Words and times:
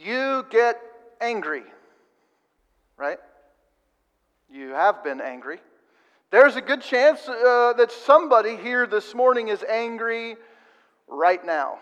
you 0.00 0.46
get 0.50 0.80
angry, 1.20 1.64
right? 2.96 3.18
You 4.50 4.70
have 4.70 5.04
been 5.04 5.20
angry. 5.20 5.58
There's 6.30 6.56
a 6.56 6.60
good 6.60 6.80
chance 6.80 7.28
uh, 7.28 7.74
that 7.76 7.90
somebody 7.90 8.56
here 8.56 8.86
this 8.86 9.14
morning 9.14 9.48
is 9.48 9.62
angry 9.64 10.36
right 11.06 11.44
now. 11.44 11.78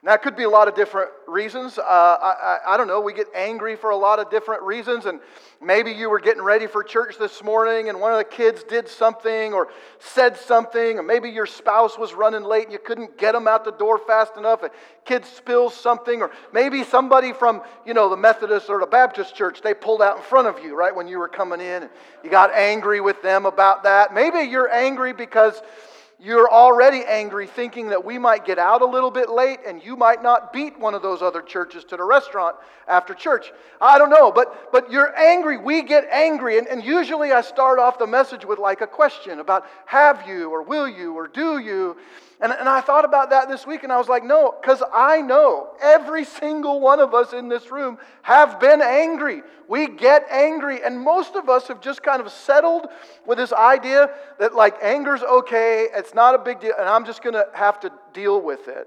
Now, 0.00 0.14
it 0.14 0.22
could 0.22 0.36
be 0.36 0.44
a 0.44 0.48
lot 0.48 0.68
of 0.68 0.76
different 0.76 1.10
reasons. 1.26 1.76
Uh, 1.76 1.82
I, 1.82 2.60
I, 2.64 2.74
I, 2.74 2.76
don't 2.76 2.86
know. 2.86 3.00
We 3.00 3.12
get 3.12 3.26
angry 3.34 3.74
for 3.74 3.90
a 3.90 3.96
lot 3.96 4.20
of 4.20 4.30
different 4.30 4.62
reasons. 4.62 5.06
And 5.06 5.18
maybe 5.60 5.90
you 5.90 6.08
were 6.08 6.20
getting 6.20 6.42
ready 6.42 6.68
for 6.68 6.84
church 6.84 7.18
this 7.18 7.42
morning 7.42 7.88
and 7.88 8.00
one 8.00 8.12
of 8.12 8.18
the 8.18 8.24
kids 8.24 8.62
did 8.62 8.86
something 8.86 9.52
or 9.52 9.72
said 9.98 10.36
something. 10.36 11.00
Or 11.00 11.02
maybe 11.02 11.30
your 11.30 11.46
spouse 11.46 11.98
was 11.98 12.14
running 12.14 12.44
late 12.44 12.64
and 12.64 12.72
you 12.72 12.78
couldn't 12.78 13.18
get 13.18 13.32
them 13.32 13.48
out 13.48 13.64
the 13.64 13.72
door 13.72 13.98
fast 13.98 14.36
enough. 14.36 14.62
A 14.62 14.70
kid 15.04 15.26
spills 15.26 15.74
something. 15.74 16.22
Or 16.22 16.30
maybe 16.52 16.84
somebody 16.84 17.32
from, 17.32 17.60
you 17.84 17.92
know, 17.92 18.08
the 18.08 18.16
Methodist 18.16 18.70
or 18.70 18.78
the 18.78 18.86
Baptist 18.86 19.34
church, 19.34 19.62
they 19.62 19.74
pulled 19.74 20.00
out 20.00 20.18
in 20.18 20.22
front 20.22 20.46
of 20.46 20.62
you, 20.64 20.76
right, 20.76 20.94
when 20.94 21.08
you 21.08 21.18
were 21.18 21.28
coming 21.28 21.60
in. 21.60 21.82
And 21.82 21.90
you 22.22 22.30
got 22.30 22.54
angry 22.54 23.00
with 23.00 23.20
them 23.22 23.46
about 23.46 23.82
that. 23.82 24.14
Maybe 24.14 24.48
you're 24.48 24.72
angry 24.72 25.12
because 25.12 25.60
you're 26.20 26.50
already 26.50 27.04
angry 27.06 27.46
thinking 27.46 27.90
that 27.90 28.04
we 28.04 28.18
might 28.18 28.44
get 28.44 28.58
out 28.58 28.82
a 28.82 28.84
little 28.84 29.10
bit 29.10 29.30
late 29.30 29.60
and 29.64 29.80
you 29.84 29.94
might 29.94 30.20
not 30.20 30.52
beat 30.52 30.76
one 30.78 30.94
of 30.94 31.00
those 31.00 31.22
other 31.22 31.40
churches 31.40 31.84
to 31.84 31.96
the 31.96 32.02
restaurant 32.02 32.56
after 32.88 33.14
church. 33.14 33.52
I 33.80 33.98
don't 33.98 34.10
know, 34.10 34.32
but, 34.32 34.72
but 34.72 34.90
you're 34.90 35.16
angry. 35.16 35.58
We 35.58 35.82
get 35.82 36.08
angry. 36.10 36.58
And, 36.58 36.66
and 36.66 36.82
usually 36.82 37.30
I 37.30 37.42
start 37.42 37.78
off 37.78 38.00
the 38.00 38.06
message 38.08 38.44
with 38.44 38.58
like 38.58 38.80
a 38.80 38.86
question 38.86 39.38
about 39.38 39.66
have 39.86 40.26
you 40.26 40.50
or 40.50 40.62
will 40.62 40.88
you 40.88 41.14
or 41.14 41.28
do 41.28 41.58
you? 41.58 41.96
And, 42.40 42.52
and 42.52 42.68
I 42.68 42.80
thought 42.80 43.04
about 43.04 43.30
that 43.30 43.48
this 43.48 43.66
week 43.66 43.82
and 43.82 43.92
I 43.92 43.98
was 43.98 44.08
like, 44.08 44.22
no, 44.22 44.54
because 44.60 44.80
I 44.94 45.20
know 45.20 45.70
every 45.82 46.24
single 46.24 46.78
one 46.80 47.00
of 47.00 47.12
us 47.12 47.32
in 47.32 47.48
this 47.48 47.70
room 47.72 47.98
have 48.22 48.60
been 48.60 48.80
angry. 48.80 49.42
We 49.66 49.88
get 49.88 50.24
angry. 50.30 50.84
And 50.84 51.00
most 51.00 51.34
of 51.34 51.48
us 51.48 51.66
have 51.66 51.80
just 51.80 52.02
kind 52.02 52.20
of 52.22 52.30
settled 52.30 52.86
with 53.26 53.38
this 53.38 53.52
idea 53.52 54.10
that 54.38 54.54
like 54.54 54.76
anger's 54.82 55.22
okay, 55.22 55.88
it's 55.92 56.14
not 56.14 56.36
a 56.36 56.38
big 56.38 56.60
deal, 56.60 56.74
and 56.78 56.88
I'm 56.88 57.04
just 57.04 57.22
going 57.22 57.34
to 57.34 57.48
have 57.54 57.80
to 57.80 57.92
deal 58.12 58.40
with 58.40 58.68
it. 58.68 58.86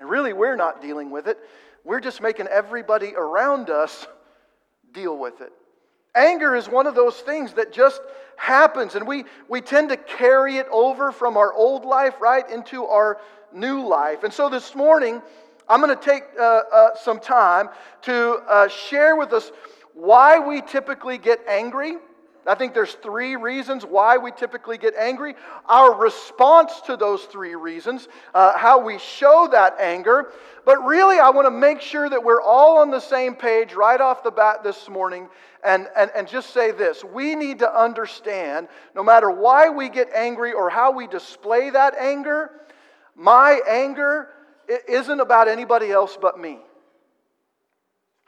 And 0.00 0.08
really, 0.08 0.32
we're 0.32 0.56
not 0.56 0.80
dealing 0.80 1.10
with 1.10 1.26
it. 1.26 1.38
We're 1.84 2.00
just 2.00 2.22
making 2.22 2.46
everybody 2.46 3.14
around 3.14 3.68
us 3.68 4.06
deal 4.92 5.18
with 5.18 5.42
it. 5.42 5.52
Anger 6.14 6.54
is 6.54 6.68
one 6.68 6.86
of 6.86 6.94
those 6.94 7.16
things 7.16 7.54
that 7.54 7.72
just 7.72 8.00
happens, 8.36 8.94
and 8.94 9.06
we, 9.06 9.24
we 9.48 9.60
tend 9.60 9.88
to 9.88 9.96
carry 9.96 10.56
it 10.58 10.66
over 10.70 11.12
from 11.12 11.36
our 11.36 11.52
old 11.52 11.84
life 11.84 12.20
right 12.20 12.48
into 12.50 12.84
our 12.84 13.20
new 13.52 13.86
life. 13.86 14.24
And 14.24 14.32
so 14.32 14.48
this 14.48 14.74
morning, 14.74 15.22
I'm 15.68 15.80
going 15.80 15.96
to 15.96 16.04
take 16.04 16.24
uh, 16.38 16.42
uh, 16.42 16.94
some 16.96 17.18
time 17.18 17.68
to 18.02 18.40
uh, 18.48 18.68
share 18.68 19.16
with 19.16 19.32
us 19.32 19.50
why 19.94 20.38
we 20.38 20.60
typically 20.60 21.18
get 21.18 21.40
angry. 21.48 21.96
I 22.46 22.54
think 22.54 22.74
there's 22.74 22.94
three 22.94 23.36
reasons 23.36 23.84
why 23.84 24.18
we 24.18 24.30
typically 24.30 24.76
get 24.76 24.94
angry. 24.96 25.34
Our 25.66 25.94
response 25.94 26.80
to 26.82 26.96
those 26.96 27.24
three 27.24 27.54
reasons, 27.54 28.08
uh, 28.34 28.56
how 28.58 28.80
we 28.80 28.98
show 28.98 29.48
that 29.52 29.80
anger. 29.80 30.32
But 30.64 30.84
really, 30.84 31.18
I 31.18 31.30
want 31.30 31.46
to 31.46 31.50
make 31.50 31.80
sure 31.80 32.08
that 32.08 32.22
we're 32.22 32.42
all 32.42 32.78
on 32.78 32.90
the 32.90 33.00
same 33.00 33.34
page 33.34 33.74
right 33.74 34.00
off 34.00 34.22
the 34.22 34.30
bat 34.30 34.62
this 34.62 34.88
morning 34.88 35.28
and, 35.64 35.88
and, 35.96 36.10
and 36.14 36.28
just 36.28 36.52
say 36.52 36.70
this. 36.70 37.02
We 37.02 37.34
need 37.34 37.60
to 37.60 37.74
understand 37.80 38.68
no 38.94 39.02
matter 39.02 39.30
why 39.30 39.70
we 39.70 39.88
get 39.88 40.10
angry 40.14 40.52
or 40.52 40.68
how 40.68 40.92
we 40.92 41.06
display 41.06 41.70
that 41.70 41.94
anger, 41.96 42.50
my 43.16 43.60
anger 43.68 44.28
isn't 44.88 45.20
about 45.20 45.48
anybody 45.48 45.90
else 45.90 46.18
but 46.20 46.38
me. 46.38 46.58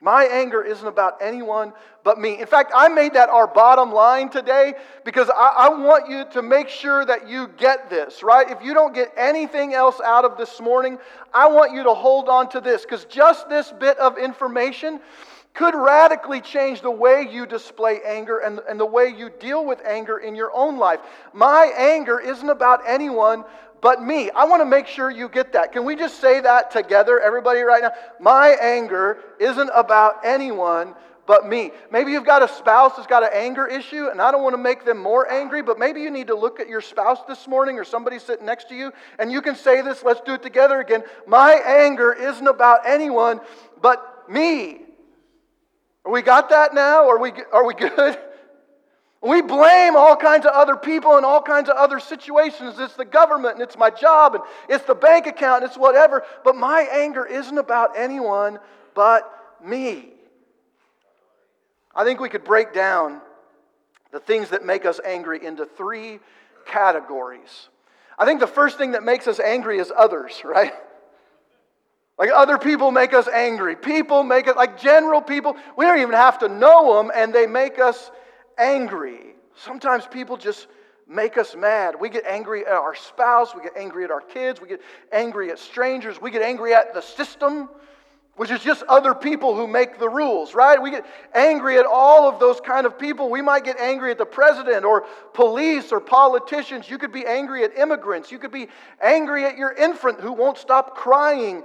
My 0.03 0.25
anger 0.25 0.63
isn't 0.63 0.87
about 0.87 1.23
anyone 1.23 1.73
but 2.05 2.19
me. 2.19 2.39
In 2.39 2.47
fact, 2.47 2.71
I 2.75 2.89
made 2.89 3.15
that 3.15 3.31
our 3.31 3.47
bottom 3.47 3.91
line 3.91 4.29
today 4.29 4.75
because 5.05 5.31
I, 5.31 5.53
I, 5.57 5.69
want 5.71 6.09
you 6.09 6.27
to 6.33 6.43
make 6.43 6.69
sure 6.69 7.05
that 7.07 7.29
you 7.29 7.49
get 7.57 7.89
this, 7.89 8.23
right? 8.23 8.49
If 8.51 8.63
you 8.63 8.75
don't 8.75 8.95
get 8.95 9.11
anything 9.17 9.73
else 9.73 9.99
out 10.05 10.27
of 10.27 10.37
this 10.37 10.61
morning, 10.61 10.99
I 11.33 11.49
want 11.49 11.73
you 11.73 11.83
to 11.85 11.95
hold 11.95 12.29
on 12.29 12.51
to 12.51 12.61
this 12.61 12.83
because 12.83 13.07
just 13.07 13.49
this 13.49 13.73
bit 13.73 13.99
of 13.99 14.19
information 14.19 15.01
could 15.57 15.75
radically 15.75 16.43
change 16.43 16.83
the 16.83 16.91
way 16.91 17.27
you 17.29 17.47
display 17.47 18.01
anger 18.07 18.41
and, 18.41 18.61
and 18.69 18.79
the 18.79 18.87
way 18.87 19.09
you 19.09 19.31
deal 19.41 19.65
with 19.65 19.81
anger 19.87 20.19
in 20.19 20.35
your 20.35 20.55
own 20.55 20.77
life. 20.77 21.01
My 21.33 21.73
anger 21.77 22.21
isn't 22.21 22.51
about 22.51 22.83
anyone 22.87 23.45
but 23.81 24.03
me. 24.03 24.31
I 24.31 24.45
want 24.45 24.61
to 24.61 24.67
make 24.67 24.87
sure 24.87 25.11
you 25.11 25.29
get 25.29 25.53
that. 25.53 25.73
Can 25.73 25.85
we 25.85 25.97
just 25.97 26.21
say 26.21 26.41
that 26.41 26.71
together, 26.71 27.21
everybody, 27.21 27.61
right 27.61 27.83
now? 27.83 27.93
My 28.21 28.57
anger 28.61 29.19
isn't 29.39 29.71
about 29.75 30.25
anyone 30.25 30.95
but 31.27 31.47
me. 31.47 31.73
Maybe 31.91 32.13
you've 32.13 32.25
got 32.25 32.43
a 32.43 32.49
spouse 32.49 32.93
that's 32.97 33.07
got 33.07 33.23
an 33.23 33.31
anger 33.33 33.67
issue, 33.67 34.09
and 34.11 34.23
I 34.23 34.31
don't 34.31 34.43
want 34.43 34.55
to 34.55 34.63
make 34.63 34.85
them 34.85 34.99
more 34.99 35.31
angry, 35.31 35.63
but 35.63 35.79
maybe 35.79 36.01
you 36.01 36.11
need 36.11 36.29
to 36.29 36.37
look 36.37 36.61
at 36.61 36.69
your 36.69 36.81
spouse 36.81 37.19
this 37.27 37.49
morning 37.49 37.79
or 37.79 37.85
somebody 37.85 38.19
sitting 38.19 38.47
next 38.47 38.69
to 38.69 38.75
you, 38.75 38.93
and 39.19 39.31
you 39.31 39.43
can 39.43 39.57
say 39.57 39.83
this. 39.83 40.03
Let's 40.05 40.21
do 40.21 40.35
it 40.35 40.43
together 40.43 40.81
again. 40.81 41.03
My 41.27 41.53
anger 41.67 42.13
isn't 42.13 42.47
about 42.47 42.87
anyone 42.87 43.41
but 43.83 44.31
me. 44.31 44.83
Are 46.05 46.13
we 46.13 46.23
got 46.23 46.51
that 46.51 46.73
now? 46.73 47.09
Are 47.09 47.19
we, 47.19 47.33
are 47.53 47.67
we 47.67 47.75
good? 47.75 48.19
We 49.23 49.43
blame 49.43 49.97
all 49.97 50.15
kinds 50.17 50.47
of 50.47 50.53
other 50.53 50.77
people 50.77 51.17
and 51.17 51.25
all 51.25 51.43
kinds 51.43 51.69
of 51.69 51.77
other 51.77 51.99
situations. 52.01 52.79
It's 52.79 52.95
the 52.95 53.05
government 53.05 53.55
and 53.55 53.63
it's 53.63 53.77
my 53.77 53.91
job 53.91 54.35
and 54.35 54.45
it's 54.69 54.85
the 54.85 54.95
bank 54.95 55.27
account 55.27 55.63
and 55.63 55.71
it's 55.71 55.79
whatever. 55.79 56.23
But 56.45 56.57
my 56.57 56.83
anger 56.93 57.25
isn't 57.25 57.59
about 57.59 57.97
anyone 57.97 58.59
but 58.95 59.31
me. 59.65 60.11
I 61.95 62.05
think 62.05 62.21
we 62.21 62.29
could 62.29 62.45
break 62.45 62.75
down 62.75 63.21
the 64.13 64.21
things 64.21 64.51
that 64.51 64.65
make 64.65 64.85
us 64.85 65.01
angry 65.05 65.45
into 65.45 65.65
three 65.65 66.21
categories. 66.67 67.69
I 68.19 68.27
think 68.27 68.41
the 68.41 68.47
first 68.47 68.79
thing 68.79 68.93
that 68.93 69.03
makes 69.03 69.27
us 69.27 69.41
angry 69.41 69.79
is 69.79 69.93
others, 69.97 70.41
right? 70.45 70.73
Like 72.19 72.31
other 72.35 72.59
people 72.59 72.91
make 72.91 73.13
us 73.13 73.29
angry. 73.29 73.77
People 73.77 74.23
make 74.23 74.47
it, 74.47 74.57
like 74.57 74.81
general 74.81 75.21
people, 75.21 75.57
we 75.77 75.85
don't 75.85 75.99
even 75.99 76.15
have 76.15 76.39
to 76.41 76.49
know 76.49 76.97
them 76.97 77.11
and 77.15 77.35
they 77.35 77.47
make 77.47 77.79
us 77.79 77.99
angry. 77.99 78.17
Sometimes 79.57 80.07
people 80.07 80.37
just 80.37 80.67
make 81.09 81.39
us 81.39 81.55
mad. 81.57 81.95
We 81.99 82.09
get 82.09 82.25
angry 82.27 82.67
at 82.67 82.73
our 82.73 82.95
spouse, 82.95 83.55
we 83.55 83.63
get 83.63 83.77
angry 83.77 84.05
at 84.05 84.11
our 84.11 84.21
kids, 84.21 84.61
we 84.61 84.69
get 84.69 84.81
angry 85.13 85.51
at 85.51 85.59
strangers, 85.59 86.21
we 86.21 86.31
get 86.31 86.43
angry 86.43 86.75
at 86.75 86.93
the 86.93 87.01
system, 87.01 87.69
which 88.35 88.51
is 88.51 88.61
just 88.61 88.83
other 88.85 89.15
people 89.15 89.55
who 89.55 89.67
make 89.67 89.99
the 89.99 90.09
rules, 90.09 90.55
right? 90.55 90.81
We 90.81 90.91
get 90.91 91.07
angry 91.35 91.79
at 91.79 91.87
all 91.87 92.29
of 92.29 92.39
those 92.39 92.61
kind 92.61 92.85
of 92.85 92.99
people. 92.99 93.31
We 93.31 93.41
might 93.41 93.65
get 93.65 93.79
angry 93.81 94.11
at 94.11 94.19
the 94.19 94.27
president 94.27 94.85
or 94.85 95.07
police 95.33 95.93
or 95.93 96.01
politicians. 96.01 96.91
You 96.91 96.99
could 96.99 97.13
be 97.13 97.25
angry 97.25 97.65
at 97.65 97.79
immigrants. 97.79 98.31
You 98.31 98.39
could 98.39 98.53
be 98.53 98.69
angry 99.01 99.45
at 99.45 99.57
your 99.57 99.73
infant 99.73 100.21
who 100.21 100.33
won't 100.33 100.59
stop 100.59 100.97
crying 100.97 101.63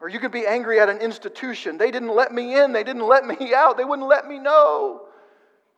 or 0.00 0.10
you 0.10 0.18
could 0.18 0.32
be 0.32 0.46
angry 0.46 0.78
at 0.80 0.90
an 0.90 0.98
institution. 0.98 1.78
They 1.78 1.90
didn't 1.90 2.14
let 2.14 2.30
me 2.30 2.60
in, 2.60 2.72
they 2.72 2.84
didn't 2.84 3.06
let 3.06 3.24
me 3.24 3.54
out, 3.56 3.78
they 3.78 3.84
wouldn't 3.84 4.08
let 4.08 4.28
me 4.28 4.38
know. 4.38 5.03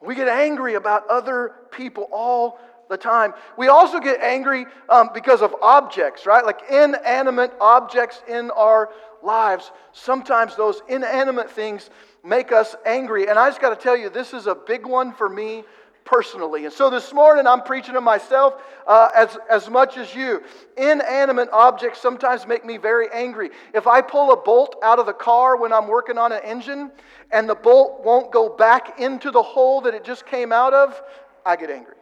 We 0.02 0.14
get 0.14 0.28
angry 0.28 0.74
about 0.74 1.08
other 1.08 1.52
people 1.70 2.08
all 2.12 2.58
the 2.88 2.96
time. 2.96 3.34
We 3.56 3.68
also 3.68 3.98
get 3.98 4.20
angry 4.20 4.66
um, 4.88 5.10
because 5.12 5.42
of 5.42 5.54
objects, 5.62 6.26
right? 6.26 6.44
Like 6.44 6.60
inanimate 6.70 7.52
objects 7.60 8.22
in 8.28 8.50
our 8.50 8.90
lives. 9.22 9.72
Sometimes 9.92 10.56
those 10.56 10.82
inanimate 10.88 11.50
things 11.50 11.90
make 12.24 12.52
us 12.52 12.76
angry. 12.84 13.28
And 13.28 13.38
I 13.38 13.48
just 13.48 13.60
got 13.60 13.70
to 13.70 13.82
tell 13.82 13.96
you, 13.96 14.10
this 14.10 14.32
is 14.32 14.46
a 14.46 14.54
big 14.54 14.86
one 14.86 15.12
for 15.12 15.28
me 15.28 15.64
personally. 16.06 16.64
And 16.64 16.72
so 16.72 16.88
this 16.88 17.12
morning 17.12 17.46
I'm 17.46 17.62
preaching 17.62 17.94
to 17.94 18.00
myself 18.00 18.54
uh, 18.86 19.10
as, 19.14 19.36
as 19.50 19.68
much 19.68 19.98
as 19.98 20.14
you. 20.14 20.42
Inanimate 20.78 21.50
objects 21.52 22.00
sometimes 22.00 22.46
make 22.46 22.64
me 22.64 22.78
very 22.78 23.08
angry. 23.12 23.50
If 23.74 23.86
I 23.86 24.00
pull 24.00 24.32
a 24.32 24.36
bolt 24.36 24.76
out 24.82 24.98
of 24.98 25.04
the 25.04 25.12
car 25.12 25.56
when 25.56 25.72
I'm 25.72 25.88
working 25.88 26.16
on 26.16 26.32
an 26.32 26.40
engine 26.42 26.90
and 27.32 27.48
the 27.48 27.54
bolt 27.54 28.02
won't 28.04 28.32
go 28.32 28.48
back 28.48 28.98
into 29.00 29.30
the 29.30 29.42
hole 29.42 29.82
that 29.82 29.92
it 29.92 30.04
just 30.04 30.24
came 30.24 30.52
out 30.52 30.72
of, 30.72 30.98
I 31.44 31.56
get 31.56 31.68
angry. 31.68 31.96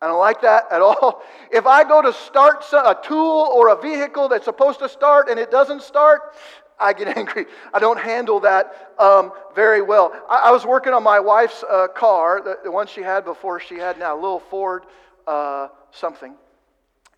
I 0.00 0.08
don't 0.08 0.18
like 0.18 0.42
that 0.42 0.64
at 0.72 0.82
all. 0.82 1.22
If 1.52 1.66
I 1.66 1.84
go 1.84 2.02
to 2.02 2.12
start 2.12 2.64
a 2.72 2.96
tool 3.04 3.50
or 3.54 3.68
a 3.68 3.80
vehicle 3.80 4.28
that's 4.28 4.46
supposed 4.46 4.80
to 4.80 4.88
start 4.88 5.28
and 5.28 5.38
it 5.38 5.50
doesn't 5.50 5.82
start, 5.82 6.34
I 6.82 6.92
get 6.92 7.08
angry. 7.16 7.46
I 7.72 7.78
don't 7.78 7.98
handle 7.98 8.40
that 8.40 8.92
um, 8.98 9.32
very 9.54 9.82
well. 9.82 10.12
I, 10.28 10.48
I, 10.48 10.50
was 10.50 10.66
working 10.66 10.92
on 10.92 11.02
my 11.02 11.20
wife's 11.20 11.64
uh, 11.68 11.88
car, 11.88 12.42
the, 12.42 12.58
the, 12.64 12.70
one 12.70 12.86
she 12.86 13.02
had 13.02 13.24
before 13.24 13.60
she 13.60 13.76
had 13.76 13.98
now, 13.98 14.14
a 14.14 14.20
little 14.20 14.40
Ford 14.40 14.84
uh, 15.26 15.68
something. 15.92 16.34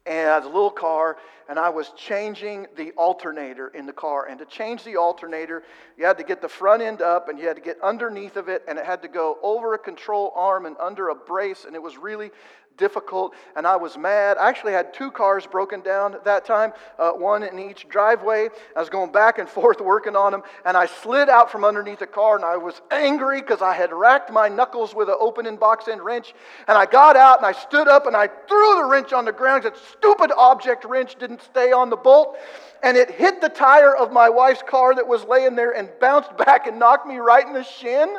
And 0.07 0.29
I 0.29 0.35
had 0.35 0.45
a 0.45 0.49
little 0.49 0.71
car, 0.71 1.17
and 1.49 1.59
I 1.59 1.71
was 1.71 1.91
changing 1.97 2.67
the 2.77 2.93
alternator 2.93 3.69
in 3.69 3.87
the 3.87 3.93
car. 3.93 4.27
And 4.29 4.39
to 4.39 4.45
change 4.45 4.85
the 4.85 4.97
alternator, 4.97 5.63
you 5.97 6.05
had 6.05 6.19
to 6.19 6.25
get 6.25 6.43
the 6.43 6.49
front 6.49 6.83
end 6.83 7.01
up 7.01 7.31
and 7.31 7.39
you 7.39 7.47
had 7.47 7.57
to 7.57 7.63
get 7.63 7.81
underneath 7.83 8.37
of 8.37 8.49
it, 8.49 8.63
and 8.69 8.79
it 8.79 8.85
had 8.85 9.01
to 9.03 9.09
go 9.09 9.39
over 9.43 9.73
a 9.73 9.79
control 9.79 10.33
arm 10.37 10.67
and 10.67 10.77
under 10.79 11.09
a 11.09 11.15
brace, 11.15 11.65
and 11.65 11.75
it 11.75 11.83
was 11.83 11.97
really 11.97 12.31
difficult, 12.77 13.35
and 13.57 13.67
I 13.67 13.77
was 13.77 13.97
mad. 13.97 14.37
I 14.39 14.49
actually 14.49 14.73
had 14.73 14.93
two 14.95 15.11
cars 15.11 15.47
broken 15.47 15.81
down 15.81 16.15
at 16.15 16.25
that 16.25 16.45
time, 16.45 16.73
uh, 16.99 17.13
one 17.13 17.43
in 17.43 17.59
each 17.59 17.89
driveway. 17.89 18.49
I 18.77 18.81
was 18.81 18.89
going 18.89 19.13
back 19.13 19.39
and 19.39 19.49
forth 19.59 19.81
working 19.81 20.17
on 20.17 20.33
them, 20.33 20.43
and 20.65 20.77
I 20.77 20.87
slid 20.87 21.29
out 21.29 21.51
from 21.51 21.65
underneath 21.65 22.01
the 22.01 22.07
car, 22.07 22.37
and 22.37 22.45
I 22.45 22.57
was 22.57 22.81
angry 22.91 23.41
because 23.41 23.63
I 23.63 23.75
had 23.75 23.93
racked 23.93 24.33
my 24.33 24.49
knuckles 24.49 24.95
with 24.95 25.09
an 25.09 25.17
open 25.19 25.45
box 25.57 25.89
end 25.89 26.03
wrench. 26.03 26.35
And 26.67 26.77
I 26.77 26.87
got 26.87 27.17
out, 27.17 27.39
and 27.39 27.47
I 27.47 27.53
stood 27.53 27.89
up, 27.89 28.07
and 28.07 28.17
I 28.17 28.27
threw 28.27 28.77
the 28.77 28.85
wrench 28.85 29.13
on 29.13 29.25
the 29.25 29.33
ground. 29.33 29.65
That 29.65 29.77
stupid 29.77 30.33
object 30.37 30.85
wrench 30.85 31.17
didn't 31.17 31.43
stay 31.43 31.73
on 31.73 31.91
the 31.91 31.97
bolt, 31.97 32.37
and 32.83 32.97
it 32.97 33.11
hit 33.11 33.41
the 33.41 33.49
tire 33.49 33.95
of 33.95 34.13
my 34.13 34.29
wife's 34.29 34.63
car 34.63 34.95
that 34.95 35.07
was 35.07 35.25
laying 35.25 35.57
there 35.57 35.73
and 35.73 35.91
bounced 36.01 36.37
back 36.45 36.67
and 36.67 36.79
knocked 36.79 37.07
me 37.07 37.17
right 37.17 37.47
in 37.47 37.53
the 37.53 37.65
shin 37.65 38.17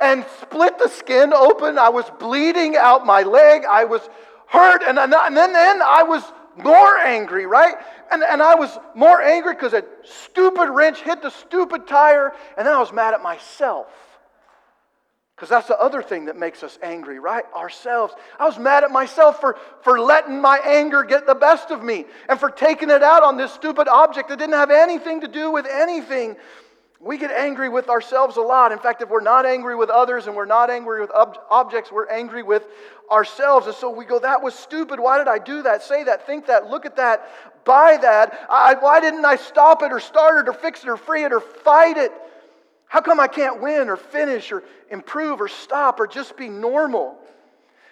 and 0.00 0.24
split 0.40 0.78
the 0.78 0.88
skin 0.88 1.32
open. 1.32 1.78
I 1.78 1.88
was 1.88 2.04
bleeding 2.18 2.76
out 2.76 3.06
my 3.06 3.22
leg. 3.22 3.62
I 3.68 3.84
was 3.84 4.02
hurt. 4.46 4.82
And, 4.86 4.98
and 4.98 5.12
then, 5.12 5.52
then 5.52 5.82
I 5.82 6.02
was 6.02 6.22
more 6.56 6.98
angry, 6.98 7.46
right? 7.46 7.74
And, 8.10 8.22
and 8.22 8.42
I 8.42 8.54
was 8.54 8.76
more 8.94 9.22
angry 9.22 9.54
because 9.54 9.74
a 9.74 9.84
stupid 10.04 10.70
wrench 10.70 11.00
hit 11.02 11.22
the 11.22 11.30
stupid 11.30 11.86
tire. 11.86 12.32
And 12.56 12.66
then 12.66 12.74
I 12.74 12.80
was 12.80 12.92
mad 12.92 13.14
at 13.14 13.22
myself. 13.22 13.86
Because 15.36 15.50
that's 15.50 15.68
the 15.68 15.78
other 15.78 16.02
thing 16.02 16.24
that 16.24 16.36
makes 16.36 16.64
us 16.64 16.80
angry, 16.82 17.20
right? 17.20 17.44
Ourselves. 17.54 18.12
I 18.40 18.46
was 18.46 18.58
mad 18.58 18.82
at 18.82 18.90
myself 18.90 19.40
for, 19.40 19.56
for 19.82 20.00
letting 20.00 20.40
my 20.40 20.58
anger 20.64 21.04
get 21.04 21.26
the 21.26 21.34
best 21.36 21.70
of 21.70 21.80
me 21.80 22.06
and 22.28 22.40
for 22.40 22.50
taking 22.50 22.90
it 22.90 23.04
out 23.04 23.22
on 23.22 23.36
this 23.36 23.52
stupid 23.52 23.86
object 23.86 24.30
that 24.30 24.40
didn't 24.40 24.56
have 24.56 24.72
anything 24.72 25.20
to 25.20 25.28
do 25.28 25.52
with 25.52 25.64
anything 25.66 26.34
we 27.00 27.16
get 27.16 27.30
angry 27.30 27.68
with 27.68 27.88
ourselves 27.88 28.36
a 28.36 28.40
lot. 28.40 28.72
In 28.72 28.78
fact, 28.78 29.02
if 29.02 29.08
we're 29.08 29.20
not 29.20 29.46
angry 29.46 29.76
with 29.76 29.88
others 29.88 30.26
and 30.26 30.34
we're 30.34 30.46
not 30.46 30.68
angry 30.68 31.00
with 31.00 31.10
ob- 31.12 31.38
objects, 31.48 31.92
we're 31.92 32.08
angry 32.08 32.42
with 32.42 32.66
ourselves. 33.10 33.66
And 33.66 33.76
so 33.76 33.88
we 33.88 34.04
go, 34.04 34.18
that 34.18 34.42
was 34.42 34.54
stupid. 34.54 34.98
Why 34.98 35.18
did 35.18 35.28
I 35.28 35.38
do 35.38 35.62
that? 35.62 35.82
Say 35.82 36.04
that, 36.04 36.26
think 36.26 36.46
that, 36.46 36.68
look 36.68 36.86
at 36.86 36.96
that, 36.96 37.28
buy 37.64 37.98
that. 38.02 38.46
I, 38.50 38.74
why 38.74 39.00
didn't 39.00 39.24
I 39.24 39.36
stop 39.36 39.82
it 39.82 39.92
or 39.92 40.00
start 40.00 40.46
it 40.46 40.50
or 40.50 40.52
fix 40.52 40.82
it 40.82 40.88
or 40.88 40.96
free 40.96 41.22
it 41.22 41.32
or 41.32 41.40
fight 41.40 41.96
it? 41.96 42.10
How 42.86 43.00
come 43.00 43.20
I 43.20 43.28
can't 43.28 43.62
win 43.62 43.88
or 43.88 43.96
finish 43.96 44.50
or 44.50 44.64
improve 44.90 45.40
or 45.40 45.48
stop 45.48 46.00
or 46.00 46.08
just 46.08 46.36
be 46.36 46.48
normal? 46.48 47.16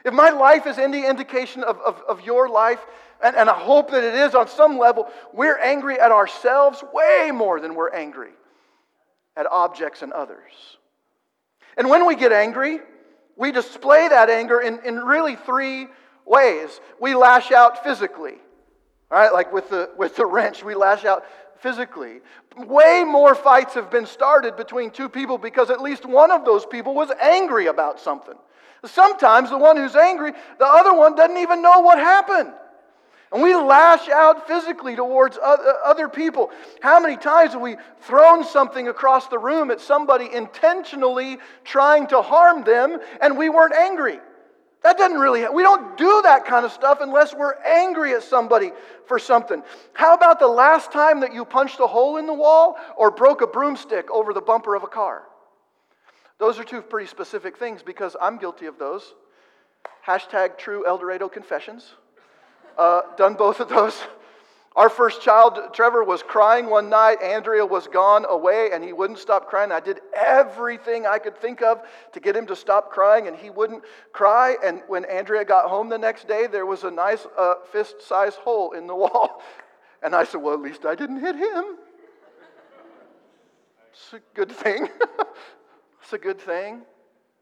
If 0.04 0.14
my 0.14 0.30
life 0.30 0.66
is 0.66 0.78
any 0.78 1.06
indication 1.06 1.62
of, 1.62 1.78
of, 1.80 2.02
of 2.08 2.22
your 2.22 2.48
life, 2.48 2.84
and, 3.22 3.36
and 3.36 3.48
I 3.48 3.54
hope 3.54 3.92
that 3.92 4.02
it 4.02 4.14
is 4.14 4.34
on 4.34 4.48
some 4.48 4.78
level, 4.78 5.08
we're 5.32 5.58
angry 5.58 6.00
at 6.00 6.10
ourselves 6.10 6.82
way 6.92 7.30
more 7.32 7.60
than 7.60 7.76
we're 7.76 7.92
angry 7.92 8.30
at 9.36 9.46
objects 9.46 10.02
and 10.02 10.12
others. 10.12 10.52
And 11.76 11.88
when 11.90 12.06
we 12.06 12.16
get 12.16 12.32
angry, 12.32 12.80
we 13.36 13.52
display 13.52 14.08
that 14.08 14.30
anger 14.30 14.60
in, 14.60 14.80
in 14.84 14.96
really 14.96 15.36
three 15.36 15.88
ways. 16.24 16.80
We 17.00 17.14
lash 17.14 17.52
out 17.52 17.84
physically, 17.84 18.34
all 19.10 19.18
right, 19.18 19.32
like 19.32 19.52
with 19.52 19.68
the, 19.68 19.90
with 19.96 20.16
the 20.16 20.26
wrench, 20.26 20.64
we 20.64 20.74
lash 20.74 21.04
out 21.04 21.24
physically. 21.60 22.20
Way 22.56 23.04
more 23.06 23.34
fights 23.34 23.74
have 23.74 23.90
been 23.90 24.06
started 24.06 24.56
between 24.56 24.90
two 24.90 25.08
people 25.08 25.38
because 25.38 25.70
at 25.70 25.80
least 25.80 26.06
one 26.06 26.30
of 26.30 26.44
those 26.44 26.64
people 26.64 26.94
was 26.94 27.10
angry 27.20 27.66
about 27.66 28.00
something. 28.00 28.34
Sometimes 28.84 29.50
the 29.50 29.58
one 29.58 29.76
who's 29.76 29.96
angry, 29.96 30.32
the 30.58 30.66
other 30.66 30.94
one 30.94 31.14
doesn't 31.14 31.36
even 31.36 31.62
know 31.62 31.80
what 31.80 31.98
happened. 31.98 32.52
And 33.32 33.42
we 33.42 33.54
lash 33.56 34.08
out 34.08 34.46
physically 34.46 34.94
towards 34.94 35.36
uh, 35.36 35.56
other 35.84 36.08
people. 36.08 36.50
How 36.80 37.00
many 37.00 37.16
times 37.16 37.52
have 37.52 37.60
we 37.60 37.76
thrown 38.02 38.44
something 38.44 38.86
across 38.86 39.26
the 39.26 39.38
room 39.38 39.70
at 39.70 39.80
somebody 39.80 40.32
intentionally 40.32 41.38
trying 41.64 42.06
to 42.08 42.22
harm 42.22 42.62
them 42.62 42.98
and 43.20 43.36
we 43.36 43.48
weren't 43.48 43.74
angry? 43.74 44.20
That 44.84 44.96
doesn't 44.96 45.18
really, 45.18 45.44
we 45.48 45.64
don't 45.64 45.96
do 45.96 46.22
that 46.22 46.44
kind 46.44 46.64
of 46.64 46.70
stuff 46.70 46.98
unless 47.00 47.34
we're 47.34 47.60
angry 47.64 48.14
at 48.14 48.22
somebody 48.22 48.70
for 49.06 49.18
something. 49.18 49.64
How 49.94 50.14
about 50.14 50.38
the 50.38 50.46
last 50.46 50.92
time 50.92 51.20
that 51.20 51.34
you 51.34 51.44
punched 51.44 51.80
a 51.80 51.86
hole 51.88 52.18
in 52.18 52.26
the 52.26 52.34
wall 52.34 52.76
or 52.96 53.10
broke 53.10 53.42
a 53.42 53.48
broomstick 53.48 54.08
over 54.12 54.32
the 54.32 54.40
bumper 54.40 54.76
of 54.76 54.84
a 54.84 54.88
car? 54.88 55.24
Those 56.38 56.60
are 56.60 56.64
two 56.64 56.82
pretty 56.82 57.08
specific 57.08 57.56
things 57.56 57.82
because 57.82 58.14
I'm 58.20 58.38
guilty 58.38 58.66
of 58.66 58.78
those. 58.78 59.14
Hashtag 60.06 60.58
true 60.58 60.86
El 60.86 60.98
Dorado 60.98 61.28
confessions 61.28 61.94
uh, 62.78 63.02
done 63.16 63.34
both 63.34 63.60
of 63.60 63.68
those. 63.68 63.98
Our 64.76 64.90
first 64.90 65.22
child, 65.22 65.58
Trevor, 65.72 66.04
was 66.04 66.22
crying 66.22 66.68
one 66.68 66.90
night. 66.90 67.22
Andrea 67.22 67.64
was 67.64 67.86
gone 67.86 68.26
away, 68.28 68.70
and 68.74 68.84
he 68.84 68.92
wouldn't 68.92 69.18
stop 69.18 69.48
crying. 69.48 69.72
I 69.72 69.80
did 69.80 70.00
everything 70.14 71.06
I 71.06 71.18
could 71.18 71.38
think 71.38 71.62
of 71.62 71.80
to 72.12 72.20
get 72.20 72.36
him 72.36 72.46
to 72.48 72.54
stop 72.54 72.90
crying, 72.90 73.26
and 73.26 73.34
he 73.34 73.48
wouldn't 73.48 73.84
cry. 74.12 74.56
And 74.62 74.82
when 74.86 75.06
Andrea 75.06 75.46
got 75.46 75.70
home 75.70 75.88
the 75.88 75.96
next 75.96 76.28
day, 76.28 76.46
there 76.46 76.66
was 76.66 76.84
a 76.84 76.90
nice 76.90 77.26
uh, 77.38 77.54
fist 77.72 78.02
sized 78.06 78.36
hole 78.36 78.72
in 78.72 78.86
the 78.86 78.94
wall. 78.94 79.42
And 80.02 80.14
I 80.14 80.24
said, 80.24 80.42
Well, 80.42 80.52
at 80.52 80.60
least 80.60 80.84
I 80.84 80.94
didn't 80.94 81.20
hit 81.20 81.34
him. 81.34 81.64
It's 83.90 84.12
a 84.12 84.20
good 84.34 84.52
thing. 84.52 84.86
it's 86.02 86.12
a 86.12 86.18
good 86.18 86.38
thing. 86.38 86.82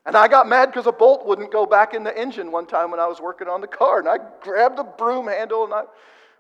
And 0.07 0.17
I 0.17 0.29
got 0.29 0.47
mad 0.49 0.67
because 0.67 0.87
a 0.87 0.93
bolt 0.93 1.27
wouldn't 1.27 1.51
go 1.51 1.65
back 1.65 1.95
in 1.95 2.05
the 2.05 2.17
engine 2.17 2.53
one 2.53 2.67
time 2.67 2.91
when 2.91 3.01
I 3.01 3.07
was 3.07 3.21
working 3.21 3.49
on 3.49 3.61
the 3.61 3.67
car. 3.67 3.99
And 4.01 4.09
I 4.09 4.19
grabbed 4.43 4.77
the 4.77 4.85
broom 4.85 5.29
handle 5.29 5.65
and 5.65 5.73
I 5.73 5.85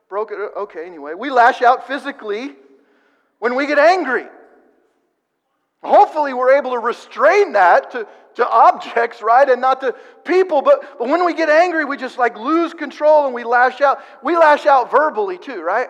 broke 0.08 0.32
it. 0.32 0.38
Okay, 0.56 0.87
anyway, 0.87 1.14
we 1.14 1.31
lash 1.31 1.62
out 1.62 1.87
physically 1.87 2.55
when 3.38 3.55
we 3.55 3.66
get 3.66 3.78
angry. 3.78 4.26
Hopefully, 5.82 6.32
we're 6.32 6.56
able 6.56 6.72
to 6.72 6.78
restrain 6.78 7.52
that 7.52 7.90
to, 7.90 8.06
to 8.37 8.49
objects, 8.49 9.20
right, 9.20 9.49
and 9.49 9.61
not 9.61 9.81
to 9.81 9.94
people. 10.25 10.62
But, 10.62 10.99
but 10.99 11.08
when 11.08 11.25
we 11.26 11.34
get 11.34 11.50
angry, 11.50 11.84
we 11.84 11.96
just 11.96 12.19
like 12.19 12.38
lose 12.38 12.72
control 12.72 13.26
and 13.26 13.34
we 13.34 13.44
lash 13.44 13.81
out. 13.81 14.00
We 14.22 14.37
lash 14.37 14.66
out 14.66 14.90
verbally 14.90 15.37
too, 15.37 15.62
right? 15.62 15.88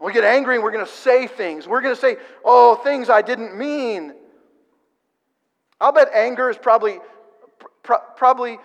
We 0.00 0.12
get 0.12 0.24
angry 0.24 0.56
and 0.56 0.64
we're 0.64 0.72
going 0.72 0.84
to 0.84 0.90
say 0.90 1.28
things. 1.28 1.68
We're 1.68 1.80
going 1.80 1.94
to 1.94 2.00
say, 2.00 2.16
oh, 2.44 2.74
things 2.74 3.08
I 3.08 3.22
didn't 3.22 3.56
mean. 3.56 4.14
I'll 5.82 5.90
bet 5.90 6.10
anger 6.14 6.48
is 6.48 6.56
probably, 6.56 7.00
probably 7.82 8.58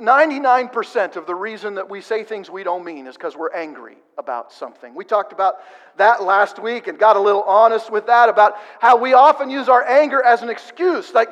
99% 0.00 1.14
of 1.14 1.24
the 1.24 1.34
reason 1.34 1.76
that 1.76 1.88
we 1.88 2.00
say 2.00 2.24
things 2.24 2.50
we 2.50 2.64
don't 2.64 2.84
mean 2.84 3.06
is 3.06 3.14
because 3.14 3.36
we're 3.36 3.54
angry 3.54 3.96
about 4.18 4.52
something. 4.52 4.92
We 4.92 5.04
talked 5.04 5.32
about 5.32 5.54
that 5.98 6.24
last 6.24 6.58
week 6.58 6.88
and 6.88 6.98
got 6.98 7.14
a 7.14 7.20
little 7.20 7.44
honest 7.44 7.92
with 7.92 8.06
that 8.06 8.28
about 8.28 8.56
how 8.80 8.96
we 8.96 9.14
often 9.14 9.50
use 9.50 9.68
our 9.68 9.84
anger 9.84 10.20
as 10.20 10.42
an 10.42 10.50
excuse. 10.50 11.14
Like, 11.14 11.28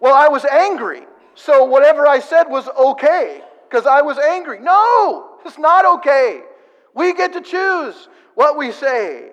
well, 0.00 0.12
I 0.12 0.26
was 0.26 0.44
angry, 0.44 1.02
so 1.36 1.64
whatever 1.64 2.08
I 2.08 2.18
said 2.18 2.44
was 2.48 2.66
okay 2.66 3.42
because 3.68 3.86
I 3.86 4.02
was 4.02 4.18
angry. 4.18 4.58
No, 4.58 5.36
it's 5.46 5.58
not 5.58 5.98
okay. 5.98 6.42
We 6.96 7.14
get 7.14 7.32
to 7.34 7.40
choose 7.40 8.08
what 8.34 8.58
we 8.58 8.72
say. 8.72 9.30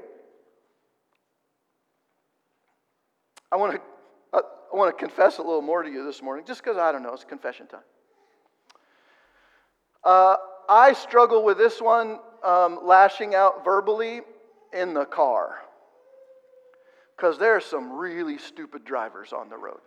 I 3.51 3.55
want 3.55 3.73
to 3.73 3.81
I 4.71 4.75
want 4.75 4.97
to 4.97 5.05
confess 5.05 5.37
a 5.37 5.41
little 5.41 5.61
more 5.61 5.83
to 5.83 5.89
you 5.89 6.03
this 6.05 6.21
morning, 6.21 6.45
just 6.45 6.63
because 6.63 6.77
I 6.77 6.91
don't 6.91 7.03
know, 7.03 7.13
it's 7.13 7.23
confession 7.23 7.67
time. 7.67 7.81
Uh, 10.03 10.35
I 10.69 10.93
struggle 10.93 11.43
with 11.43 11.57
this 11.57 11.81
one, 11.81 12.19
um, 12.43 12.79
lashing 12.83 13.35
out 13.35 13.63
verbally 13.63 14.21
in 14.73 14.93
the 14.93 15.05
car, 15.05 15.59
because 17.15 17.37
there 17.39 17.55
are 17.55 17.61
some 17.61 17.93
really 17.93 18.37
stupid 18.37 18.83
drivers 18.83 19.33
on 19.33 19.49
the 19.49 19.57
road. 19.57 19.79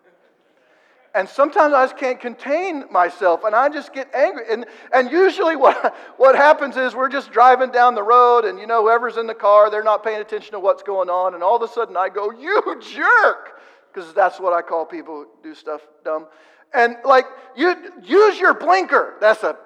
And 1.14 1.28
sometimes 1.28 1.74
I 1.74 1.84
just 1.84 1.96
can't 1.96 2.20
contain 2.20 2.84
myself 2.90 3.42
and 3.42 3.54
I 3.54 3.68
just 3.68 3.92
get 3.92 4.14
angry. 4.14 4.44
And, 4.48 4.64
and 4.92 5.10
usually 5.10 5.56
what, 5.56 5.96
what 6.18 6.36
happens 6.36 6.76
is 6.76 6.94
we're 6.94 7.08
just 7.08 7.32
driving 7.32 7.72
down 7.72 7.96
the 7.96 8.02
road 8.02 8.44
and, 8.44 8.60
you 8.60 8.66
know, 8.66 8.82
whoever's 8.82 9.16
in 9.16 9.26
the 9.26 9.34
car, 9.34 9.70
they're 9.70 9.82
not 9.82 10.04
paying 10.04 10.20
attention 10.20 10.52
to 10.52 10.60
what's 10.60 10.84
going 10.84 11.10
on. 11.10 11.34
And 11.34 11.42
all 11.42 11.56
of 11.56 11.68
a 11.68 11.72
sudden 11.72 11.96
I 11.96 12.10
go, 12.10 12.30
You 12.30 12.80
jerk! 12.80 13.59
Because 13.92 14.12
that's 14.14 14.38
what 14.38 14.52
I 14.52 14.62
call 14.62 14.86
people 14.86 15.14
who 15.14 15.28
do 15.42 15.54
stuff 15.54 15.80
dumb. 16.04 16.26
And 16.72 16.96
like, 17.04 17.26
you 17.56 17.74
use 18.02 18.38
your 18.38 18.54
blinker. 18.54 19.16
That's 19.20 19.42
a 19.42 19.56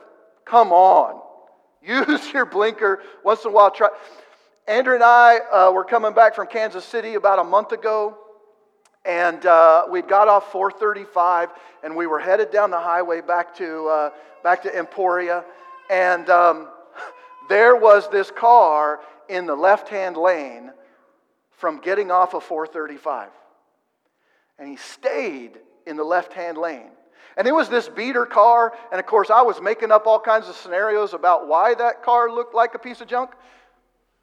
come 0.45 0.73
on. 0.73 1.21
Use 1.83 2.33
your 2.33 2.47
blinker 2.47 3.03
once 3.23 3.45
in 3.45 3.51
a 3.51 3.53
while. 3.53 3.71
Try. 3.71 3.89
Andrew 4.67 4.95
and 4.95 5.05
I 5.05 5.39
uh, 5.53 5.71
were 5.73 5.85
coming 5.85 6.15
back 6.15 6.35
from 6.35 6.47
Kansas 6.47 6.85
City 6.85 7.15
about 7.15 7.39
a 7.39 7.45
month 7.45 7.73
ago, 7.73 8.17
and 9.05 9.45
uh, 9.45 9.85
we 9.91 10.01
got 10.01 10.27
off 10.27 10.51
435, 10.51 11.51
and 11.83 11.95
we 11.95 12.07
were 12.07 12.19
headed 12.19 12.51
down 12.51 12.71
the 12.71 12.81
highway 12.81 13.21
back 13.21 13.55
to 13.57 13.87
uh, 13.89 14.11
back 14.43 14.63
to 14.63 14.75
Emporia, 14.75 15.45
and 15.91 16.31
um, 16.31 16.69
there 17.51 17.77
was 17.77 18.09
this 18.09 18.31
car 18.31 19.01
in 19.29 19.45
the 19.45 19.55
left-hand 19.55 20.17
lane 20.17 20.73
from 21.51 21.81
getting 21.81 22.11
off 22.11 22.33
of 22.33 22.43
435 22.45 23.29
and 24.59 24.69
he 24.69 24.77
stayed 24.77 25.59
in 25.87 25.97
the 25.97 26.05
left 26.05 26.33
hand 26.33 26.59
lane. 26.59 26.91
And 27.37 27.49
it 27.49 27.53
was 27.53 27.69
this 27.69 27.89
beater 27.89 28.27
car, 28.27 28.73
and 28.93 29.01
of 29.01 29.07
course, 29.07 29.29
I 29.29 29.43
was 29.43 29.61
making 29.61 29.91
up 29.91 30.07
all 30.07 30.21
kinds 30.21 30.49
of 30.49 30.55
scenarios 30.55 31.15
about 31.15 31.49
why 31.49 31.75
that 31.75 32.03
car 32.03 32.31
looked 32.31 32.55
like 32.55 32.75
a 32.75 32.79
piece 32.79 33.01
of 33.01 33.09
junk. 33.09 33.31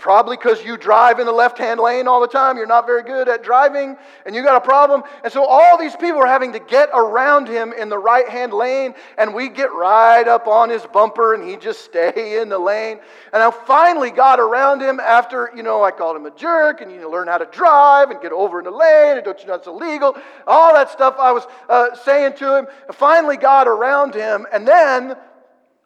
Probably 0.01 0.35
because 0.35 0.63
you 0.63 0.77
drive 0.77 1.19
in 1.19 1.27
the 1.27 1.31
left 1.31 1.59
hand 1.59 1.79
lane 1.79 2.07
all 2.07 2.21
the 2.21 2.27
time. 2.27 2.57
You're 2.57 2.65
not 2.65 2.87
very 2.87 3.03
good 3.03 3.29
at 3.29 3.43
driving 3.43 3.95
and 4.25 4.33
you 4.33 4.41
got 4.41 4.55
a 4.55 4.65
problem. 4.65 5.03
And 5.23 5.31
so 5.31 5.45
all 5.45 5.77
these 5.77 5.95
people 5.95 6.19
are 6.23 6.27
having 6.27 6.53
to 6.53 6.59
get 6.59 6.89
around 6.91 7.47
him 7.47 7.71
in 7.71 7.87
the 7.87 7.99
right 7.99 8.27
hand 8.27 8.51
lane. 8.51 8.95
And 9.19 9.31
we 9.31 9.47
get 9.47 9.71
right 9.71 10.27
up 10.27 10.47
on 10.47 10.71
his 10.71 10.83
bumper 10.87 11.35
and 11.35 11.47
he 11.47 11.55
just 11.55 11.85
stay 11.85 12.41
in 12.41 12.49
the 12.49 12.57
lane. 12.57 12.99
And 13.31 13.43
I 13.43 13.51
finally 13.51 14.09
got 14.09 14.39
around 14.39 14.81
him 14.81 14.99
after, 14.99 15.51
you 15.55 15.61
know, 15.61 15.83
I 15.83 15.91
called 15.91 16.15
him 16.15 16.25
a 16.25 16.31
jerk 16.31 16.81
and 16.81 16.91
you 16.91 17.07
learn 17.07 17.27
how 17.27 17.37
to 17.37 17.45
drive 17.45 18.09
and 18.09 18.19
get 18.19 18.31
over 18.31 18.57
in 18.57 18.65
the 18.65 18.71
lane 18.71 19.17
and 19.17 19.23
don't 19.23 19.39
you 19.39 19.45
know 19.45 19.53
it's 19.53 19.67
illegal. 19.67 20.17
All 20.47 20.73
that 20.73 20.89
stuff 20.89 21.17
I 21.19 21.31
was 21.31 21.45
uh, 21.69 21.93
saying 21.93 22.37
to 22.37 22.57
him. 22.57 22.65
I 22.89 22.93
finally 22.93 23.37
got 23.37 23.67
around 23.67 24.15
him. 24.15 24.47
And 24.51 24.67
then 24.67 25.15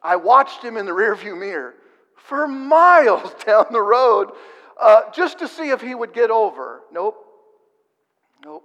I 0.01 0.15
watched 0.15 0.63
him 0.63 0.77
in 0.77 0.85
the 0.85 0.93
rearview 0.93 1.37
mirror 1.37 1.75
for 2.27 2.47
miles 2.47 3.33
down 3.45 3.65
the 3.71 3.81
road 3.81 4.31
uh, 4.79 5.01
just 5.13 5.39
to 5.39 5.47
see 5.47 5.69
if 5.69 5.81
he 5.81 5.95
would 5.95 6.13
get 6.13 6.29
over. 6.29 6.81
Nope. 6.91 7.17
Nope. 8.43 8.63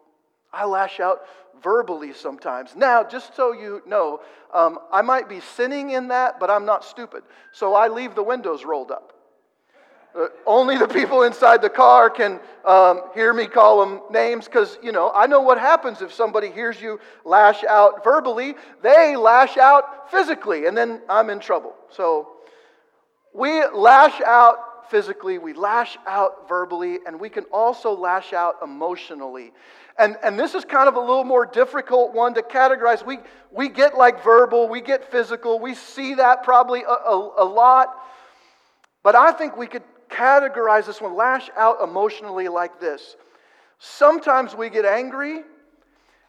I 0.52 0.64
lash 0.64 0.98
out 0.98 1.20
verbally 1.62 2.12
sometimes. 2.12 2.74
Now, 2.74 3.04
just 3.04 3.36
so 3.36 3.52
you 3.52 3.82
know, 3.86 4.20
um, 4.52 4.78
I 4.90 5.02
might 5.02 5.28
be 5.28 5.40
sinning 5.40 5.90
in 5.90 6.08
that, 6.08 6.40
but 6.40 6.50
I'm 6.50 6.64
not 6.64 6.84
stupid. 6.84 7.22
So 7.52 7.74
I 7.74 7.88
leave 7.88 8.14
the 8.14 8.22
windows 8.22 8.64
rolled 8.64 8.90
up. 8.90 9.12
Uh, 10.12 10.26
only 10.44 10.76
the 10.76 10.88
people 10.88 11.22
inside 11.22 11.62
the 11.62 11.70
car 11.70 12.10
can 12.10 12.40
um, 12.64 13.02
hear 13.14 13.32
me 13.32 13.46
call 13.46 13.78
them 13.78 14.00
names 14.10 14.46
because, 14.46 14.76
you 14.82 14.90
know, 14.90 15.12
I 15.14 15.28
know 15.28 15.40
what 15.40 15.56
happens 15.56 16.02
if 16.02 16.12
somebody 16.12 16.50
hears 16.50 16.80
you 16.80 16.98
lash 17.24 17.62
out 17.62 18.02
verbally. 18.02 18.56
They 18.82 19.14
lash 19.14 19.56
out 19.56 20.10
physically, 20.10 20.66
and 20.66 20.76
then 20.76 21.00
I'm 21.08 21.30
in 21.30 21.38
trouble. 21.38 21.74
So 21.90 22.30
we 23.32 23.64
lash 23.74 24.20
out 24.22 24.90
physically, 24.90 25.38
we 25.38 25.52
lash 25.52 25.96
out 26.06 26.48
verbally, 26.48 26.98
and 27.06 27.18
we 27.18 27.28
can 27.28 27.44
also 27.52 27.92
lash 27.92 28.32
out 28.32 28.56
emotionally. 28.62 29.52
And, 29.98 30.16
and 30.22 30.38
this 30.38 30.54
is 30.54 30.64
kind 30.64 30.88
of 30.88 30.96
a 30.96 31.00
little 31.00 31.24
more 31.24 31.46
difficult 31.46 32.12
one 32.12 32.34
to 32.34 32.42
categorize. 32.42 33.04
We, 33.04 33.18
we 33.52 33.68
get 33.68 33.96
like 33.96 34.24
verbal, 34.24 34.68
we 34.68 34.80
get 34.80 35.10
physical, 35.10 35.60
we 35.60 35.74
see 35.74 36.14
that 36.14 36.42
probably 36.42 36.82
a, 36.82 36.92
a, 36.92 37.44
a 37.44 37.44
lot. 37.44 37.88
But 39.02 39.14
I 39.14 39.32
think 39.32 39.56
we 39.56 39.66
could 39.66 39.84
categorize 40.08 40.86
this 40.86 41.00
one, 41.00 41.14
lash 41.14 41.50
out 41.56 41.82
emotionally 41.82 42.48
like 42.48 42.80
this. 42.80 43.16
Sometimes 43.78 44.54
we 44.54 44.68
get 44.70 44.84
angry 44.84 45.42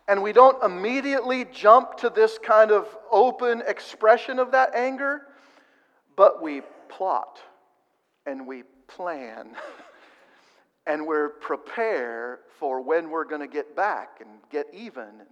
and 0.08 0.22
we 0.22 0.34
don't 0.34 0.62
immediately 0.64 1.46
jump 1.46 1.98
to 1.98 2.10
this 2.10 2.38
kind 2.38 2.72
of 2.72 2.88
open 3.12 3.64
expression 3.68 4.40
of 4.40 4.52
that 4.52 4.76
anger, 4.76 5.22
but 6.16 6.42
we 6.42 6.62
plot 6.92 7.40
and 8.26 8.46
we 8.46 8.64
plan 8.88 9.56
and 10.88 11.06
we're 11.06 11.30
prepare 11.30 12.40
for 12.60 12.82
when 12.82 13.10
we're 13.10 13.26
going 13.26 13.42
to 13.42 13.48
get 13.48 13.76
back 13.76 14.20
and 14.20 14.30
get 14.52 14.68
even 14.74 15.04
and 15.04 15.30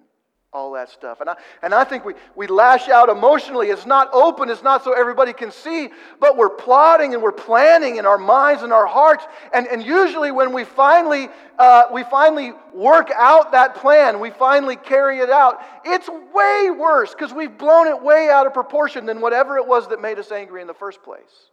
all 0.51 0.71
that 0.71 0.89
stuff. 0.89 1.21
And 1.21 1.29
I, 1.29 1.35
and 1.61 1.75
I 1.75 1.83
think 1.83 2.03
we, 2.03 2.13
we 2.35 2.47
lash 2.47 2.89
out 2.89 3.09
emotionally. 3.09 3.69
It's 3.69 3.85
not 3.85 4.09
open, 4.11 4.49
it's 4.49 4.63
not 4.63 4.83
so 4.83 4.93
everybody 4.93 5.31
can 5.31 5.51
see, 5.51 5.89
but 6.19 6.37
we're 6.37 6.49
plotting 6.49 7.13
and 7.13 7.21
we're 7.21 7.31
planning 7.31 7.97
in 7.97 8.05
our 8.07 8.17
minds 8.17 8.63
and 8.63 8.73
our 8.73 8.87
hearts. 8.87 9.25
And, 9.53 9.67
and 9.67 9.83
usually, 9.83 10.31
when 10.31 10.51
we 10.51 10.63
finally, 10.63 11.29
uh, 11.59 11.83
we 11.93 12.03
finally 12.03 12.53
work 12.73 13.11
out 13.15 13.51
that 13.51 13.75
plan, 13.75 14.19
we 14.19 14.31
finally 14.31 14.75
carry 14.75 15.19
it 15.19 15.29
out, 15.29 15.59
it's 15.85 16.09
way 16.09 16.71
worse 16.75 17.13
because 17.13 17.31
we've 17.31 17.55
blown 17.55 17.87
it 17.87 18.01
way 18.01 18.29
out 18.29 18.47
of 18.47 18.53
proportion 18.53 19.05
than 19.05 19.21
whatever 19.21 19.57
it 19.57 19.67
was 19.67 19.87
that 19.89 20.01
made 20.01 20.17
us 20.17 20.31
angry 20.31 20.61
in 20.61 20.67
the 20.67 20.73
first 20.73 21.03
place. 21.03 21.49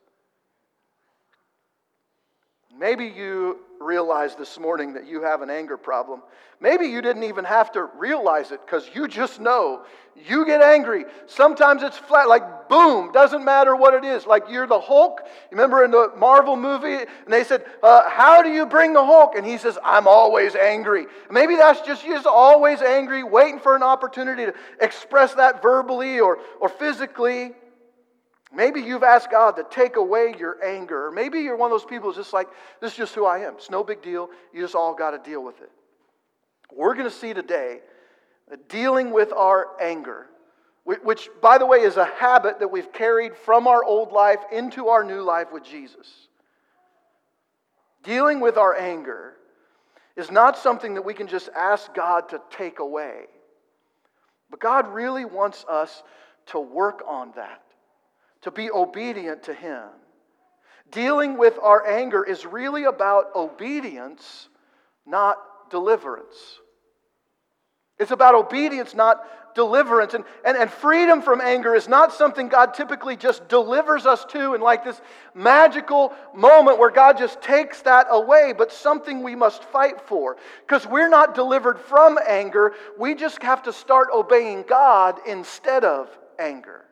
Maybe 2.78 3.06
you 3.06 3.59
realize 3.80 4.35
this 4.37 4.59
morning 4.59 4.95
that 4.95 5.06
you 5.06 5.23
have 5.23 5.42
an 5.42 5.50
anger 5.50 5.76
problem. 5.76 6.23
Maybe 6.61 6.87
you 6.87 7.02
didn't 7.02 7.25
even 7.25 7.45
have 7.45 7.73
to 7.73 7.85
realize 7.85 8.50
it 8.50 8.61
because 8.64 8.88
you 8.95 9.09
just 9.09 9.40
know 9.40 9.85
you 10.26 10.47
get 10.47 10.62
angry. 10.62 11.04
Sometimes 11.26 11.83
it's 11.83 11.97
flat, 11.97 12.28
like 12.28 12.68
boom, 12.68 13.12
doesn't 13.12 13.45
matter 13.45 13.76
what 13.76 13.95
it 13.95 14.04
is. 14.04 14.26
Like 14.26 14.45
you're 14.50 14.66
the 14.66 14.80
Hulk. 14.80 15.21
Remember 15.50 15.85
in 15.85 15.90
the 15.90 16.12
Marvel 16.16 16.56
movie, 16.56 16.95
and 16.97 17.28
they 17.28 17.45
said, 17.45 17.64
uh, 17.83 18.09
How 18.09 18.42
do 18.42 18.50
you 18.50 18.66
bring 18.66 18.92
the 18.92 19.04
Hulk? 19.04 19.35
And 19.37 19.47
he 19.47 19.59
says, 19.59 19.78
I'm 19.85 20.06
always 20.06 20.54
angry. 20.54 21.06
Maybe 21.30 21.56
that's 21.56 21.80
just 21.83 22.04
you're 22.04 22.16
just 22.16 22.26
always 22.26 22.80
angry, 22.80 23.23
waiting 23.23 23.61
for 23.61 23.76
an 23.76 23.83
opportunity 23.83 24.47
to 24.47 24.54
express 24.80 25.35
that 25.35 25.62
verbally 25.62 26.21
or, 26.21 26.38
or 26.61 26.68
physically. 26.68 27.52
Maybe 28.53 28.81
you've 28.81 29.03
asked 29.03 29.31
God 29.31 29.57
to 29.57 29.67
take 29.69 29.97
away 29.97 30.35
your 30.38 30.65
anger. 30.65 31.11
Maybe 31.11 31.41
you're 31.41 31.57
one 31.57 31.71
of 31.71 31.81
those 31.81 31.88
people 31.88 32.09
who's 32.09 32.17
just 32.17 32.33
like, 32.33 32.49
this 32.81 32.93
is 32.93 32.97
just 32.97 33.15
who 33.15 33.25
I 33.25 33.41
am. 33.41 33.55
It's 33.55 33.71
no 33.71 33.83
big 33.83 34.03
deal. 34.03 34.31
You 34.53 34.62
just 34.62 34.75
all 34.75 34.95
got 34.95 35.11
to 35.11 35.31
deal 35.31 35.43
with 35.43 35.61
it. 35.61 35.71
We're 36.73 36.95
going 36.95 37.09
to 37.09 37.15
see 37.15 37.35
today 37.35 37.81
dealing 38.69 39.11
with 39.11 39.33
our 39.33 39.69
anger, 39.81 40.26
which, 40.85 41.29
by 41.43 41.59
the 41.59 41.67
way, 41.67 41.79
is 41.79 41.97
a 41.97 42.05
habit 42.05 42.61
that 42.61 42.69
we've 42.69 42.93
carried 42.93 43.37
from 43.37 43.67
our 43.67 43.83
old 43.83 44.12
life 44.12 44.41
into 44.53 44.88
our 44.88 45.03
new 45.03 45.23
life 45.23 45.49
with 45.53 45.65
Jesus. 45.65 46.29
Dealing 48.05 48.38
with 48.38 48.57
our 48.57 48.76
anger 48.76 49.35
is 50.17 50.31
not 50.31 50.57
something 50.57 50.95
that 50.95 51.03
we 51.03 51.15
can 51.15 51.26
just 51.26 51.49
ask 51.57 51.93
God 51.93 52.29
to 52.29 52.41
take 52.50 52.79
away. 52.79 53.25
But 54.49 54.61
God 54.61 54.87
really 54.87 55.25
wants 55.25 55.65
us 55.69 56.05
to 56.47 56.61
work 56.61 57.03
on 57.09 57.33
that 57.35 57.62
to 58.47 58.53
be 58.53 58.71
obedient 58.71 59.43
to 59.43 59.53
Him. 59.53 59.83
Dealing 60.93 61.37
with 61.37 61.59
our 61.61 61.85
anger 61.85 62.23
is 62.23 62.47
really 62.47 62.85
about 62.85 63.35
obedience, 63.35 64.49
not 65.05 65.37
deliverance. 65.69 66.37
It's 67.99 68.12
about 68.12 68.37
obedience, 68.37 68.95
not 68.95 69.21
deliverance. 69.57 70.15
And, 70.15 70.23
and, 70.45 70.57
and 70.57 70.71
freedom 70.71 71.23
from 71.23 71.41
anger 71.41 71.75
is 71.75 71.88
not 71.88 72.12
something 72.12 72.47
God 72.47 72.73
typically 72.73 73.17
just 73.17 73.49
delivers 73.49 74.07
us 74.07 74.25
to 74.26 74.55
in 74.55 74.61
like 74.61 74.85
this 74.85 75.00
magical 75.35 76.15
moment 76.33 76.79
where 76.79 76.93
God 76.93 77.19
just 77.19 77.43
takes 77.43 77.83
that 77.83 78.07
away, 78.11 78.55
but 78.57 78.71
something 78.71 79.25
we 79.25 79.35
must 79.35 79.65
fight 79.65 80.00
for. 80.03 80.37
Because 80.61 80.87
we're 80.87 81.09
not 81.09 81.35
delivered 81.35 81.81
from 81.81 82.17
anger, 82.29 82.75
we 82.97 83.17
just 83.17 83.43
have 83.43 83.65
to 83.65 83.73
start 83.73 84.07
obeying 84.15 84.62
God 84.69 85.19
instead 85.26 85.83
of 85.83 86.17
anger. 86.38 86.85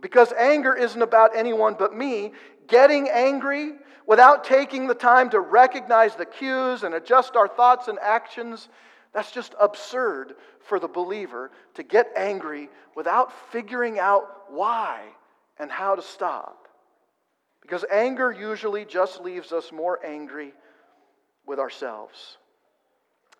Because 0.00 0.32
anger 0.32 0.74
isn't 0.74 1.02
about 1.02 1.36
anyone 1.36 1.76
but 1.78 1.94
me. 1.94 2.32
Getting 2.66 3.08
angry 3.08 3.72
without 4.06 4.44
taking 4.44 4.86
the 4.86 4.94
time 4.94 5.30
to 5.30 5.40
recognize 5.40 6.16
the 6.16 6.26
cues 6.26 6.82
and 6.82 6.94
adjust 6.94 7.36
our 7.36 7.48
thoughts 7.48 7.88
and 7.88 7.98
actions, 8.00 8.68
that's 9.12 9.30
just 9.30 9.54
absurd 9.60 10.34
for 10.60 10.80
the 10.80 10.88
believer 10.88 11.50
to 11.74 11.82
get 11.82 12.10
angry 12.16 12.68
without 12.96 13.32
figuring 13.50 13.98
out 13.98 14.50
why 14.50 15.02
and 15.58 15.70
how 15.70 15.94
to 15.94 16.02
stop. 16.02 16.68
Because 17.60 17.84
anger 17.90 18.32
usually 18.32 18.84
just 18.84 19.20
leaves 19.20 19.52
us 19.52 19.70
more 19.70 20.04
angry 20.04 20.52
with 21.46 21.58
ourselves. 21.58 22.38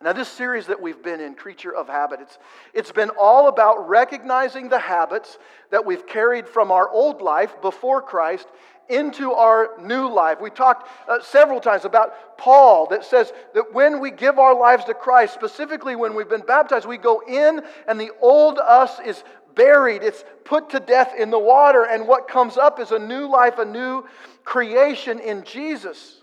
Now, 0.02 0.12
this 0.12 0.28
series 0.28 0.66
that 0.66 0.80
we've 0.80 1.02
been 1.02 1.21
in, 1.21 1.35
Creature 1.35 1.76
of 1.76 1.88
Habit, 1.88 2.21
it's, 2.21 2.38
it's 2.75 2.92
been 2.92 3.11
all 3.11 3.49
about 3.49 3.88
recognizing 3.88 4.68
the 4.68 4.78
habits 4.78 5.38
that 5.71 5.85
we've 5.87 6.06
carried 6.06 6.49
from 6.49 6.73
our 6.73 6.88
old 6.88 7.23
life 7.23 7.54
before 7.62 8.02
Christ 8.02 8.49
into 8.88 9.32
our 9.32 9.71
new 9.80 10.09
life. 10.12 10.40
We 10.40 10.50
talked 10.50 10.88
uh, 11.09 11.23
several 11.23 11.61
times 11.61 11.85
about 11.85 12.37
Paul 12.37 12.88
that 12.88 13.04
says 13.04 13.32
that 13.54 13.73
when 13.73 14.00
we 14.00 14.11
give 14.11 14.38
our 14.38 14.59
lives 14.59 14.85
to 14.87 14.94
Christ, 14.94 15.35
specifically 15.35 15.94
when 15.94 16.14
we've 16.14 16.28
been 16.28 16.40
baptized, 16.47 16.87
we 16.87 16.99
go 16.99 17.23
in 17.26 17.62
and 17.87 18.00
the 18.00 18.11
old 18.21 18.59
us 18.59 18.99
is 19.06 19.23
buried, 19.54 20.02
it's 20.02 20.25
put 20.44 20.71
to 20.71 20.80
death 20.80 21.12
in 21.16 21.30
the 21.30 21.38
water, 21.38 21.85
and 21.85 22.09
what 22.09 22.26
comes 22.26 22.56
up 22.56 22.80
is 22.80 22.90
a 22.90 22.99
new 22.99 23.30
life, 23.30 23.59
a 23.59 23.64
new 23.64 24.04
creation 24.44 25.21
in 25.21 25.44
Jesus. 25.44 26.23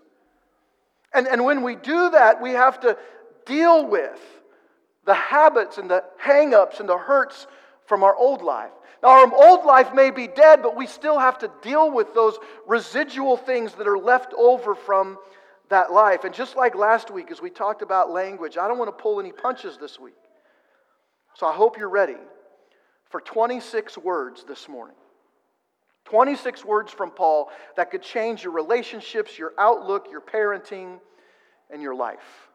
And, 1.14 1.28
and 1.28 1.44
when 1.44 1.64
we 1.64 1.76
do 1.76 2.12
that, 2.12 2.42
we 2.42 2.52
have 2.52 2.80
to 2.82 2.98
deal 3.50 3.86
with 3.86 4.20
the 5.06 5.14
habits 5.14 5.78
and 5.78 5.90
the 5.90 6.04
hang 6.18 6.54
ups 6.54 6.80
and 6.80 6.88
the 6.88 6.98
hurts 6.98 7.48
from 7.88 8.04
our 8.04 8.16
old 8.16 8.42
life. 8.42 8.72
Now, 9.02 9.10
our 9.10 9.34
old 9.34 9.66
life 9.66 9.94
may 9.94 10.12
be 10.12 10.28
dead, 10.28 10.62
but 10.62 10.76
we 10.76 10.86
still 10.86 11.18
have 11.18 11.40
to 11.40 11.52
deal 11.62 11.92
with 11.92 12.14
those 12.14 12.38
residual 12.68 13.36
things 13.36 13.74
that 13.74 13.88
are 13.88 13.98
left 13.98 14.34
over 14.38 14.76
from 14.76 15.18
that 15.70 15.92
life. 15.92 16.26
And 16.26 16.34
just 16.34 16.56
like 16.56 16.76
last 16.76 17.10
week, 17.10 17.32
as 17.32 17.42
we 17.42 17.50
talked 17.50 17.82
about 17.82 18.12
language, 18.12 18.58
I 18.58 18.68
don't 18.68 18.78
want 18.78 18.96
to 18.96 19.02
pull 19.02 19.20
any 19.20 19.32
punches 19.32 19.78
this 19.78 20.00
week. 20.00 20.16
So 21.36 21.48
I 21.48 21.54
hope 21.54 21.78
you're 21.78 21.90
ready 21.90 22.18
for 23.10 23.22
26 23.22 23.98
words 23.98 24.44
this 24.48 24.68
morning. 24.68 24.96
26 26.06 26.66
words 26.66 26.92
from 26.92 27.12
Paul 27.12 27.50
that 27.78 27.92
could 27.92 28.02
change 28.02 28.44
your 28.44 28.52
relationships, 28.52 29.38
your 29.38 29.54
outlook, 29.58 30.08
your 30.12 30.22
parenting, 30.22 31.00
and 31.70 31.82
your 31.82 31.96
life. 31.96 32.49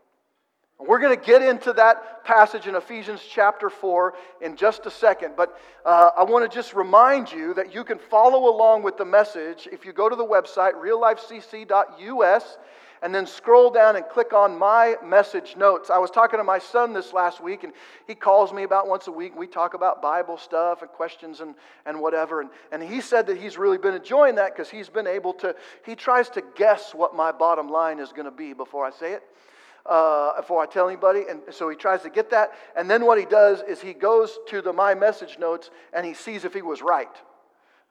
We're 0.81 0.99
going 0.99 1.19
to 1.19 1.25
get 1.25 1.41
into 1.41 1.73
that 1.75 2.25
passage 2.25 2.67
in 2.67 2.75
Ephesians 2.75 3.23
chapter 3.29 3.71
4 3.71 4.15
in 4.43 4.57
just 4.57 4.87
a 4.87 4.91
second, 4.91 5.35
but 5.37 5.59
uh, 5.87 6.11
I 6.19 6.25
want 6.25 6.51
to 6.51 6.55
just 6.55 6.75
remind 6.75 7.31
you 7.31 7.55
that 7.55 7.73
you 7.73 7.85
can 7.85 7.99
follow 7.99 8.55
along 8.55 8.83
with 8.83 8.97
the 8.97 9.05
message 9.05 9.69
if 9.71 9.87
you 9.87 9.93
go 9.93 10.09
to 10.09 10.17
the 10.17 10.27
website, 10.27 10.73
reallifecc.us, 10.75 12.59
and 13.03 13.15
then 13.15 13.27
scroll 13.27 13.71
down 13.71 13.97
and 13.97 14.05
click 14.09 14.33
on 14.33 14.59
my 14.59 14.97
message 15.05 15.57
notes. 15.57 15.91
I 15.91 15.99
was 15.99 16.11
talking 16.11 16.39
to 16.39 16.45
my 16.45 16.59
son 16.59 16.93
this 16.93 17.13
last 17.13 17.41
week, 17.41 17.63
and 17.63 17.73
he 18.07 18.15
calls 18.15 18.53
me 18.53 18.65
about 18.65 18.89
once 18.89 19.07
a 19.07 19.13
week, 19.13 19.37
we 19.37 19.47
talk 19.47 19.75
about 19.75 20.03
Bible 20.03 20.37
stuff 20.37 20.83
and 20.83 20.91
questions 20.91 21.41
and, 21.41 21.55
and 21.87 22.01
whatever. 22.01 22.41
And, 22.41 22.51
and 22.73 22.83
he 22.83 23.01
said 23.01 23.27
that 23.29 23.39
he's 23.39 23.57
really 23.57 23.79
been 23.79 23.95
enjoying 23.95 24.35
that 24.37 24.55
because 24.55 24.71
he's 24.71 24.89
been 24.89 25.07
able 25.07 25.35
to, 25.35 25.55
he 25.87 25.95
tries 25.95 26.29
to 26.31 26.43
guess 26.57 26.95
what 26.95 27.15
my 27.15 27.31
bottom 27.31 27.69
line 27.69 28.01
is 28.01 28.11
going 28.11 28.25
to 28.25 28.31
be 28.31 28.55
before 28.55 28.85
I 28.85 28.91
say 28.91 29.13
it 29.13 29.23
uh, 29.87 30.41
before 30.41 30.63
I 30.63 30.67
tell 30.67 30.89
anybody. 30.89 31.25
And 31.29 31.43
so 31.51 31.69
he 31.69 31.77
tries 31.77 32.03
to 32.03 32.11
get 32.11 32.31
that. 32.31 32.53
And 32.77 32.91
then 32.91 33.05
what 33.05 33.19
he 33.19 33.25
does 33.25 33.63
is 33.63 33.81
he 33.81 33.93
goes 33.93 34.39
to 34.49 34.63
the 34.63 34.73
My 34.73 34.95
Message 34.95 35.39
notes 35.39 35.71
and 35.93 36.07
he 36.07 36.15
sees 36.15 36.45
if 36.45 36.55
he 36.55 36.63
was 36.63 36.83
right. 36.83 37.15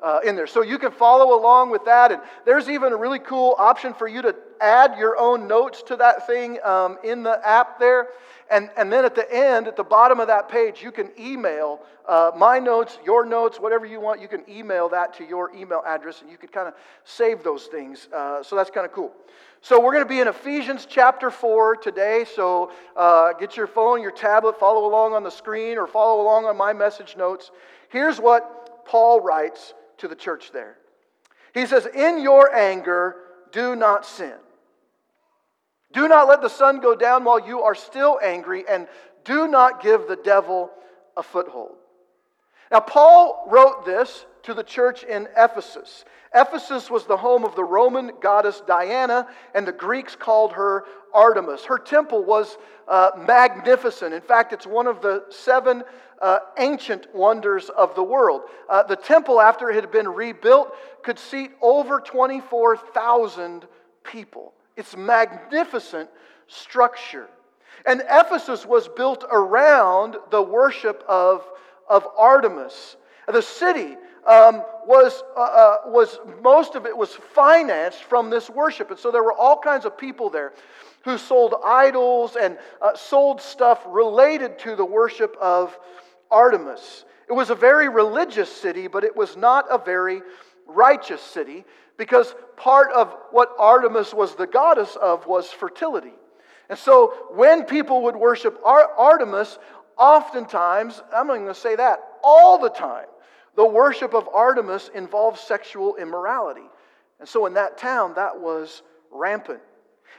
Uh, 0.03 0.19
in 0.25 0.35
there. 0.35 0.47
So 0.47 0.63
you 0.63 0.77
can 0.79 0.91
follow 0.91 1.39
along 1.39 1.71
with 1.71 1.85
that. 1.85 2.11
And 2.11 2.21
there's 2.43 2.67
even 2.67 2.91
a 2.91 2.95
really 2.97 3.19
cool 3.19 3.55
option 3.57 3.93
for 3.93 4.05
you 4.05 4.21
to 4.23 4.35
add 4.59 4.97
your 4.97 5.17
own 5.17 5.47
notes 5.47 5.81
to 5.83 5.95
that 5.95 6.27
thing 6.27 6.59
um, 6.65 6.97
in 7.05 7.23
the 7.23 7.39
app 7.47 7.79
there. 7.79 8.09
And, 8.51 8.69
and 8.75 8.91
then 8.91 9.05
at 9.05 9.15
the 9.15 9.33
end, 9.33 9.67
at 9.67 9.77
the 9.77 9.83
bottom 9.83 10.19
of 10.19 10.27
that 10.27 10.49
page, 10.49 10.83
you 10.83 10.91
can 10.91 11.09
email 11.17 11.79
uh, 12.07 12.31
my 12.35 12.59
notes, 12.59 12.99
your 13.05 13.25
notes, 13.25 13.61
whatever 13.61 13.85
you 13.85 14.01
want. 14.01 14.21
You 14.21 14.27
can 14.27 14.43
email 14.49 14.89
that 14.89 15.13
to 15.19 15.23
your 15.23 15.55
email 15.55 15.81
address 15.85 16.21
and 16.21 16.29
you 16.29 16.37
can 16.37 16.49
kind 16.49 16.67
of 16.67 16.73
save 17.05 17.41
those 17.41 17.67
things. 17.67 18.09
Uh, 18.13 18.43
so 18.43 18.57
that's 18.57 18.69
kind 18.69 18.85
of 18.85 18.91
cool. 18.91 19.13
So 19.61 19.79
we're 19.79 19.93
going 19.93 20.03
to 20.03 20.09
be 20.09 20.19
in 20.19 20.27
Ephesians 20.27 20.85
chapter 20.85 21.31
4 21.31 21.77
today. 21.77 22.25
So 22.35 22.73
uh, 22.97 23.31
get 23.33 23.55
your 23.55 23.67
phone, 23.67 24.01
your 24.01 24.11
tablet, 24.11 24.59
follow 24.59 24.85
along 24.85 25.13
on 25.13 25.23
the 25.23 25.31
screen 25.31 25.77
or 25.77 25.87
follow 25.87 26.21
along 26.21 26.43
on 26.43 26.57
my 26.57 26.73
message 26.73 27.15
notes. 27.15 27.51
Here's 27.87 28.19
what 28.19 28.85
Paul 28.85 29.21
writes 29.21 29.73
to 30.03 30.09
the 30.09 30.15
church 30.15 30.51
there 30.51 30.75
He 31.53 31.65
says, 31.65 31.85
In 31.85 32.21
your 32.21 32.53
anger, 32.53 33.15
do 33.53 33.73
not 33.73 34.05
sin. 34.05 34.35
Do 35.93 36.09
not 36.09 36.27
let 36.27 36.41
the 36.41 36.49
sun 36.49 36.81
go 36.81 36.93
down 36.93 37.23
while 37.23 37.39
you 37.39 37.61
are 37.61 37.75
still 37.75 38.19
angry, 38.21 38.65
and 38.67 38.87
do 39.23 39.47
not 39.47 39.81
give 39.81 40.07
the 40.09 40.17
devil 40.17 40.71
a 41.15 41.23
foothold. 41.23 41.77
Now, 42.69 42.81
Paul 42.81 43.47
wrote 43.49 43.85
this 43.85 44.25
to 44.43 44.53
the 44.53 44.63
church 44.63 45.03
in 45.03 45.27
Ephesus. 45.37 46.05
Ephesus 46.35 46.89
was 46.89 47.05
the 47.05 47.17
home 47.17 47.45
of 47.45 47.55
the 47.55 47.63
Roman 47.63 48.11
goddess 48.21 48.61
Diana, 48.65 49.27
and 49.53 49.67
the 49.67 49.71
Greeks 49.71 50.15
called 50.15 50.53
her 50.53 50.85
Artemis. 51.13 51.63
Her 51.65 51.77
temple 51.77 52.23
was 52.23 52.57
uh, 52.87 53.11
magnificent. 53.17 54.13
In 54.13 54.21
fact, 54.21 54.51
it's 54.51 54.67
one 54.67 54.87
of 54.87 55.01
the 55.01 55.23
seven 55.29 55.83
uh, 56.21 56.39
ancient 56.57 57.07
wonders 57.13 57.69
of 57.69 57.95
the 57.95 58.03
world. 58.03 58.41
Uh, 58.69 58.83
the 58.83 58.95
temple, 58.95 59.39
after 59.39 59.69
it 59.69 59.75
had 59.75 59.91
been 59.91 60.07
rebuilt, 60.07 60.73
could 61.03 61.19
seat 61.19 61.51
over 61.61 61.99
24,000 61.99 63.65
people. 64.03 64.53
It's 64.75 64.97
magnificent 64.97 66.09
structure. 66.47 67.29
And 67.85 68.01
Ephesus 68.09 68.65
was 68.65 68.87
built 68.87 69.25
around 69.31 70.15
the 70.31 70.41
worship 70.41 71.03
of, 71.07 71.43
of 71.89 72.07
Artemis. 72.17 72.95
The 73.27 73.41
city 73.41 73.97
um, 74.27 74.63
was, 74.85 75.23
uh, 75.35 75.39
uh, 75.39 75.75
was 75.85 76.19
most 76.41 76.75
of 76.75 76.85
it 76.85 76.95
was 76.95 77.13
financed 77.13 78.03
from 78.03 78.29
this 78.29 78.49
worship. 78.49 78.91
And 78.91 78.99
so 78.99 79.11
there 79.11 79.23
were 79.23 79.33
all 79.33 79.57
kinds 79.57 79.85
of 79.85 79.97
people 79.97 80.29
there 80.29 80.53
who 81.03 81.17
sold 81.17 81.55
idols 81.65 82.35
and 82.35 82.57
uh, 82.81 82.95
sold 82.95 83.41
stuff 83.41 83.83
related 83.87 84.57
to 84.59 84.75
the 84.75 84.85
worship 84.85 85.35
of 85.41 85.77
Artemis. 86.31 87.05
It 87.29 87.33
was 87.33 87.49
a 87.49 87.55
very 87.55 87.89
religious 87.89 88.51
city, 88.51 88.87
but 88.87 89.03
it 89.03 89.15
was 89.15 89.35
not 89.35 89.65
a 89.69 89.77
very 89.77 90.21
righteous 90.65 91.21
city 91.21 91.65
because 91.97 92.35
part 92.57 92.91
of 92.91 93.15
what 93.31 93.49
Artemis 93.59 94.13
was 94.13 94.35
the 94.35 94.47
goddess 94.47 94.95
of 94.95 95.25
was 95.27 95.49
fertility. 95.49 96.13
And 96.69 96.79
so 96.79 97.13
when 97.31 97.63
people 97.63 98.03
would 98.03 98.15
worship 98.15 98.59
Artemis, 98.65 99.59
oftentimes, 99.97 101.01
I'm 101.13 101.27
not 101.27 101.35
going 101.35 101.47
to 101.47 101.53
say 101.53 101.75
that, 101.75 101.99
all 102.23 102.57
the 102.57 102.69
time, 102.69 103.05
the 103.55 103.67
worship 103.67 104.13
of 104.13 104.27
Artemis 104.33 104.89
involved 104.93 105.39
sexual 105.39 105.95
immorality. 105.95 106.69
And 107.19 107.27
so 107.27 107.45
in 107.45 107.53
that 107.53 107.77
town, 107.77 108.13
that 108.15 108.39
was 108.39 108.81
rampant. 109.11 109.61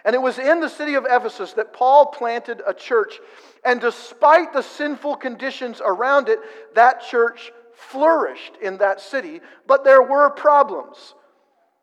And 0.04 0.14
it 0.14 0.20
was 0.20 0.38
in 0.38 0.60
the 0.60 0.68
city 0.68 0.94
of 0.94 1.06
Ephesus 1.08 1.54
that 1.54 1.72
Paul 1.72 2.06
planted 2.06 2.62
a 2.66 2.74
church. 2.74 3.20
And 3.64 3.80
despite 3.80 4.52
the 4.52 4.62
sinful 4.62 5.16
conditions 5.16 5.80
around 5.84 6.28
it, 6.28 6.38
that 6.74 7.02
church 7.02 7.52
flourished 7.72 8.56
in 8.60 8.78
that 8.78 9.00
city. 9.00 9.40
But 9.66 9.84
there 9.84 10.02
were 10.02 10.30
problems. 10.30 11.14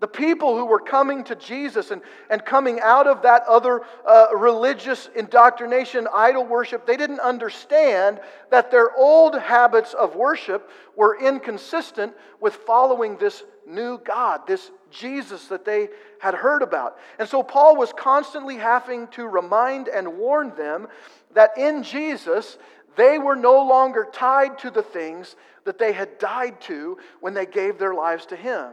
The 0.01 0.07
people 0.07 0.57
who 0.57 0.65
were 0.65 0.79
coming 0.79 1.23
to 1.25 1.35
Jesus 1.35 1.91
and, 1.91 2.01
and 2.31 2.43
coming 2.43 2.79
out 2.81 3.05
of 3.05 3.21
that 3.21 3.43
other 3.47 3.83
uh, 4.05 4.35
religious 4.35 5.09
indoctrination, 5.15 6.07
idol 6.11 6.43
worship, 6.43 6.87
they 6.87 6.97
didn't 6.97 7.19
understand 7.19 8.19
that 8.49 8.71
their 8.71 8.95
old 8.97 9.39
habits 9.39 9.93
of 9.93 10.15
worship 10.15 10.69
were 10.95 11.19
inconsistent 11.21 12.13
with 12.39 12.55
following 12.55 13.15
this 13.17 13.43
new 13.67 13.99
God, 13.99 14.47
this 14.47 14.71
Jesus 14.89 15.45
that 15.49 15.65
they 15.65 15.89
had 16.19 16.33
heard 16.33 16.63
about. 16.63 16.97
And 17.19 17.29
so 17.29 17.43
Paul 17.43 17.77
was 17.77 17.93
constantly 17.93 18.57
having 18.57 19.07
to 19.09 19.27
remind 19.27 19.87
and 19.87 20.17
warn 20.17 20.55
them 20.55 20.87
that 21.35 21.57
in 21.59 21.83
Jesus, 21.83 22.57
they 22.95 23.19
were 23.19 23.35
no 23.35 23.63
longer 23.63 24.07
tied 24.11 24.57
to 24.59 24.71
the 24.71 24.81
things 24.81 25.35
that 25.65 25.77
they 25.77 25.93
had 25.93 26.17
died 26.17 26.59
to 26.61 26.97
when 27.19 27.35
they 27.35 27.45
gave 27.45 27.77
their 27.77 27.93
lives 27.93 28.25
to 28.25 28.35
Him. 28.35 28.71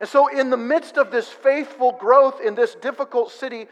And 0.00 0.08
so, 0.08 0.28
in 0.28 0.50
the 0.50 0.56
midst 0.56 0.98
of 0.98 1.10
this 1.10 1.28
faithful 1.28 1.92
growth 1.92 2.40
in 2.40 2.54
this 2.54 2.74
difficult 2.74 3.30
city, 3.30 3.66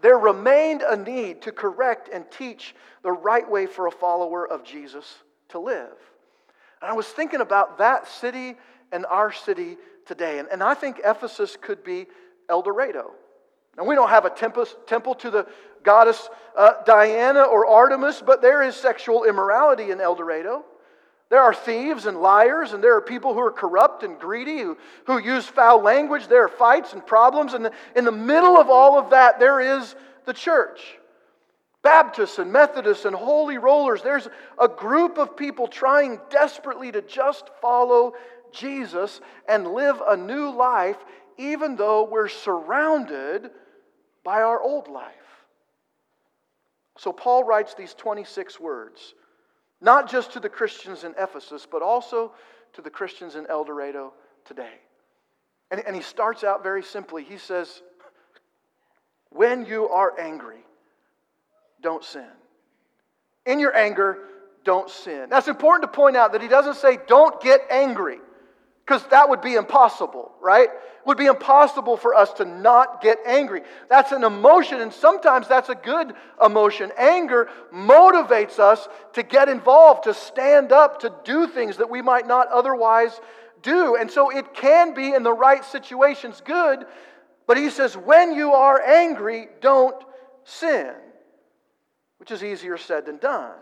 there 0.00 0.18
remained 0.18 0.82
a 0.82 0.96
need 0.96 1.42
to 1.42 1.52
correct 1.52 2.08
and 2.12 2.30
teach 2.30 2.74
the 3.02 3.12
right 3.12 3.48
way 3.48 3.66
for 3.66 3.86
a 3.86 3.90
follower 3.90 4.46
of 4.46 4.64
Jesus 4.64 5.22
to 5.50 5.58
live. 5.58 5.96
And 6.80 6.90
I 6.90 6.94
was 6.94 7.06
thinking 7.06 7.40
about 7.40 7.78
that 7.78 8.06
city 8.08 8.56
and 8.92 9.06
our 9.06 9.32
city 9.32 9.76
today. 10.06 10.38
And, 10.38 10.48
and 10.48 10.62
I 10.62 10.74
think 10.74 11.00
Ephesus 11.04 11.56
could 11.60 11.82
be 11.82 12.06
El 12.48 12.62
Dorado. 12.62 13.12
Now, 13.76 13.84
we 13.84 13.94
don't 13.94 14.08
have 14.08 14.24
a 14.24 14.30
temple 14.30 15.14
to 15.16 15.30
the 15.30 15.46
goddess 15.82 16.28
uh, 16.56 16.82
Diana 16.84 17.42
or 17.42 17.66
Artemis, 17.66 18.22
but 18.24 18.40
there 18.40 18.62
is 18.62 18.74
sexual 18.74 19.24
immorality 19.24 19.90
in 19.90 20.00
El 20.00 20.14
Dorado. 20.14 20.64
There 21.28 21.42
are 21.42 21.54
thieves 21.54 22.06
and 22.06 22.18
liars, 22.18 22.72
and 22.72 22.82
there 22.82 22.96
are 22.96 23.00
people 23.00 23.34
who 23.34 23.40
are 23.40 23.50
corrupt 23.50 24.04
and 24.04 24.18
greedy, 24.18 24.60
who, 24.60 24.76
who 25.06 25.18
use 25.18 25.44
foul 25.44 25.82
language. 25.82 26.28
There 26.28 26.44
are 26.44 26.48
fights 26.48 26.92
and 26.92 27.04
problems. 27.04 27.54
And 27.54 27.70
in 27.96 28.04
the 28.04 28.12
middle 28.12 28.56
of 28.56 28.70
all 28.70 28.96
of 28.98 29.10
that, 29.10 29.40
there 29.40 29.60
is 29.60 29.96
the 30.24 30.32
church. 30.32 30.80
Baptists 31.82 32.38
and 32.38 32.52
Methodists 32.52 33.04
and 33.04 33.14
holy 33.14 33.58
rollers. 33.58 34.02
There's 34.02 34.28
a 34.60 34.68
group 34.68 35.18
of 35.18 35.36
people 35.36 35.66
trying 35.66 36.20
desperately 36.30 36.92
to 36.92 37.02
just 37.02 37.50
follow 37.60 38.14
Jesus 38.52 39.20
and 39.48 39.72
live 39.72 40.00
a 40.06 40.16
new 40.16 40.50
life, 40.50 40.96
even 41.38 41.74
though 41.74 42.04
we're 42.04 42.28
surrounded 42.28 43.50
by 44.22 44.42
our 44.42 44.60
old 44.60 44.88
life. 44.88 45.12
So 46.98 47.12
Paul 47.12 47.44
writes 47.44 47.74
these 47.74 47.94
26 47.94 48.58
words 48.58 49.14
not 49.80 50.10
just 50.10 50.32
to 50.32 50.40
the 50.40 50.48
Christians 50.48 51.04
in 51.04 51.14
Ephesus, 51.18 51.66
but 51.70 51.82
also 51.82 52.32
to 52.72 52.82
the 52.82 52.90
Christians 52.90 53.36
in 53.36 53.46
El 53.48 53.64
Dorado 53.64 54.12
today. 54.44 54.74
And, 55.70 55.82
and 55.86 55.94
he 55.94 56.02
starts 56.02 56.44
out 56.44 56.62
very 56.62 56.82
simply. 56.82 57.24
He 57.24 57.38
says, 57.38 57.82
When 59.30 59.66
you 59.66 59.88
are 59.88 60.18
angry, 60.18 60.64
don't 61.82 62.04
sin. 62.04 62.28
In 63.44 63.60
your 63.60 63.76
anger, 63.76 64.18
don't 64.64 64.90
sin. 64.90 65.28
That's 65.30 65.48
important 65.48 65.90
to 65.90 65.96
point 65.96 66.16
out 66.16 66.32
that 66.32 66.42
he 66.42 66.48
doesn't 66.48 66.76
say, 66.76 66.98
Don't 67.06 67.40
get 67.40 67.60
angry 67.70 68.18
because 68.86 69.04
that 69.08 69.28
would 69.28 69.40
be 69.40 69.54
impossible, 69.54 70.30
right? 70.40 70.68
It 70.68 71.06
would 71.06 71.18
be 71.18 71.26
impossible 71.26 71.96
for 71.96 72.14
us 72.14 72.32
to 72.34 72.44
not 72.44 73.02
get 73.02 73.18
angry. 73.26 73.62
That's 73.90 74.12
an 74.12 74.22
emotion, 74.22 74.80
and 74.80 74.92
sometimes 74.92 75.48
that's 75.48 75.68
a 75.68 75.74
good 75.74 76.14
emotion. 76.44 76.92
Anger 76.96 77.48
motivates 77.74 78.60
us 78.60 78.86
to 79.14 79.24
get 79.24 79.48
involved, 79.48 80.04
to 80.04 80.14
stand 80.14 80.70
up, 80.70 81.00
to 81.00 81.12
do 81.24 81.48
things 81.48 81.78
that 81.78 81.90
we 81.90 82.00
might 82.00 82.28
not 82.28 82.46
otherwise 82.48 83.20
do. 83.60 83.96
And 83.96 84.08
so 84.08 84.30
it 84.30 84.54
can 84.54 84.94
be 84.94 85.12
in 85.12 85.24
the 85.24 85.32
right 85.32 85.64
situations 85.64 86.40
good, 86.44 86.86
but 87.48 87.56
he 87.56 87.70
says, 87.70 87.96
when 87.96 88.34
you 88.34 88.52
are 88.52 88.80
angry, 88.80 89.48
don't 89.60 90.00
sin, 90.44 90.92
which 92.18 92.30
is 92.30 92.44
easier 92.44 92.78
said 92.78 93.06
than 93.06 93.18
done. 93.18 93.54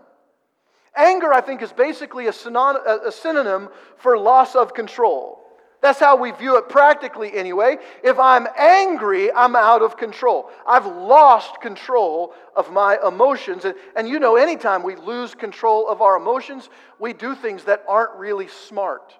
Anger, 0.97 1.33
I 1.33 1.41
think, 1.41 1.63
is 1.63 1.73
basically 1.73 2.29
a, 2.29 2.33
synonym 2.33 3.69
for 3.97 4.17
loss 4.17 4.55
of 4.55 4.75
control. 4.75 5.41
That's 5.85 6.01
how 6.01 6.17
we 6.17 6.31
view 6.31 6.57
it 6.57 6.69
practically, 6.71 7.35
anyway. 7.35 7.77
If 8.03 8.19
I'm 8.19 8.47
angry, 8.57 9.31
I'm 9.31 9.55
out 9.55 9.83
of 9.83 9.99
control. 9.99 10.49
I've 10.67 10.87
lost 10.87 11.61
control 11.61 12.33
of 12.57 12.73
my 12.73 12.99
emotions. 13.07 13.67
And, 13.67 13.75
and 13.95 14.09
you 14.09 14.19
know, 14.19 14.37
anytime 14.37 14.83
we 14.83 14.97
lose 14.97 15.35
control 15.35 15.87
of 15.89 16.01
our 16.01 16.17
emotions, 16.17 16.71
we 16.99 17.13
do 17.13 17.35
things 17.35 17.65
that 17.65 17.85
aren't 17.87 18.15
really 18.15 18.49
smart. 18.49 19.13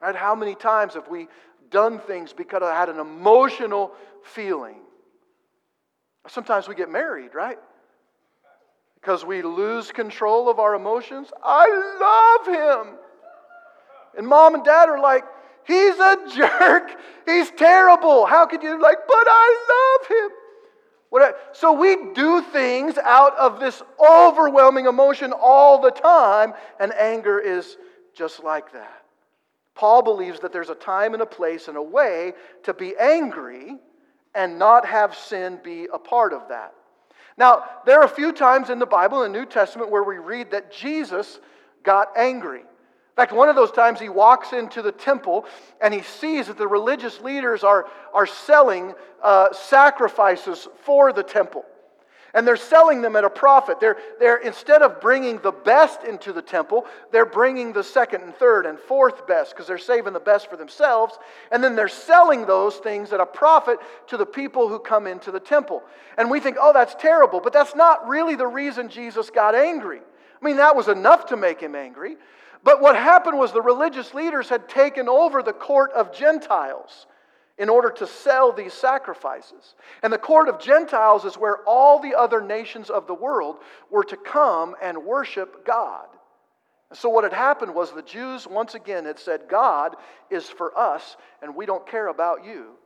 Right? 0.00 0.14
How 0.14 0.36
many 0.36 0.54
times 0.54 0.94
have 0.94 1.08
we 1.08 1.26
done 1.70 1.98
things 1.98 2.32
because 2.32 2.62
I 2.62 2.72
had 2.72 2.88
an 2.88 3.00
emotional 3.00 3.92
feeling? 4.22 4.76
Sometimes 6.28 6.68
we 6.68 6.76
get 6.76 6.88
married, 6.88 7.34
right? 7.34 7.58
Because 9.08 9.24
we 9.24 9.40
lose 9.40 9.90
control 9.90 10.50
of 10.50 10.58
our 10.58 10.74
emotions. 10.74 11.30
I 11.42 12.36
love 12.44 12.86
him. 12.86 12.98
And 14.18 14.26
mom 14.26 14.54
and 14.54 14.62
dad 14.62 14.90
are 14.90 15.00
like, 15.00 15.24
he's 15.66 15.98
a 15.98 16.16
jerk. 16.36 16.90
He's 17.24 17.50
terrible. 17.52 18.26
How 18.26 18.44
could 18.44 18.62
you, 18.62 18.78
like, 18.78 18.98
but 19.08 19.26
I 19.26 19.98
love 20.02 20.08
him. 20.10 20.36
What, 21.08 21.56
so 21.56 21.72
we 21.72 22.12
do 22.12 22.42
things 22.52 22.98
out 22.98 23.34
of 23.38 23.60
this 23.60 23.82
overwhelming 23.98 24.84
emotion 24.84 25.32
all 25.32 25.80
the 25.80 25.90
time, 25.90 26.52
and 26.78 26.92
anger 26.92 27.38
is 27.38 27.78
just 28.14 28.44
like 28.44 28.74
that. 28.74 29.04
Paul 29.74 30.02
believes 30.02 30.40
that 30.40 30.52
there's 30.52 30.68
a 30.68 30.74
time 30.74 31.14
and 31.14 31.22
a 31.22 31.26
place 31.26 31.68
and 31.68 31.78
a 31.78 31.82
way 31.82 32.34
to 32.64 32.74
be 32.74 32.94
angry 33.00 33.74
and 34.34 34.58
not 34.58 34.84
have 34.84 35.16
sin 35.16 35.60
be 35.64 35.88
a 35.90 35.98
part 35.98 36.34
of 36.34 36.50
that. 36.50 36.74
Now, 37.38 37.64
there 37.86 38.00
are 38.00 38.04
a 38.04 38.08
few 38.08 38.32
times 38.32 38.68
in 38.68 38.80
the 38.80 38.86
Bible, 38.86 39.22
in 39.22 39.32
the 39.32 39.38
New 39.38 39.46
Testament, 39.46 39.90
where 39.90 40.02
we 40.02 40.18
read 40.18 40.50
that 40.50 40.72
Jesus 40.72 41.38
got 41.84 42.08
angry. 42.16 42.60
In 42.60 43.22
fact, 43.22 43.32
one 43.32 43.48
of 43.48 43.56
those 43.56 43.70
times 43.70 44.00
he 44.00 44.08
walks 44.08 44.52
into 44.52 44.82
the 44.82 44.92
temple 44.92 45.46
and 45.80 45.94
he 45.94 46.02
sees 46.02 46.48
that 46.48 46.58
the 46.58 46.68
religious 46.68 47.20
leaders 47.20 47.64
are, 47.64 47.86
are 48.12 48.26
selling 48.26 48.94
uh, 49.22 49.52
sacrifices 49.52 50.68
for 50.84 51.12
the 51.12 51.22
temple. 51.22 51.64
And 52.34 52.46
they're 52.46 52.56
selling 52.56 53.00
them 53.00 53.16
at 53.16 53.24
a 53.24 53.30
profit. 53.30 53.80
They're, 53.80 53.96
they're, 54.18 54.36
instead 54.36 54.82
of 54.82 55.00
bringing 55.00 55.38
the 55.38 55.52
best 55.52 56.04
into 56.04 56.32
the 56.32 56.42
temple, 56.42 56.84
they're 57.10 57.26
bringing 57.26 57.72
the 57.72 57.82
second 57.82 58.22
and 58.22 58.34
third 58.34 58.66
and 58.66 58.78
fourth 58.78 59.26
best 59.26 59.52
because 59.52 59.66
they're 59.66 59.78
saving 59.78 60.12
the 60.12 60.20
best 60.20 60.50
for 60.50 60.56
themselves. 60.56 61.18
And 61.50 61.64
then 61.64 61.74
they're 61.74 61.88
selling 61.88 62.44
those 62.44 62.76
things 62.76 63.12
at 63.12 63.20
a 63.20 63.26
profit 63.26 63.78
to 64.08 64.16
the 64.16 64.26
people 64.26 64.68
who 64.68 64.78
come 64.78 65.06
into 65.06 65.30
the 65.30 65.40
temple. 65.40 65.82
And 66.18 66.30
we 66.30 66.40
think, 66.40 66.56
oh, 66.60 66.72
that's 66.72 66.94
terrible. 66.94 67.40
But 67.40 67.52
that's 67.52 67.74
not 67.74 68.06
really 68.06 68.36
the 68.36 68.46
reason 68.46 68.88
Jesus 68.88 69.30
got 69.30 69.54
angry. 69.54 70.00
I 70.40 70.44
mean, 70.44 70.56
that 70.56 70.76
was 70.76 70.88
enough 70.88 71.26
to 71.26 71.36
make 71.36 71.60
him 71.60 71.74
angry. 71.74 72.16
But 72.62 72.80
what 72.80 72.96
happened 72.96 73.38
was 73.38 73.52
the 73.52 73.62
religious 73.62 74.14
leaders 74.14 74.48
had 74.48 74.68
taken 74.68 75.08
over 75.08 75.42
the 75.42 75.52
court 75.52 75.92
of 75.92 76.12
Gentiles 76.12 77.06
in 77.58 77.68
order 77.68 77.90
to 77.90 78.06
sell 78.06 78.52
these 78.52 78.72
sacrifices. 78.72 79.74
And 80.02 80.12
the 80.12 80.18
court 80.18 80.48
of 80.48 80.60
Gentiles 80.60 81.24
is 81.24 81.36
where 81.36 81.58
all 81.66 81.98
the 81.98 82.14
other 82.14 82.40
nations 82.40 82.88
of 82.88 83.06
the 83.06 83.14
world 83.14 83.56
were 83.90 84.04
to 84.04 84.16
come 84.16 84.76
and 84.80 85.04
worship 85.04 85.66
God. 85.66 86.06
And 86.90 86.98
so, 86.98 87.08
what 87.08 87.24
had 87.24 87.32
happened 87.32 87.74
was 87.74 87.92
the 87.92 88.02
Jews 88.02 88.46
once 88.46 88.74
again 88.74 89.04
had 89.04 89.18
said, 89.18 89.42
God 89.48 89.96
is 90.30 90.48
for 90.48 90.76
us, 90.78 91.16
and 91.42 91.54
we 91.54 91.66
don't 91.66 91.86
care 91.86 92.08
about 92.08 92.44
you. 92.44 92.76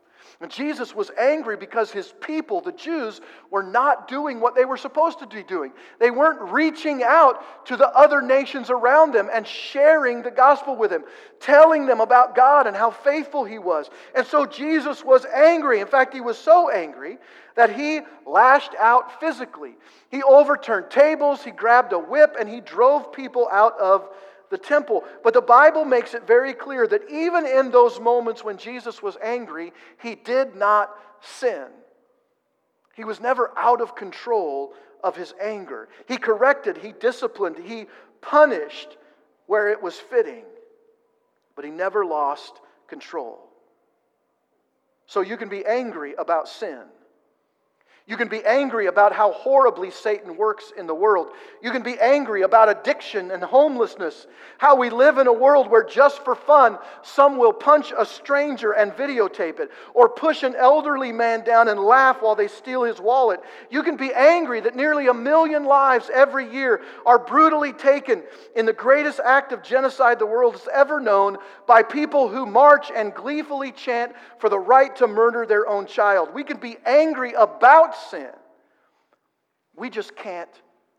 And 0.41 0.51
Jesus 0.51 0.95
was 0.95 1.11
angry 1.19 1.57
because 1.57 1.91
his 1.91 2.13
people, 2.21 2.61
the 2.61 2.73
Jews, 2.73 3.21
were 3.51 3.63
not 3.63 4.09
doing 4.09 4.41
what 4.41 4.55
they 4.55 4.65
were 4.65 4.77
supposed 4.77 5.21
to 5.21 5.27
be 5.27 5.43
doing. 5.43 5.73
They 6.01 6.11
weren't 6.11 6.53
reaching 6.53 7.03
out 7.03 7.67
to 7.67 7.77
the 7.77 7.89
other 7.89 8.21
nations 8.21 8.71
around 8.71 9.13
them 9.13 9.31
and 9.33 9.47
sharing 9.47 10.23
the 10.23 10.31
gospel 10.31 10.75
with 10.75 10.91
them, 10.91 11.05
telling 11.39 11.87
them 11.87 12.01
about 12.01 12.35
God 12.35 12.67
and 12.67 12.77
how 12.77 12.91
faithful 12.91 13.45
he 13.45 13.59
was. 13.59 13.89
And 14.17 14.27
so 14.27 14.47
Jesus 14.47 15.05
was 15.05 15.25
angry. 15.27 15.81
In 15.81 15.87
fact, 15.87 16.13
he 16.13 16.21
was 16.21 16.39
so 16.39 16.71
angry 16.71 17.19
that 17.55 17.75
he 17.75 18.01
lashed 18.27 18.75
out 18.79 19.21
physically. 19.21 19.75
He 20.11 20.23
overturned 20.23 20.91
tables, 20.91 21.45
he 21.45 21.51
grabbed 21.51 21.93
a 21.93 21.99
whip, 21.99 22.37
and 22.39 22.49
he 22.49 22.61
drove 22.61 23.13
people 23.13 23.49
out 23.53 23.79
of 23.79 24.09
the 24.53 24.59
temple. 24.59 25.03
But 25.25 25.35
the 25.35 25.41
Bible 25.41 25.85
makes 25.85 26.15
it 26.15 26.27
very 26.27 26.55
clear 26.55 26.87
that 26.87 27.11
even 27.11 27.45
in 27.45 27.73
those 27.73 27.99
moments 27.99 28.45
when 28.45 28.59
Jesus 28.59 29.03
was 29.03 29.17
angry, 29.21 29.73
he 30.01 30.15
did 30.15 30.55
not 30.55 30.91
sin. 31.21 31.67
He 32.95 33.03
was 33.03 33.21
never 33.21 33.51
out 33.57 33.81
of 33.81 33.97
control 33.97 34.75
of 35.03 35.17
his 35.17 35.35
anger. 35.43 35.89
He 36.07 36.19
corrected, 36.19 36.77
he 36.77 36.93
disciplined, 36.93 37.57
he 37.59 37.87
punished 38.21 38.97
where 39.47 39.71
it 39.71 39.83
was 39.83 39.97
fitting, 39.97 40.45
but 41.57 41.65
he 41.65 41.71
never 41.71 42.05
lost 42.05 42.61
control. 42.87 43.49
So 45.07 45.23
you 45.23 45.37
can 45.37 45.49
be 45.49 45.65
angry 45.67 46.15
about 46.17 46.49
sin. 46.49 46.83
You 48.07 48.17
can 48.17 48.27
be 48.27 48.45
angry 48.45 48.87
about 48.87 49.13
how 49.13 49.31
horribly 49.31 49.93
Satan 49.93 50.37
works 50.37 50.73
in 50.77 50.89
the 50.89 50.95
world. 50.95 51.29
You 51.63 51.71
can 51.71 51.83
be 51.83 51.99
angry 52.01 52.43
about 52.43 52.69
addiction 52.69 53.31
and 53.31 53.43
homelessness. 53.45 54.27
How 54.59 54.75
we 54.75 54.91
live 54.91 55.19
in 55.19 55.29
a 55.29 55.33
world 55.33 55.71
where 55.71 55.85
just 55.85 56.25
for 56.25 56.35
fun, 56.35 56.79
some 57.03 57.39
will 57.39 57.53
punch 57.53 57.93
a 57.97 58.05
stranger 58.05 58.73
and 58.73 58.91
videotape 58.93 59.61
it, 59.61 59.71
or 59.95 60.09
push 60.09 60.43
an 60.43 60.57
elderly 60.57 61.13
man 61.13 61.45
down 61.45 61.69
and 61.69 61.79
laugh 61.79 62.21
while 62.21 62.35
they 62.35 62.49
steal 62.49 62.83
his 62.83 63.01
wallet. 63.01 63.41
You 63.71 63.85
can 63.85 63.97
be 63.97 64.13
angry 64.13 64.61
that 64.61 64.75
nearly 64.75 65.07
a 65.07 65.15
million 65.15 65.65
lives 65.65 66.11
every 66.13 66.53
year 66.53 66.83
are 67.07 67.21
brutally 67.21 67.73
taken 67.73 68.25
in 68.57 68.67
the 68.67 68.73
greatest 68.73 69.21
act 69.25 69.53
of 69.53 69.63
genocide 69.63 70.19
the 70.19 70.27
world 70.27 70.55
has 70.55 70.69
ever 70.75 70.99
known 70.99 71.39
by 71.69 71.85
people 71.85 72.29
who 72.29 72.47
march 72.47 72.91
and 72.95 73.15
gleefully 73.15 73.71
chant 73.71 74.13
for 74.39 74.49
the 74.49 74.59
right 74.59 74.95
to 74.97 75.07
murder 75.07 75.47
their 75.47 75.69
own 75.69 75.87
child. 75.87 76.35
We 76.35 76.43
can 76.43 76.57
be 76.57 76.77
angry 76.85 77.33
about 77.35 77.92
sin. 77.97 78.31
We 79.77 79.91
just 79.91 80.15
can't 80.17 80.51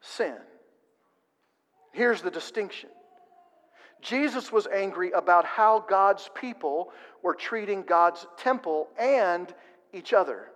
sin. 0.01 0.37
Here's 1.91 2.21
the 2.21 2.31
distinction 2.31 2.89
Jesus 4.01 4.51
was 4.51 4.67
angry 4.67 5.11
about 5.11 5.45
how 5.45 5.79
God's 5.79 6.29
people 6.35 6.91
were 7.21 7.35
treating 7.35 7.83
God's 7.83 8.25
temple 8.37 8.89
and 8.99 9.53
each 9.93 10.11
other. 10.11 10.49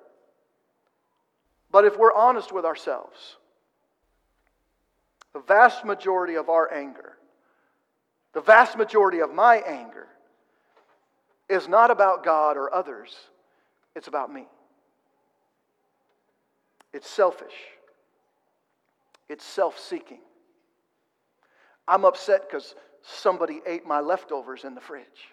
But 1.71 1.85
if 1.85 1.97
we're 1.97 2.13
honest 2.13 2.51
with 2.51 2.65
ourselves, 2.65 3.37
the 5.33 5.39
vast 5.39 5.85
majority 5.85 6.35
of 6.35 6.49
our 6.49 6.73
anger, 6.73 7.13
the 8.33 8.41
vast 8.41 8.77
majority 8.77 9.19
of 9.19 9.33
my 9.33 9.57
anger, 9.57 10.07
is 11.49 11.67
not 11.67 11.91
about 11.91 12.25
God 12.25 12.57
or 12.57 12.73
others, 12.73 13.15
it's 13.95 14.07
about 14.07 14.33
me. 14.33 14.47
It's 16.97 17.07
selfish, 17.07 17.53
it's 19.29 19.45
self 19.45 19.77
seeking. 19.77 20.17
I'm 21.87 22.05
upset 22.05 22.49
because 22.49 22.73
somebody 23.03 23.61
ate 23.67 23.85
my 23.85 23.99
leftovers 23.99 24.63
in 24.63 24.73
the 24.73 24.81
fridge. 24.81 25.29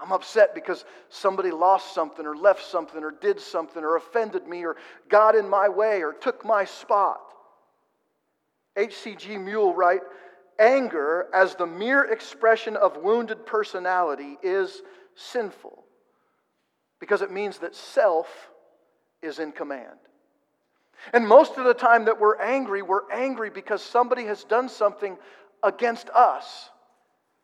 I'm 0.00 0.12
upset 0.12 0.54
because 0.54 0.84
somebody 1.08 1.50
lost 1.50 1.92
something 1.92 2.24
or 2.24 2.36
left 2.36 2.64
something 2.64 3.02
or 3.02 3.10
did 3.10 3.40
something 3.40 3.82
or 3.82 3.96
offended 3.96 4.46
me 4.46 4.64
or 4.64 4.76
got 5.08 5.34
in 5.34 5.48
my 5.48 5.68
way 5.68 6.04
or 6.04 6.12
took 6.12 6.44
my 6.44 6.64
spot. 6.64 7.20
H.C.G. 8.76 9.38
Moule 9.38 9.74
wrote 9.74 10.02
anger 10.60 11.26
as 11.34 11.56
the 11.56 11.66
mere 11.66 12.04
expression 12.04 12.76
of 12.76 12.96
wounded 12.98 13.44
personality 13.44 14.38
is 14.40 14.82
sinful 15.16 15.82
because 17.00 17.22
it 17.22 17.32
means 17.32 17.58
that 17.58 17.74
self 17.74 18.28
is 19.26 19.38
in 19.38 19.52
command. 19.52 19.98
And 21.12 21.26
most 21.26 21.58
of 21.58 21.64
the 21.64 21.74
time 21.74 22.06
that 22.06 22.18
we're 22.18 22.40
angry, 22.40 22.82
we're 22.82 23.10
angry 23.12 23.50
because 23.50 23.82
somebody 23.82 24.24
has 24.24 24.44
done 24.44 24.68
something 24.68 25.16
against 25.62 26.08
us. 26.10 26.70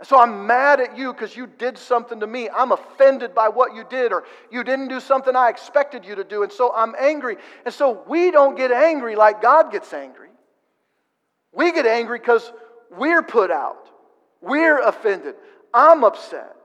So 0.02 0.18
I'm 0.18 0.46
mad 0.46 0.80
at 0.80 0.96
you 0.96 1.12
because 1.12 1.36
you 1.36 1.46
did 1.46 1.78
something 1.78 2.18
to 2.20 2.26
me. 2.26 2.48
I'm 2.48 2.72
offended 2.72 3.34
by 3.34 3.48
what 3.48 3.74
you 3.74 3.84
did, 3.88 4.12
or 4.12 4.24
you 4.50 4.64
didn't 4.64 4.88
do 4.88 4.98
something 4.98 5.36
I 5.36 5.48
expected 5.48 6.04
you 6.04 6.16
to 6.16 6.24
do. 6.24 6.42
And 6.42 6.50
so 6.50 6.72
I'm 6.74 6.94
angry. 6.98 7.36
And 7.64 7.72
so 7.72 8.02
we 8.08 8.32
don't 8.32 8.56
get 8.56 8.72
angry 8.72 9.14
like 9.14 9.40
God 9.40 9.70
gets 9.70 9.92
angry. 9.92 10.30
We 11.52 11.70
get 11.70 11.86
angry 11.86 12.18
because 12.18 12.50
we're 12.90 13.22
put 13.22 13.50
out, 13.50 13.88
we're 14.40 14.80
offended. 14.80 15.36
I'm 15.72 16.02
upset. 16.02 16.56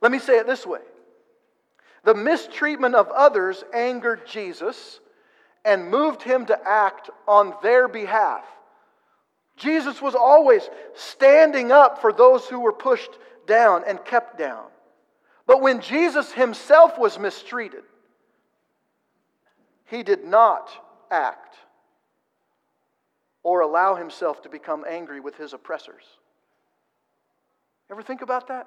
Let 0.00 0.12
me 0.12 0.18
say 0.18 0.38
it 0.38 0.46
this 0.46 0.66
way 0.66 0.80
the 2.08 2.14
mistreatment 2.14 2.94
of 2.94 3.10
others 3.10 3.62
angered 3.74 4.26
Jesus 4.26 4.98
and 5.62 5.90
moved 5.90 6.22
him 6.22 6.46
to 6.46 6.58
act 6.66 7.10
on 7.26 7.52
their 7.62 7.86
behalf. 7.86 8.46
Jesus 9.58 10.00
was 10.00 10.14
always 10.14 10.70
standing 10.94 11.70
up 11.70 12.00
for 12.00 12.10
those 12.10 12.46
who 12.46 12.60
were 12.60 12.72
pushed 12.72 13.10
down 13.46 13.84
and 13.86 14.02
kept 14.06 14.38
down. 14.38 14.64
But 15.46 15.60
when 15.60 15.82
Jesus 15.82 16.32
himself 16.32 16.98
was 16.98 17.18
mistreated, 17.18 17.82
he 19.84 20.02
did 20.02 20.24
not 20.24 20.70
act 21.10 21.56
or 23.42 23.60
allow 23.60 23.96
himself 23.96 24.40
to 24.44 24.48
become 24.48 24.82
angry 24.88 25.20
with 25.20 25.36
his 25.36 25.52
oppressors. 25.52 26.04
Ever 27.90 28.00
think 28.00 28.22
about 28.22 28.48
that? 28.48 28.66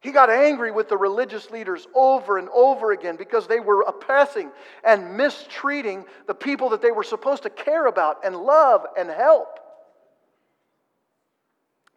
He 0.00 0.12
got 0.12 0.30
angry 0.30 0.70
with 0.70 0.88
the 0.88 0.96
religious 0.96 1.50
leaders 1.50 1.86
over 1.94 2.38
and 2.38 2.48
over 2.50 2.92
again 2.92 3.16
because 3.16 3.48
they 3.48 3.58
were 3.58 3.82
oppressing 3.82 4.52
and 4.84 5.16
mistreating 5.16 6.04
the 6.26 6.34
people 6.34 6.70
that 6.70 6.82
they 6.82 6.92
were 6.92 7.02
supposed 7.02 7.42
to 7.42 7.50
care 7.50 7.86
about 7.86 8.24
and 8.24 8.36
love 8.36 8.86
and 8.96 9.10
help. 9.10 9.58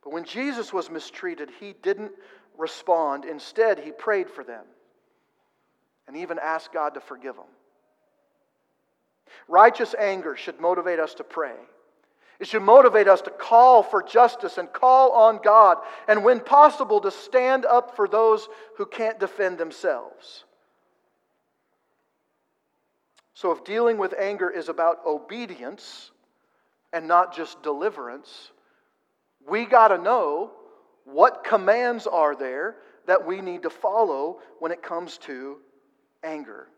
But 0.03 0.13
when 0.13 0.23
Jesus 0.23 0.73
was 0.73 0.89
mistreated, 0.89 1.51
he 1.59 1.75
didn't 1.83 2.11
respond. 2.57 3.23
Instead, 3.25 3.79
he 3.79 3.91
prayed 3.91 4.31
for 4.31 4.43
them 4.43 4.65
and 6.07 6.17
even 6.17 6.39
asked 6.39 6.73
God 6.73 6.95
to 6.95 7.01
forgive 7.01 7.35
them. 7.35 7.45
Righteous 9.47 9.93
anger 9.97 10.35
should 10.35 10.59
motivate 10.59 10.99
us 10.99 11.13
to 11.15 11.23
pray. 11.23 11.55
It 12.41 12.47
should 12.47 12.63
motivate 12.63 13.07
us 13.07 13.21
to 13.21 13.29
call 13.29 13.83
for 13.83 14.01
justice 14.01 14.57
and 14.57 14.73
call 14.73 15.11
on 15.11 15.41
God, 15.43 15.77
and 16.07 16.23
when 16.23 16.39
possible, 16.39 16.99
to 17.01 17.11
stand 17.11 17.67
up 17.67 17.95
for 17.95 18.07
those 18.07 18.49
who 18.77 18.87
can't 18.87 19.19
defend 19.19 19.59
themselves. 19.59 20.43
So, 23.35 23.51
if 23.51 23.63
dealing 23.63 23.99
with 23.99 24.15
anger 24.17 24.49
is 24.49 24.69
about 24.69 25.05
obedience 25.05 26.09
and 26.91 27.07
not 27.07 27.35
just 27.35 27.61
deliverance, 27.61 28.51
we 29.47 29.65
got 29.65 29.89
to 29.89 29.99
know 29.99 30.49
what 31.05 31.43
commands 31.43 32.07
are 32.07 32.35
there 32.35 32.77
that 33.05 33.27
we 33.27 33.41
need 33.41 33.61
to 33.63 33.69
follow 33.69 34.39
when 34.57 34.71
it 34.71 34.81
comes 34.81 35.19
to 35.19 35.57
anger. 36.23 36.69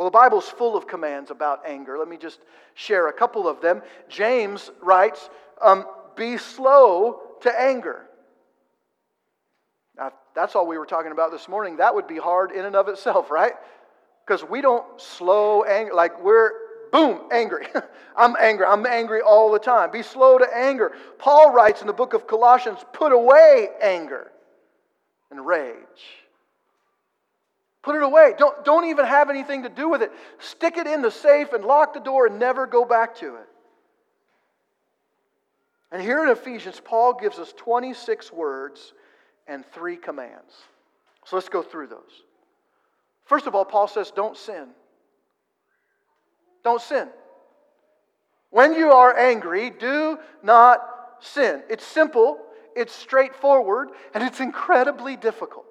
Well, 0.00 0.08
the 0.08 0.12
Bible's 0.12 0.48
full 0.48 0.78
of 0.78 0.86
commands 0.86 1.30
about 1.30 1.60
anger. 1.66 1.98
Let 1.98 2.08
me 2.08 2.16
just 2.16 2.40
share 2.72 3.08
a 3.08 3.12
couple 3.12 3.46
of 3.46 3.60
them. 3.60 3.82
James 4.08 4.70
writes, 4.80 5.28
um, 5.60 5.84
Be 6.16 6.38
slow 6.38 7.20
to 7.42 7.60
anger. 7.60 8.06
Now, 9.98 10.12
that's 10.34 10.56
all 10.56 10.66
we 10.66 10.78
were 10.78 10.86
talking 10.86 11.12
about 11.12 11.32
this 11.32 11.50
morning. 11.50 11.76
That 11.76 11.94
would 11.94 12.06
be 12.06 12.16
hard 12.16 12.50
in 12.50 12.64
and 12.64 12.74
of 12.76 12.88
itself, 12.88 13.30
right? 13.30 13.52
Because 14.26 14.42
we 14.42 14.62
don't 14.62 14.86
slow 14.98 15.64
anger, 15.64 15.92
like 15.92 16.24
we're, 16.24 16.52
boom, 16.92 17.20
angry. 17.30 17.66
I'm 18.16 18.36
angry. 18.40 18.64
I'm 18.64 18.86
angry 18.86 19.20
all 19.20 19.52
the 19.52 19.58
time. 19.58 19.90
Be 19.90 20.02
slow 20.02 20.38
to 20.38 20.46
anger. 20.56 20.92
Paul 21.18 21.52
writes 21.52 21.82
in 21.82 21.86
the 21.86 21.92
book 21.92 22.14
of 22.14 22.26
Colossians, 22.26 22.78
Put 22.94 23.12
away 23.12 23.68
anger 23.82 24.32
and 25.30 25.44
rage. 25.44 25.76
Put 27.82 27.96
it 27.96 28.02
away. 28.02 28.34
Don't, 28.36 28.64
don't 28.64 28.84
even 28.86 29.06
have 29.06 29.30
anything 29.30 29.62
to 29.62 29.68
do 29.68 29.88
with 29.88 30.02
it. 30.02 30.12
Stick 30.38 30.76
it 30.76 30.86
in 30.86 31.00
the 31.00 31.10
safe 31.10 31.52
and 31.52 31.64
lock 31.64 31.94
the 31.94 32.00
door 32.00 32.26
and 32.26 32.38
never 32.38 32.66
go 32.66 32.84
back 32.84 33.16
to 33.16 33.36
it. 33.36 33.48
And 35.90 36.00
here 36.00 36.22
in 36.22 36.30
Ephesians, 36.30 36.80
Paul 36.84 37.14
gives 37.14 37.38
us 37.38 37.52
26 37.56 38.32
words 38.32 38.92
and 39.48 39.64
three 39.72 39.96
commands. 39.96 40.54
So 41.24 41.36
let's 41.36 41.48
go 41.48 41.62
through 41.62 41.88
those. 41.88 42.22
First 43.24 43.46
of 43.46 43.54
all, 43.54 43.64
Paul 43.64 43.88
says, 43.88 44.10
don't 44.10 44.36
sin. 44.36 44.68
Don't 46.62 46.82
sin. 46.82 47.08
When 48.50 48.74
you 48.74 48.90
are 48.90 49.16
angry, 49.16 49.70
do 49.70 50.18
not 50.42 50.80
sin. 51.20 51.62
It's 51.70 51.86
simple, 51.86 52.38
it's 52.76 52.94
straightforward, 52.94 53.90
and 54.12 54.22
it's 54.22 54.40
incredibly 54.40 55.16
difficult 55.16 55.66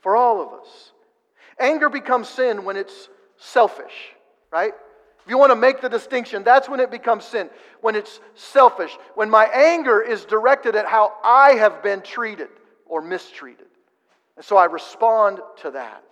for 0.00 0.14
all 0.14 0.40
of 0.40 0.60
us. 0.60 0.92
Anger 1.58 1.88
becomes 1.88 2.28
sin 2.28 2.64
when 2.64 2.76
it's 2.76 3.08
selfish, 3.38 3.92
right? 4.50 4.72
If 5.24 5.30
you 5.30 5.38
want 5.38 5.50
to 5.50 5.56
make 5.56 5.80
the 5.80 5.88
distinction, 5.88 6.44
that's 6.44 6.68
when 6.68 6.78
it 6.78 6.90
becomes 6.90 7.24
sin. 7.24 7.50
When 7.80 7.96
it's 7.96 8.20
selfish. 8.34 8.96
When 9.16 9.28
my 9.28 9.46
anger 9.46 10.00
is 10.00 10.24
directed 10.24 10.76
at 10.76 10.86
how 10.86 11.14
I 11.24 11.54
have 11.54 11.82
been 11.82 12.02
treated 12.02 12.48
or 12.86 13.02
mistreated. 13.02 13.66
And 14.36 14.44
so 14.44 14.56
I 14.56 14.66
respond 14.66 15.40
to 15.62 15.72
that. 15.72 16.04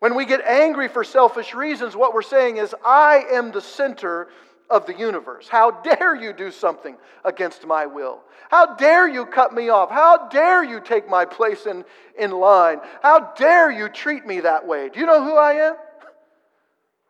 When 0.00 0.14
we 0.14 0.26
get 0.26 0.40
angry 0.44 0.88
for 0.88 1.04
selfish 1.04 1.54
reasons, 1.54 1.94
what 1.94 2.14
we're 2.14 2.22
saying 2.22 2.56
is, 2.56 2.74
I 2.84 3.24
am 3.32 3.52
the 3.52 3.60
center 3.60 4.28
of 4.70 4.86
the 4.86 4.94
universe. 4.96 5.48
How 5.48 5.70
dare 5.70 6.14
you 6.14 6.32
do 6.32 6.50
something 6.50 6.96
against 7.24 7.66
my 7.66 7.86
will? 7.86 8.20
How 8.50 8.74
dare 8.76 9.08
you 9.08 9.26
cut 9.26 9.52
me 9.52 9.68
off? 9.68 9.90
How 9.90 10.28
dare 10.28 10.62
you 10.62 10.80
take 10.80 11.08
my 11.08 11.24
place 11.24 11.66
in, 11.66 11.84
in 12.18 12.30
line? 12.30 12.80
How 13.02 13.32
dare 13.36 13.70
you 13.70 13.88
treat 13.88 14.26
me 14.26 14.40
that 14.40 14.66
way? 14.66 14.88
Do 14.88 15.00
you 15.00 15.06
know 15.06 15.22
who 15.22 15.36
I 15.36 15.54
am? 15.54 15.76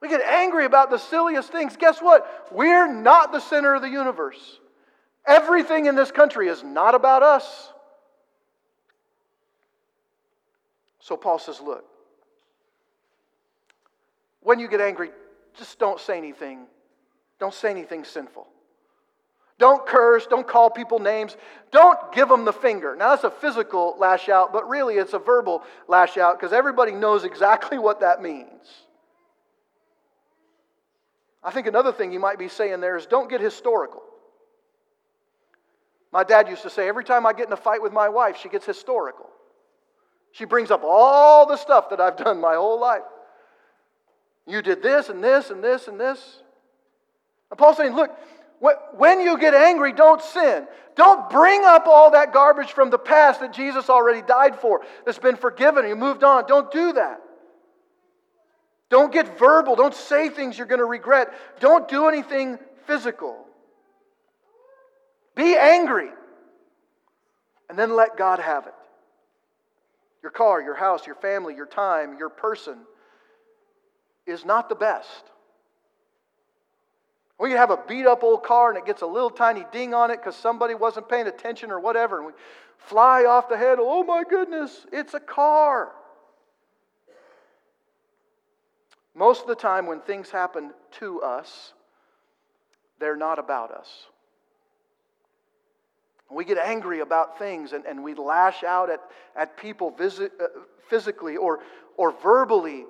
We 0.01 0.09
get 0.09 0.21
angry 0.23 0.64
about 0.64 0.90
the 0.90 0.99
silliest 0.99 1.51
things. 1.51 1.77
Guess 1.77 2.01
what? 2.01 2.49
We're 2.53 2.92
not 2.92 3.33
the 3.33 3.40
center 3.40 3.75
of 3.75 3.83
the 3.83 3.90
universe. 3.90 4.61
Everything 5.27 5.87
in 5.87 5.97
this 5.97 6.12
country 6.12 6.49
is 6.49 6.62
not 6.62 6.94
about 6.94 7.23
us. 7.23 7.73
So 11.01 11.16
Paul 11.16 11.38
says, 11.38 11.61
Look, 11.61 11.85
when 14.40 14.61
you 14.61 14.68
get 14.68 14.81
angry, 14.81 15.11
just 15.57 15.79
don't 15.79 15.99
say 15.99 16.16
anything 16.16 16.66
don't 17.38 17.55
say 17.55 17.70
anything 17.70 18.05
sinful. 18.05 18.46
Don't 19.59 19.85
curse. 19.87 20.27
Don't 20.27 20.46
call 20.46 20.70
people 20.70 21.01
names. 21.01 21.37
Don't 21.72 22.12
give 22.12 22.29
them 22.29 22.44
the 22.44 22.53
finger. 22.53 22.94
Now, 22.96 23.11
that's 23.11 23.24
a 23.24 23.31
physical 23.31 23.96
lash 23.98 24.29
out, 24.29 24.53
but 24.53 24.68
really 24.68 24.94
it's 24.94 25.14
a 25.14 25.18
verbal 25.18 25.62
lash 25.88 26.16
out 26.16 26.38
because 26.38 26.53
everybody 26.53 26.92
knows 26.92 27.24
exactly 27.24 27.79
what 27.87 28.01
that 28.01 28.22
means. 28.22 28.87
I 31.42 31.51
think 31.51 31.66
another 31.66 31.92
thing 31.92 32.12
you 32.12 32.20
might 32.20 32.38
be 32.38 32.48
saying 32.48 32.81
there 32.81 32.96
is 32.96 33.07
don't 33.07 33.31
get 33.31 33.40
historical. 33.40 34.03
My 36.12 36.24
dad 36.24 36.48
used 36.48 36.62
to 36.62 36.70
say 36.70 36.88
every 36.88 37.05
time 37.05 37.27
I 37.27 37.33
get 37.33 37.46
in 37.46 37.53
a 37.53 37.57
fight 37.57 37.83
with 37.83 37.92
my 37.92 38.09
wife, 38.09 38.38
she 38.38 38.48
gets 38.48 38.64
historical. 38.64 39.27
She 40.33 40.44
brings 40.44 40.70
up 40.70 40.83
all 40.85 41.46
the 41.46 41.57
stuff 41.57 41.90
that 41.90 42.01
I've 42.01 42.16
done 42.16 42.40
my 42.40 42.55
whole 42.55 42.81
life. 42.81 43.03
You 44.46 44.62
did 44.62 44.83
this 44.83 45.09
and 45.09 45.22
this 45.22 45.51
and 45.51 45.62
this 45.62 45.88
and 45.88 46.01
this. 46.01 46.42
And 47.51 47.59
Paul's 47.59 47.77
saying, 47.77 47.95
look, 47.95 48.11
when 48.97 49.21
you 49.21 49.39
get 49.39 49.55
angry, 49.55 49.93
don't 49.93 50.21
sin. 50.21 50.67
Don't 50.97 51.31
bring 51.31 51.65
up 51.65 51.87
all 51.87 52.11
that 52.11 52.33
garbage 52.33 52.73
from 52.73 52.91
the 52.91 52.99
past 52.99 53.41
that 53.41 53.53
Jesus 53.53 53.89
already 53.89 54.21
died 54.21 54.57
for, 54.57 54.81
that's 55.05 55.19
been 55.19 55.37
forgiven, 55.37 55.85
and 55.85 55.89
you 55.89 55.97
moved 55.97 56.25
on. 56.25 56.47
Don't 56.47 56.71
do 56.73 56.93
that. 56.95 57.21
Don't 58.91 59.13
get 59.13 59.39
verbal. 59.39 59.77
Don't 59.77 59.95
say 59.95 60.29
things 60.29 60.59
you're 60.59 60.67
going 60.67 60.81
to 60.81 60.85
regret. 60.85 61.33
Don't 61.61 61.87
do 61.89 62.09
anything 62.09 62.59
physical. 62.87 63.45
Be 65.37 65.55
angry, 65.57 66.09
and 67.71 67.79
then 67.79 67.95
let 67.95 68.17
God 68.17 68.41
have 68.41 68.67
it. 68.67 68.75
Your 70.21 70.33
car, 70.33 70.61
your 70.61 70.75
house, 70.75 71.07
your 71.07 71.15
family, 71.15 71.55
your 71.55 71.67
time, 71.67 72.19
your 72.19 72.29
person 72.29 72.79
is 74.27 74.45
not 74.45 74.69
the 74.69 74.75
best. 74.75 75.31
We 77.38 77.53
have 77.53 77.70
a 77.70 77.79
beat 77.88 78.07
up 78.07 78.24
old 78.24 78.42
car 78.42 78.70
and 78.70 78.79
it 78.79 78.85
gets 78.85 79.03
a 79.03 79.07
little 79.07 79.31
tiny 79.31 79.64
ding 79.70 79.94
on 79.94 80.11
it 80.11 80.16
because 80.16 80.35
somebody 80.35 80.74
wasn't 80.74 81.09
paying 81.09 81.29
attention 81.29 81.70
or 81.70 81.79
whatever, 81.79 82.18
and 82.18 82.27
we 82.27 82.33
fly 82.79 83.24
off 83.24 83.48
the 83.48 83.57
handle. 83.57 83.87
Oh 83.88 84.03
my 84.03 84.24
goodness, 84.29 84.87
it's 84.92 85.14
a 85.14 85.20
car. 85.20 85.92
Most 89.14 89.42
of 89.42 89.48
the 89.48 89.55
time, 89.55 89.87
when 89.87 90.01
things 90.01 90.31
happen 90.31 90.72
to 90.98 91.22
us, 91.22 91.72
they're 93.01 93.16
not 93.16 93.38
about 93.38 93.70
us. 93.72 93.88
We 96.31 96.44
get 96.44 96.59
angry 96.59 97.01
about 97.01 97.38
things 97.38 97.72
and, 97.72 97.87
and 97.87 98.05
we 98.05 98.14
lash 98.14 98.62
out 98.62 98.90
at, 98.90 99.01
at 99.35 99.57
people 99.57 99.90
visit, 99.90 100.33
uh, 100.40 100.46
physically 100.88 101.37
or, 101.37 101.61
or 101.96 102.12
verbally. 102.20 102.85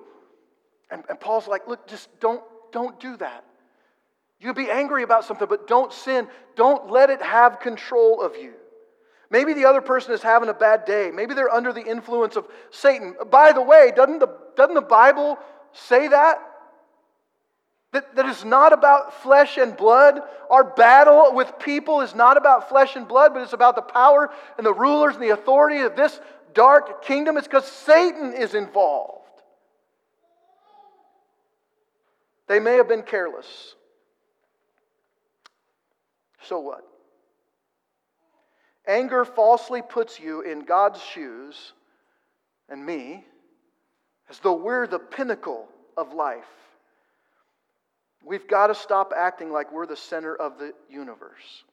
And, 0.91 1.03
and 1.07 1.19
Paul's 1.19 1.47
like, 1.47 1.67
look, 1.67 1.87
just 1.87 2.09
don't, 2.19 2.43
don't 2.71 2.99
do 2.99 3.15
that. 3.17 3.45
You 4.39 4.53
be 4.53 4.69
angry 4.71 5.03
about 5.03 5.25
something, 5.25 5.47
but 5.47 5.67
don't 5.67 5.91
sin. 5.91 6.27
Don't 6.55 6.89
let 6.89 7.09
it 7.09 7.21
have 7.21 7.59
control 7.59 8.21
of 8.21 8.35
you. 8.37 8.53
Maybe 9.29 9.53
the 9.53 9.65
other 9.65 9.81
person 9.81 10.13
is 10.13 10.21
having 10.21 10.49
a 10.49 10.53
bad 10.53 10.85
day. 10.85 11.11
Maybe 11.13 11.33
they're 11.33 11.53
under 11.53 11.73
the 11.73 11.85
influence 11.85 12.35
of 12.35 12.47
Satan. 12.71 13.15
By 13.29 13.51
the 13.51 13.61
way, 13.61 13.91
doesn't 13.95 14.19
the, 14.19 14.29
doesn't 14.55 14.75
the 14.75 14.81
Bible 14.81 15.37
say 15.73 16.07
that? 16.07 16.39
That, 17.91 18.15
that 18.15 18.25
is 18.27 18.45
not 18.45 18.71
about 18.71 19.21
flesh 19.21 19.57
and 19.57 19.75
blood. 19.75 20.19
Our 20.49 20.63
battle 20.63 21.33
with 21.33 21.59
people 21.59 22.01
is 22.01 22.15
not 22.15 22.37
about 22.37 22.69
flesh 22.69 22.95
and 22.95 23.07
blood, 23.07 23.33
but 23.33 23.41
it's 23.43 23.53
about 23.53 23.75
the 23.75 23.81
power 23.81 24.31
and 24.57 24.65
the 24.65 24.73
rulers 24.73 25.15
and 25.15 25.23
the 25.23 25.29
authority 25.29 25.79
of 25.79 25.95
this 25.95 26.19
dark 26.53 27.03
kingdom. 27.03 27.37
It's 27.37 27.47
because 27.47 27.65
Satan 27.65 28.33
is 28.33 28.55
involved. 28.55 29.15
They 32.47 32.59
may 32.59 32.75
have 32.75 32.87
been 32.87 33.03
careless. 33.03 33.75
So 36.49 36.59
what? 36.59 36.83
Anger 38.87 39.23
falsely 39.23 39.83
puts 39.83 40.19
you 40.19 40.41
in 40.41 40.61
God's 40.61 40.99
shoes 40.99 41.73
and 42.67 42.83
me 42.83 43.23
as 44.31 44.39
though 44.39 44.55
we're 44.55 44.87
the 44.87 44.97
pinnacle 44.97 45.67
of 45.95 46.13
life. 46.13 46.49
We've 48.25 48.47
got 48.47 48.67
to 48.67 48.75
stop 48.75 49.13
acting 49.15 49.51
like 49.51 49.71
we're 49.71 49.85
the 49.85 49.95
center 49.95 50.35
of 50.35 50.57
the 50.57 50.73
universe. 50.89 51.63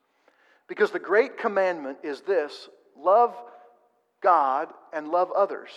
Because 0.69 0.91
the 0.91 0.99
great 0.99 1.39
commandment 1.39 1.99
is 2.03 2.21
this 2.21 2.69
love 2.99 3.35
God 4.23 4.69
and 4.93 5.09
love 5.09 5.33
others. 5.33 5.71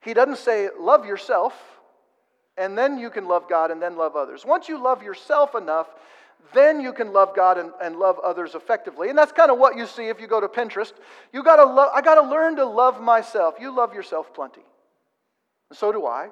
He 0.00 0.14
doesn't 0.14 0.38
say, 0.38 0.68
love 0.78 1.06
yourself, 1.06 1.54
and 2.56 2.78
then 2.78 2.98
you 2.98 3.10
can 3.10 3.26
love 3.26 3.48
God 3.48 3.72
and 3.72 3.82
then 3.82 3.96
love 3.96 4.14
others. 4.14 4.44
Once 4.46 4.68
you 4.68 4.80
love 4.80 5.02
yourself 5.02 5.56
enough, 5.56 5.88
then 6.54 6.80
you 6.80 6.92
can 6.92 7.12
love 7.12 7.34
God 7.36 7.58
and, 7.58 7.72
and 7.82 7.96
love 7.96 8.18
others 8.20 8.54
effectively. 8.54 9.10
And 9.10 9.18
that's 9.18 9.32
kind 9.32 9.50
of 9.50 9.58
what 9.58 9.76
you 9.76 9.86
see 9.86 10.08
if 10.08 10.20
you 10.20 10.26
go 10.26 10.40
to 10.40 10.48
Pinterest. 10.48 10.92
You 11.32 11.42
gotta 11.42 11.64
lo- 11.64 11.90
I 11.94 12.00
got 12.00 12.14
to 12.14 12.28
learn 12.28 12.56
to 12.56 12.64
love 12.64 13.00
myself. 13.00 13.56
You 13.60 13.74
love 13.74 13.94
yourself 13.94 14.32
plenty. 14.32 14.62
And 15.70 15.78
so 15.78 15.92
do 15.92 16.06
I. 16.06 16.28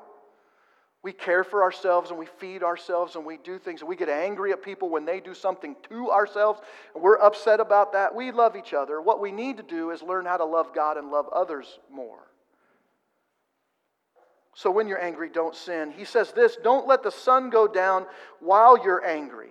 We 1.03 1.13
care 1.13 1.45
for 1.45 1.63
ourselves 1.63 2.11
and 2.11 2.19
we 2.19 2.27
feed 2.27 2.63
ourselves 2.63 3.15
and 3.15 3.25
we 3.25 3.37
do 3.37 3.59
things. 3.59 3.81
And 3.81 3.89
we 3.89 3.95
get 3.95 4.09
angry 4.09 4.53
at 4.53 4.63
people 4.63 4.89
when 4.89 5.05
they 5.05 5.21
do 5.21 5.35
something 5.35 5.77
to 5.91 6.11
ourselves 6.11 6.61
and 6.95 7.03
we're 7.03 7.19
upset 7.19 7.61
about 7.61 7.93
that. 7.93 8.15
We 8.15 8.33
love 8.33 8.57
each 8.57 8.75
other. 8.75 9.01
What 9.01 9.21
we 9.21 9.31
need 9.31 9.59
to 9.59 9.63
do 9.63 9.91
is 9.91 10.03
learn 10.03 10.25
how 10.25 10.39
to 10.39 10.45
love 10.45 10.75
God 10.75 10.97
and 10.97 11.11
love 11.11 11.29
others 11.29 11.79
more. 11.93 12.27
So 14.55 14.71
when 14.71 14.89
you're 14.89 15.01
angry, 15.01 15.29
don't 15.29 15.55
sin. 15.55 15.93
He 15.95 16.07
says 16.07 16.33
this 16.33 16.57
don't 16.57 16.89
let 16.89 17.03
the 17.03 17.11
sun 17.11 17.51
go 17.51 17.69
down 17.69 18.07
while 18.41 18.83
you're 18.83 19.05
angry. 19.05 19.51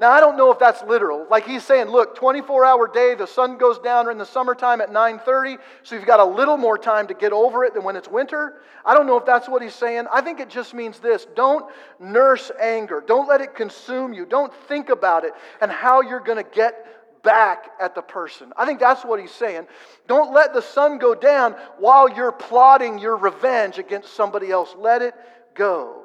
Now, 0.00 0.12
I 0.12 0.20
don't 0.20 0.36
know 0.36 0.52
if 0.52 0.60
that's 0.60 0.80
literal. 0.84 1.26
Like 1.28 1.44
he's 1.44 1.64
saying, 1.64 1.88
look, 1.88 2.14
24 2.14 2.64
hour 2.64 2.86
day, 2.86 3.16
the 3.16 3.26
sun 3.26 3.58
goes 3.58 3.80
down 3.80 4.08
in 4.08 4.16
the 4.16 4.24
summertime 4.24 4.80
at 4.80 4.90
9:30, 4.90 5.58
so 5.82 5.96
you've 5.96 6.06
got 6.06 6.20
a 6.20 6.24
little 6.24 6.56
more 6.56 6.78
time 6.78 7.08
to 7.08 7.14
get 7.14 7.32
over 7.32 7.64
it 7.64 7.74
than 7.74 7.82
when 7.82 7.96
it's 7.96 8.06
winter. 8.06 8.60
I 8.84 8.94
don't 8.94 9.08
know 9.08 9.16
if 9.16 9.26
that's 9.26 9.48
what 9.48 9.60
he's 9.60 9.74
saying. 9.74 10.06
I 10.12 10.20
think 10.20 10.38
it 10.38 10.50
just 10.50 10.72
means 10.72 11.00
this 11.00 11.26
don't 11.34 11.66
nurse 11.98 12.52
anger, 12.60 13.02
don't 13.04 13.26
let 13.26 13.40
it 13.40 13.56
consume 13.56 14.12
you, 14.12 14.24
don't 14.24 14.54
think 14.68 14.88
about 14.88 15.24
it 15.24 15.32
and 15.60 15.70
how 15.70 16.00
you're 16.00 16.20
going 16.20 16.42
to 16.42 16.48
get 16.48 16.86
back 17.24 17.70
at 17.80 17.96
the 17.96 18.02
person. 18.02 18.52
I 18.56 18.66
think 18.66 18.78
that's 18.78 19.04
what 19.04 19.18
he's 19.18 19.32
saying. 19.32 19.66
Don't 20.06 20.32
let 20.32 20.54
the 20.54 20.62
sun 20.62 20.98
go 20.98 21.16
down 21.16 21.56
while 21.78 22.08
you're 22.08 22.30
plotting 22.30 23.00
your 23.00 23.16
revenge 23.16 23.78
against 23.78 24.14
somebody 24.14 24.52
else. 24.52 24.74
Let 24.78 25.02
it 25.02 25.14
go. 25.56 26.04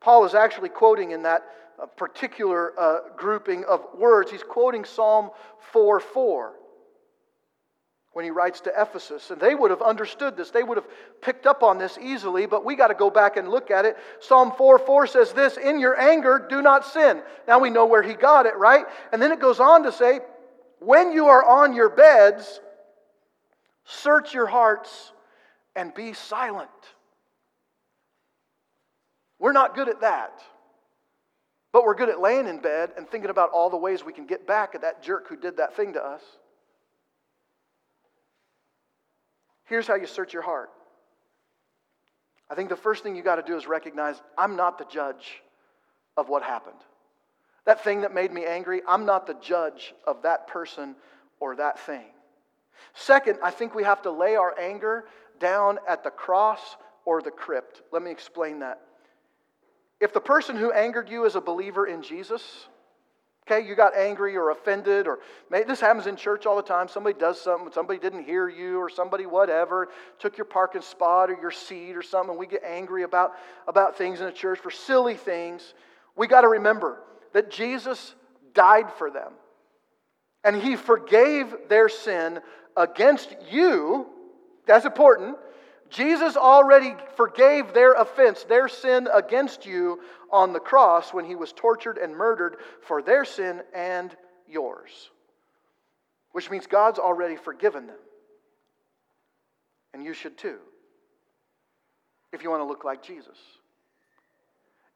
Paul 0.00 0.24
is 0.24 0.34
actually 0.34 0.68
quoting 0.68 1.10
in 1.10 1.22
that 1.22 1.42
particular 1.86 2.78
uh, 2.78 2.98
grouping 3.16 3.64
of 3.64 3.86
words. 3.96 4.30
He's 4.30 4.42
quoting 4.42 4.84
Psalm 4.84 5.30
4 5.72 6.00
4 6.00 6.52
when 8.12 8.24
he 8.24 8.30
writes 8.30 8.60
to 8.60 8.72
Ephesus. 8.76 9.30
And 9.30 9.40
they 9.40 9.54
would 9.54 9.70
have 9.70 9.82
understood 9.82 10.36
this, 10.36 10.50
they 10.50 10.62
would 10.62 10.76
have 10.76 10.86
picked 11.20 11.46
up 11.46 11.62
on 11.62 11.78
this 11.78 11.98
easily, 11.98 12.46
but 12.46 12.64
we 12.64 12.76
got 12.76 12.88
to 12.88 12.94
go 12.94 13.10
back 13.10 13.36
and 13.36 13.48
look 13.48 13.70
at 13.70 13.84
it. 13.84 13.96
Psalm 14.20 14.52
4 14.56 14.78
4 14.78 15.06
says 15.06 15.32
this 15.32 15.56
In 15.56 15.78
your 15.78 15.98
anger, 15.98 16.44
do 16.48 16.62
not 16.62 16.86
sin. 16.86 17.22
Now 17.48 17.58
we 17.58 17.70
know 17.70 17.86
where 17.86 18.02
he 18.02 18.14
got 18.14 18.46
it, 18.46 18.56
right? 18.56 18.84
And 19.12 19.20
then 19.20 19.32
it 19.32 19.40
goes 19.40 19.60
on 19.60 19.84
to 19.84 19.92
say, 19.92 20.20
When 20.78 21.12
you 21.12 21.26
are 21.26 21.44
on 21.44 21.74
your 21.74 21.90
beds, 21.90 22.60
search 23.84 24.34
your 24.34 24.46
hearts 24.46 25.12
and 25.74 25.94
be 25.94 26.12
silent. 26.12 26.68
We're 29.38 29.52
not 29.52 29.74
good 29.74 29.88
at 29.88 30.02
that. 30.02 30.40
But 31.72 31.84
we're 31.84 31.94
good 31.94 32.10
at 32.10 32.20
laying 32.20 32.46
in 32.46 32.60
bed 32.60 32.90
and 32.96 33.08
thinking 33.08 33.30
about 33.30 33.50
all 33.50 33.70
the 33.70 33.76
ways 33.78 34.04
we 34.04 34.12
can 34.12 34.26
get 34.26 34.46
back 34.46 34.74
at 34.74 34.82
that 34.82 35.02
jerk 35.02 35.28
who 35.28 35.36
did 35.36 35.56
that 35.56 35.74
thing 35.74 35.94
to 35.94 36.04
us. 36.04 36.22
Here's 39.64 39.86
how 39.86 39.94
you 39.94 40.06
search 40.06 40.34
your 40.34 40.42
heart. 40.42 40.70
I 42.50 42.54
think 42.54 42.68
the 42.68 42.76
first 42.76 43.02
thing 43.02 43.16
you 43.16 43.22
got 43.22 43.36
to 43.36 43.42
do 43.42 43.56
is 43.56 43.66
recognize 43.66 44.20
I'm 44.36 44.54
not 44.54 44.76
the 44.76 44.84
judge 44.84 45.42
of 46.18 46.28
what 46.28 46.42
happened. 46.42 46.76
That 47.64 47.82
thing 47.82 48.02
that 48.02 48.12
made 48.12 48.32
me 48.32 48.44
angry, 48.44 48.82
I'm 48.86 49.06
not 49.06 49.26
the 49.26 49.36
judge 49.40 49.94
of 50.06 50.22
that 50.22 50.48
person 50.48 50.94
or 51.40 51.56
that 51.56 51.78
thing. 51.78 52.04
Second, 52.92 53.38
I 53.42 53.50
think 53.50 53.74
we 53.74 53.84
have 53.84 54.02
to 54.02 54.10
lay 54.10 54.36
our 54.36 54.58
anger 54.58 55.06
down 55.40 55.78
at 55.88 56.04
the 56.04 56.10
cross 56.10 56.76
or 57.06 57.22
the 57.22 57.30
crypt. 57.30 57.80
Let 57.92 58.02
me 58.02 58.10
explain 58.10 58.58
that. 58.58 58.80
If 60.02 60.12
the 60.12 60.20
person 60.20 60.56
who 60.56 60.72
angered 60.72 61.08
you 61.08 61.26
is 61.26 61.36
a 61.36 61.40
believer 61.40 61.86
in 61.86 62.02
Jesus, 62.02 62.66
okay, 63.46 63.64
you 63.64 63.76
got 63.76 63.96
angry 63.96 64.36
or 64.36 64.50
offended, 64.50 65.06
or 65.06 65.20
this 65.48 65.80
happens 65.80 66.08
in 66.08 66.16
church 66.16 66.44
all 66.44 66.56
the 66.56 66.62
time. 66.62 66.88
Somebody 66.88 67.16
does 67.16 67.40
something, 67.40 67.70
somebody 67.72 68.00
didn't 68.00 68.24
hear 68.24 68.48
you, 68.48 68.80
or 68.80 68.88
somebody, 68.88 69.26
whatever, 69.26 69.90
took 70.18 70.36
your 70.36 70.44
parking 70.44 70.82
spot 70.82 71.30
or 71.30 71.38
your 71.40 71.52
seat 71.52 71.96
or 71.96 72.02
something, 72.02 72.30
and 72.30 72.38
we 72.40 72.48
get 72.48 72.64
angry 72.64 73.04
about, 73.04 73.34
about 73.68 73.96
things 73.96 74.18
in 74.18 74.26
the 74.26 74.32
church 74.32 74.58
for 74.58 74.72
silly 74.72 75.14
things. 75.14 75.72
We 76.16 76.26
got 76.26 76.40
to 76.40 76.48
remember 76.48 76.98
that 77.32 77.48
Jesus 77.48 78.16
died 78.54 78.92
for 78.98 79.08
them. 79.08 79.32
And 80.42 80.56
he 80.56 80.74
forgave 80.74 81.54
their 81.68 81.88
sin 81.88 82.40
against 82.76 83.36
you. 83.52 84.06
That's 84.66 84.84
important. 84.84 85.36
Jesus 85.92 86.36
already 86.36 86.94
forgave 87.16 87.74
their 87.74 87.92
offense, 87.92 88.44
their 88.44 88.66
sin 88.66 89.08
against 89.12 89.66
you 89.66 90.00
on 90.30 90.54
the 90.54 90.60
cross 90.60 91.12
when 91.12 91.26
he 91.26 91.34
was 91.34 91.52
tortured 91.52 91.98
and 91.98 92.16
murdered 92.16 92.56
for 92.80 93.02
their 93.02 93.26
sin 93.26 93.62
and 93.74 94.16
yours. 94.48 95.10
Which 96.32 96.50
means 96.50 96.66
God's 96.66 96.98
already 96.98 97.36
forgiven 97.36 97.86
them. 97.86 97.98
And 99.92 100.02
you 100.02 100.14
should 100.14 100.38
too, 100.38 100.58
if 102.32 102.42
you 102.42 102.48
want 102.48 102.62
to 102.62 102.66
look 102.66 102.84
like 102.84 103.02
Jesus. 103.02 103.36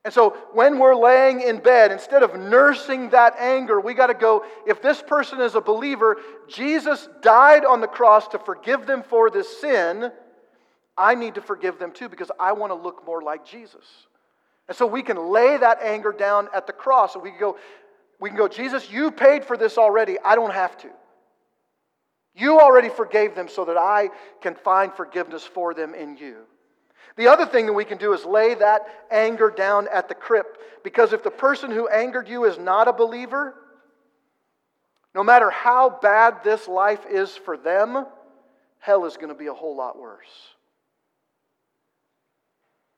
And 0.07 0.15
so 0.15 0.31
when 0.55 0.79
we're 0.79 0.95
laying 0.95 1.43
in 1.43 1.59
bed, 1.59 1.93
instead 1.93 2.23
of 2.23 2.39
nursing 2.39 3.11
that 3.11 3.35
anger, 3.39 3.81
we 3.81 3.93
got 3.93 4.07
to 4.07 4.15
go, 4.15 4.45
if 4.67 4.81
this 4.81 5.03
person 5.03 5.41
is 5.41 5.57
a 5.57 5.61
believer, 5.61 6.17
Jesus 6.49 7.09
died 7.21 7.67
on 7.67 7.83
the 7.83 7.89
cross 7.89 8.29
to 8.29 8.39
forgive 8.39 8.87
them 8.87 9.03
for 9.03 9.29
this 9.29 9.61
sin. 9.61 10.11
I 10.97 11.15
need 11.15 11.35
to 11.35 11.41
forgive 11.41 11.79
them 11.79 11.93
too 11.93 12.09
because 12.09 12.31
I 12.41 12.53
want 12.53 12.71
to 12.71 12.75
look 12.75 13.05
more 13.07 13.23
like 13.23 13.45
Jesus. 13.45 13.85
And 14.69 14.77
so 14.77 14.87
we 14.87 15.03
can 15.03 15.31
lay 15.31 15.57
that 15.57 15.81
anger 15.83 16.13
down 16.13 16.49
at 16.55 16.67
the 16.67 16.73
cross 16.73 17.15
and 17.15 17.23
we 17.23 17.31
can 17.31 17.39
go, 17.39 17.57
we 18.19 18.31
can 18.31 18.39
go, 18.39 18.49
Jesus, 18.49 18.91
you 18.91 19.11
paid 19.11 19.45
for 19.45 19.57
this 19.57 19.79
already. 19.79 20.17
I 20.25 20.35
don't 20.35 20.53
have 20.53 20.77
to. 20.79 20.89
You 22.35 22.61
already 22.61 22.89
forgave 22.89 23.35
them 23.35 23.49
so 23.49 23.65
that 23.65 23.77
I 23.77 24.11
can 24.41 24.55
find 24.55 24.93
forgiveness 24.93 25.45
for 25.45 25.73
them 25.73 25.95
in 25.95 26.17
you. 26.17 26.39
The 27.17 27.29
other 27.29 27.47
thing 27.47 27.67
that 27.67 27.73
we 27.73 27.85
can 27.85 27.97
do 27.97 28.13
is 28.13 28.25
lay 28.25 28.55
that 28.55 28.83
anger 29.11 29.51
down 29.51 29.89
at 29.93 30.09
the 30.09 30.15
crypt 30.15 30.59
because 30.85 31.13
if 31.13 31.23
the 31.23 31.31
person 31.31 31.71
who 31.71 31.89
angered 31.89 32.29
you 32.29 32.45
is 32.45 32.59
not 32.59 32.89
a 32.89 32.93
believer, 32.93 33.55
no 35.15 35.25
matter 35.25 35.49
how 35.49 35.99
bad 36.03 36.45
this 36.45 36.69
life 36.69 37.07
is 37.09 37.35
for 37.35 37.57
them, 37.57 38.05
hell 38.81 39.07
is 39.07 39.17
going 39.17 39.31
to 39.31 39.35
be 39.35 39.47
a 39.47 39.55
whole 39.55 39.75
lot 39.75 39.99
worse. 39.99 40.56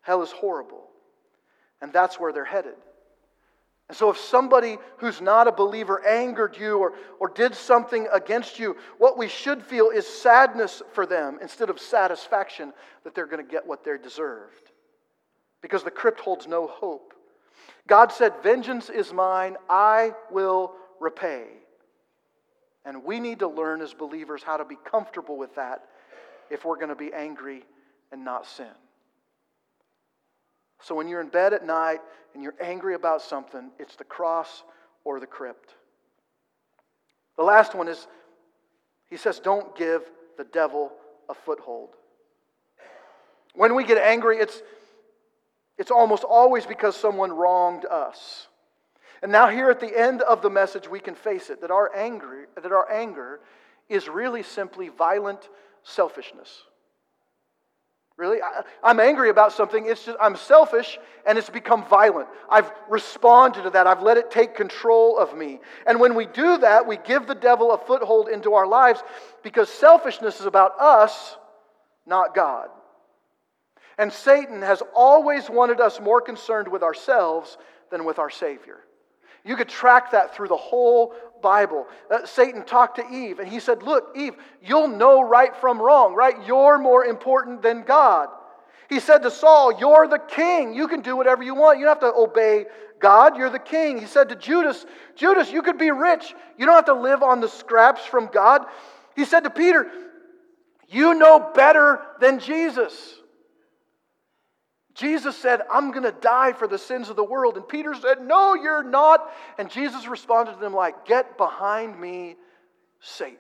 Hell 0.08 0.22
is 0.22 0.32
horrible. 0.32 0.88
And 1.82 1.92
that's 1.92 2.18
where 2.18 2.32
they're 2.32 2.42
headed. 2.42 2.76
And 3.88 3.96
so, 3.96 4.08
if 4.08 4.16
somebody 4.16 4.78
who's 4.96 5.20
not 5.20 5.46
a 5.46 5.52
believer 5.52 6.02
angered 6.06 6.56
you 6.56 6.78
or, 6.78 6.94
or 7.20 7.28
did 7.28 7.54
something 7.54 8.08
against 8.10 8.58
you, 8.58 8.78
what 8.96 9.18
we 9.18 9.28
should 9.28 9.62
feel 9.62 9.90
is 9.90 10.06
sadness 10.06 10.80
for 10.94 11.04
them 11.04 11.38
instead 11.42 11.68
of 11.68 11.78
satisfaction 11.78 12.72
that 13.04 13.14
they're 13.14 13.26
going 13.26 13.44
to 13.44 13.52
get 13.52 13.66
what 13.66 13.84
they 13.84 13.98
deserved. 13.98 14.70
Because 15.60 15.84
the 15.84 15.90
crypt 15.90 16.20
holds 16.20 16.46
no 16.46 16.66
hope. 16.66 17.12
God 17.86 18.10
said, 18.10 18.32
Vengeance 18.42 18.88
is 18.88 19.12
mine, 19.12 19.58
I 19.68 20.12
will 20.30 20.72
repay. 21.00 21.48
And 22.86 23.04
we 23.04 23.20
need 23.20 23.40
to 23.40 23.48
learn 23.48 23.82
as 23.82 23.92
believers 23.92 24.42
how 24.42 24.56
to 24.56 24.64
be 24.64 24.78
comfortable 24.90 25.36
with 25.36 25.54
that 25.56 25.84
if 26.48 26.64
we're 26.64 26.76
going 26.76 26.88
to 26.88 26.94
be 26.94 27.12
angry 27.12 27.62
and 28.10 28.24
not 28.24 28.46
sin. 28.46 28.72
So 30.82 30.94
when 30.94 31.08
you're 31.08 31.20
in 31.20 31.28
bed 31.28 31.52
at 31.52 31.66
night 31.66 32.00
and 32.34 32.42
you're 32.42 32.54
angry 32.60 32.94
about 32.94 33.22
something, 33.22 33.70
it's 33.78 33.96
the 33.96 34.04
cross 34.04 34.62
or 35.04 35.20
the 35.20 35.26
crypt. 35.26 35.74
The 37.36 37.42
last 37.42 37.74
one 37.74 37.88
is 37.88 38.06
he 39.10 39.16
says, 39.16 39.40
don't 39.40 39.76
give 39.76 40.02
the 40.36 40.44
devil 40.44 40.92
a 41.28 41.34
foothold. 41.34 41.90
When 43.54 43.74
we 43.74 43.84
get 43.84 43.98
angry, 43.98 44.38
it's, 44.38 44.62
it's 45.78 45.90
almost 45.90 46.24
always 46.24 46.66
because 46.66 46.96
someone 46.96 47.32
wronged 47.32 47.86
us. 47.86 48.48
And 49.22 49.32
now, 49.32 49.48
here 49.48 49.68
at 49.68 49.80
the 49.80 49.98
end 49.98 50.22
of 50.22 50.42
the 50.42 50.50
message, 50.50 50.88
we 50.88 51.00
can 51.00 51.16
face 51.16 51.50
it 51.50 51.60
that 51.62 51.72
our 51.72 51.94
anger, 51.96 52.46
that 52.54 52.70
our 52.70 52.88
anger 52.90 53.40
is 53.88 54.08
really 54.08 54.44
simply 54.44 54.90
violent 54.90 55.48
selfishness. 55.82 56.62
Really? 58.18 58.38
I, 58.42 58.90
am 58.90 58.98
angry 58.98 59.30
about 59.30 59.52
something. 59.52 59.86
It's 59.86 60.04
just, 60.04 60.18
I'm 60.20 60.34
selfish 60.34 60.98
and 61.24 61.38
it's 61.38 61.48
become 61.48 61.86
violent. 61.86 62.28
I've 62.50 62.68
responded 62.90 63.62
to 63.62 63.70
that. 63.70 63.86
I've 63.86 64.02
let 64.02 64.16
it 64.16 64.32
take 64.32 64.56
control 64.56 65.16
of 65.16 65.36
me. 65.36 65.60
And 65.86 66.00
when 66.00 66.16
we 66.16 66.26
do 66.26 66.58
that, 66.58 66.84
we 66.84 66.96
give 66.96 67.28
the 67.28 67.36
devil 67.36 67.70
a 67.70 67.78
foothold 67.78 68.28
into 68.28 68.54
our 68.54 68.66
lives 68.66 69.00
because 69.44 69.68
selfishness 69.68 70.40
is 70.40 70.46
about 70.46 70.80
us, 70.80 71.36
not 72.06 72.34
God. 72.34 72.70
And 73.98 74.12
Satan 74.12 74.62
has 74.62 74.82
always 74.96 75.48
wanted 75.48 75.80
us 75.80 76.00
more 76.00 76.20
concerned 76.20 76.66
with 76.66 76.82
ourselves 76.82 77.56
than 77.92 78.04
with 78.04 78.18
our 78.18 78.30
Savior. 78.30 78.78
You 79.48 79.56
could 79.56 79.70
track 79.70 80.10
that 80.10 80.34
through 80.34 80.48
the 80.48 80.58
whole 80.58 81.14
Bible. 81.40 81.86
Uh, 82.10 82.26
Satan 82.26 82.66
talked 82.66 82.96
to 82.96 83.08
Eve, 83.10 83.38
and 83.38 83.48
he 83.48 83.60
said, 83.60 83.82
Look, 83.82 84.14
Eve, 84.14 84.34
you'll 84.62 84.88
know 84.88 85.22
right 85.22 85.56
from 85.56 85.80
wrong, 85.80 86.14
right? 86.14 86.34
You're 86.46 86.76
more 86.76 87.06
important 87.06 87.62
than 87.62 87.82
God. 87.82 88.28
He 88.90 89.00
said 89.00 89.22
to 89.22 89.30
Saul, 89.30 89.80
You're 89.80 90.06
the 90.06 90.18
king. 90.18 90.74
You 90.74 90.86
can 90.86 91.00
do 91.00 91.16
whatever 91.16 91.42
you 91.42 91.54
want. 91.54 91.78
You 91.78 91.86
don't 91.86 91.98
have 91.98 92.12
to 92.12 92.14
obey 92.14 92.66
God. 93.00 93.38
You're 93.38 93.48
the 93.48 93.58
king. 93.58 93.98
He 93.98 94.04
said 94.04 94.28
to 94.28 94.36
Judas, 94.36 94.84
Judas, 95.16 95.50
you 95.50 95.62
could 95.62 95.78
be 95.78 95.92
rich. 95.92 96.34
You 96.58 96.66
don't 96.66 96.74
have 96.74 96.84
to 96.84 96.92
live 96.92 97.22
on 97.22 97.40
the 97.40 97.48
scraps 97.48 98.04
from 98.04 98.26
God. 98.26 98.66
He 99.16 99.24
said 99.24 99.44
to 99.44 99.50
Peter, 99.50 99.90
You 100.88 101.14
know 101.14 101.52
better 101.54 102.02
than 102.20 102.38
Jesus. 102.38 103.17
Jesus 104.98 105.36
said, 105.36 105.62
I'm 105.70 105.92
going 105.92 106.02
to 106.02 106.14
die 106.20 106.52
for 106.52 106.66
the 106.66 106.76
sins 106.76 107.08
of 107.08 107.14
the 107.14 107.22
world. 107.22 107.56
And 107.56 107.66
Peter 107.66 107.94
said, 107.94 108.20
No, 108.20 108.54
you're 108.54 108.82
not. 108.82 109.30
And 109.56 109.70
Jesus 109.70 110.08
responded 110.08 110.54
to 110.54 110.58
them 110.58 110.74
like, 110.74 111.06
Get 111.06 111.38
behind 111.38 112.00
me, 112.00 112.34
Satan. 113.00 113.36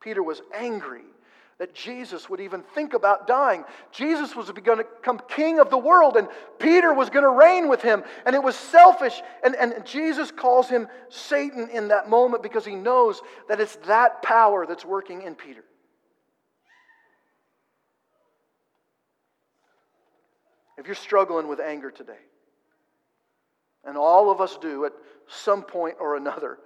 Peter 0.00 0.22
was 0.22 0.40
angry 0.54 1.02
that 1.58 1.74
Jesus 1.74 2.30
would 2.30 2.40
even 2.40 2.62
think 2.74 2.94
about 2.94 3.26
dying. 3.26 3.64
Jesus 3.92 4.34
was 4.34 4.50
going 4.50 4.78
to 4.78 4.84
become 4.84 5.20
king 5.28 5.60
of 5.60 5.68
the 5.68 5.78
world, 5.78 6.16
and 6.16 6.28
Peter 6.58 6.94
was 6.94 7.10
going 7.10 7.24
to 7.24 7.30
reign 7.30 7.68
with 7.68 7.82
him. 7.82 8.02
And 8.24 8.34
it 8.34 8.42
was 8.42 8.56
selfish. 8.56 9.20
And, 9.44 9.54
and 9.54 9.84
Jesus 9.84 10.30
calls 10.30 10.70
him 10.70 10.88
Satan 11.10 11.68
in 11.68 11.88
that 11.88 12.08
moment 12.08 12.42
because 12.42 12.64
he 12.64 12.74
knows 12.74 13.20
that 13.50 13.60
it's 13.60 13.76
that 13.86 14.22
power 14.22 14.64
that's 14.66 14.84
working 14.84 15.22
in 15.22 15.34
Peter. 15.34 15.62
If 20.82 20.88
you're 20.88 20.96
struggling 20.96 21.46
with 21.46 21.60
anger 21.60 21.92
today, 21.92 22.18
and 23.84 23.96
all 23.96 24.32
of 24.32 24.40
us 24.40 24.58
do 24.60 24.84
at 24.84 24.90
some 25.28 25.62
point 25.62 25.94
or 26.00 26.16
another, 26.16 26.58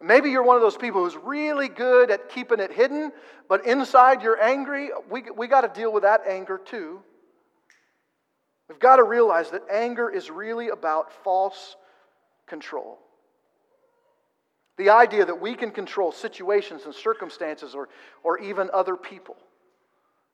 maybe 0.00 0.30
you're 0.30 0.44
one 0.44 0.54
of 0.54 0.62
those 0.62 0.76
people 0.76 1.02
who's 1.02 1.16
really 1.16 1.66
good 1.66 2.12
at 2.12 2.28
keeping 2.28 2.60
it 2.60 2.70
hidden, 2.70 3.10
but 3.48 3.66
inside 3.66 4.22
you're 4.22 4.40
angry. 4.40 4.90
We, 5.10 5.24
we 5.36 5.48
got 5.48 5.62
to 5.62 5.80
deal 5.80 5.92
with 5.92 6.04
that 6.04 6.20
anger 6.28 6.60
too. 6.64 7.00
We've 8.68 8.78
got 8.78 8.96
to 8.96 9.02
realize 9.02 9.50
that 9.50 9.62
anger 9.68 10.08
is 10.08 10.30
really 10.30 10.68
about 10.68 11.10
false 11.24 11.74
control. 12.46 13.00
The 14.76 14.90
idea 14.90 15.24
that 15.24 15.40
we 15.40 15.56
can 15.56 15.72
control 15.72 16.12
situations 16.12 16.82
and 16.84 16.94
circumstances 16.94 17.74
or, 17.74 17.88
or 18.22 18.38
even 18.38 18.70
other 18.72 18.94
people. 18.94 19.34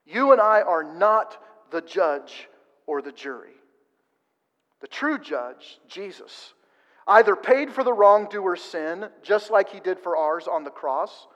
You 0.05 0.33
and 0.33 0.41
I 0.41 0.61
are 0.61 0.85
not 0.85 1.43
the 1.71 1.81
judge 1.81 2.47
or 2.91 3.01
the 3.01 3.13
jury. 3.13 3.55
The 4.81 4.89
true 4.89 5.17
judge, 5.17 5.79
Jesus, 5.87 6.55
either 7.07 7.37
paid 7.37 7.71
for 7.71 7.85
the 7.85 7.93
wrongdoer's 7.93 8.61
sin, 8.61 9.09
just 9.23 9.49
like 9.49 9.69
he 9.69 9.79
did 9.79 10.01
for 10.01 10.17
ours 10.17 10.49
on 10.49 10.65
the 10.65 10.71
cross, 10.71 11.29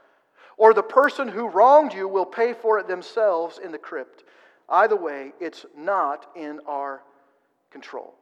or 0.56 0.74
the 0.74 0.82
person 0.82 1.28
who 1.28 1.48
wronged 1.48 1.94
you 1.94 2.08
will 2.08 2.26
pay 2.26 2.54
for 2.54 2.80
it 2.80 2.88
themselves 2.88 3.60
in 3.62 3.70
the 3.70 3.78
crypt. 3.78 4.24
Either 4.68 4.96
way, 4.96 5.32
it's 5.40 5.64
not 5.76 6.26
in 6.34 6.58
our 6.66 7.02
control. 7.70 8.14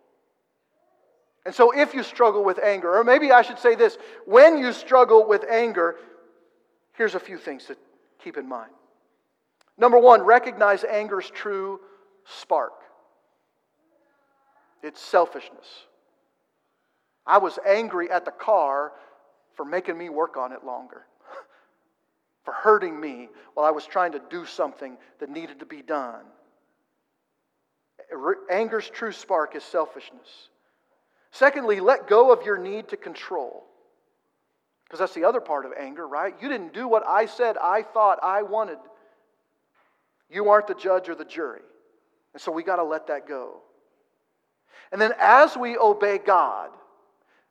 And 1.46 1.54
so, 1.54 1.70
if 1.70 1.94
you 1.94 2.02
struggle 2.02 2.44
with 2.44 2.58
anger, 2.58 2.98
or 2.98 3.02
maybe 3.02 3.32
I 3.32 3.40
should 3.40 3.58
say 3.58 3.74
this 3.76 3.96
when 4.26 4.58
you 4.58 4.74
struggle 4.74 5.26
with 5.26 5.44
anger, 5.50 5.96
here's 6.92 7.14
a 7.14 7.20
few 7.20 7.38
things 7.38 7.64
to 7.64 7.76
keep 8.22 8.36
in 8.36 8.46
mind. 8.46 8.72
Number 9.78 9.98
one, 9.98 10.20
recognize 10.20 10.84
anger's 10.84 11.30
true 11.30 11.80
spark. 12.26 12.74
It's 14.82 15.00
selfishness. 15.00 15.66
I 17.26 17.38
was 17.38 17.58
angry 17.66 18.10
at 18.10 18.24
the 18.24 18.32
car 18.32 18.92
for 19.54 19.64
making 19.64 19.96
me 19.96 20.08
work 20.08 20.36
on 20.36 20.52
it 20.52 20.64
longer, 20.64 21.06
for 22.44 22.52
hurting 22.52 22.98
me 22.98 23.28
while 23.54 23.66
I 23.66 23.70
was 23.70 23.86
trying 23.86 24.12
to 24.12 24.22
do 24.30 24.44
something 24.44 24.96
that 25.20 25.30
needed 25.30 25.60
to 25.60 25.66
be 25.66 25.82
done. 25.82 26.24
Anger's 28.50 28.90
true 28.90 29.12
spark 29.12 29.54
is 29.54 29.62
selfishness. 29.62 30.48
Secondly, 31.30 31.80
let 31.80 32.08
go 32.08 32.32
of 32.32 32.44
your 32.44 32.58
need 32.58 32.88
to 32.88 32.96
control. 32.96 33.64
Because 34.84 34.98
that's 34.98 35.14
the 35.14 35.24
other 35.24 35.40
part 35.40 35.64
of 35.64 35.72
anger, 35.78 36.06
right? 36.06 36.34
You 36.40 36.48
didn't 36.48 36.74
do 36.74 36.86
what 36.86 37.06
I 37.06 37.24
said 37.24 37.56
I 37.56 37.82
thought 37.82 38.18
I 38.22 38.42
wanted. 38.42 38.76
You 40.28 40.50
aren't 40.50 40.66
the 40.66 40.74
judge 40.74 41.08
or 41.08 41.14
the 41.14 41.24
jury. 41.24 41.62
And 42.34 42.42
so 42.42 42.52
we 42.52 42.62
got 42.62 42.76
to 42.76 42.84
let 42.84 43.06
that 43.06 43.26
go. 43.26 43.62
And 44.90 45.00
then 45.00 45.12
as 45.18 45.56
we 45.56 45.76
obey 45.76 46.18
God, 46.18 46.70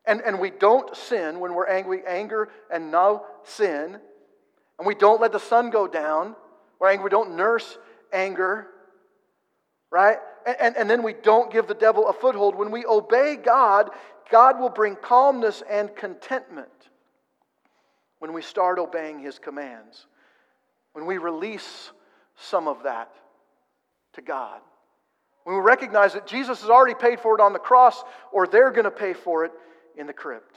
and, 0.05 0.22
and 0.22 0.39
we 0.39 0.49
don't 0.49 0.95
sin 0.95 1.39
when 1.39 1.53
we're 1.53 1.67
angry, 1.67 2.01
anger 2.07 2.49
and 2.72 2.91
no 2.91 3.26
sin, 3.43 3.99
and 4.80 4.88
we 4.88 4.95
don't 4.95 5.22
let 5.22 5.32
the 5.32 5.39
sun 5.39 5.69
go 5.69 5.88
down, 5.88 6.36
we're 6.80 6.89
angry, 6.89 7.03
we 7.03 7.09
don't 7.09 7.36
nurse 7.36 7.78
anger, 8.11 8.67
right? 9.91 10.17
And, 10.45 10.57
and, 10.59 10.78
and 10.78 10.89
then 10.89 11.03
we 11.03 11.13
don't 11.13 11.51
give 11.51 11.67
the 11.67 11.76
devil 11.76 12.07
a 12.07 12.13
foothold. 12.13 12.55
When 12.55 12.72
we 12.72 12.86
obey 12.86 13.36
God, 13.36 13.91
God 14.32 14.59
will 14.59 14.69
bring 14.69 14.95
calmness 14.95 15.61
and 15.69 15.95
contentment 15.95 16.69
when 18.19 18.34
we 18.34 18.41
start 18.41 18.80
obeying 18.80 19.19
his 19.19 19.38
commands, 19.39 20.05
when 20.93 21.05
we 21.05 21.17
release 21.17 21.91
some 22.36 22.67
of 22.67 22.84
that 22.84 23.11
to 24.13 24.22
God. 24.22 24.61
When 25.43 25.55
we 25.55 25.61
recognize 25.61 26.13
that 26.13 26.27
Jesus 26.27 26.61
has 26.61 26.69
already 26.69 26.93
paid 26.93 27.19
for 27.19 27.35
it 27.35 27.41
on 27.41 27.53
the 27.53 27.59
cross, 27.59 28.03
or 28.31 28.47
they're 28.47 28.71
going 28.71 28.85
to 28.85 28.91
pay 28.91 29.13
for 29.13 29.45
it 29.45 29.51
in 29.97 30.07
the 30.07 30.13
crypt. 30.13 30.55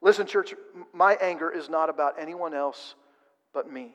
Listen, 0.00 0.26
church, 0.26 0.54
my 0.92 1.14
anger 1.14 1.50
is 1.50 1.68
not 1.68 1.88
about 1.88 2.14
anyone 2.18 2.54
else 2.54 2.94
but 3.54 3.70
me. 3.70 3.94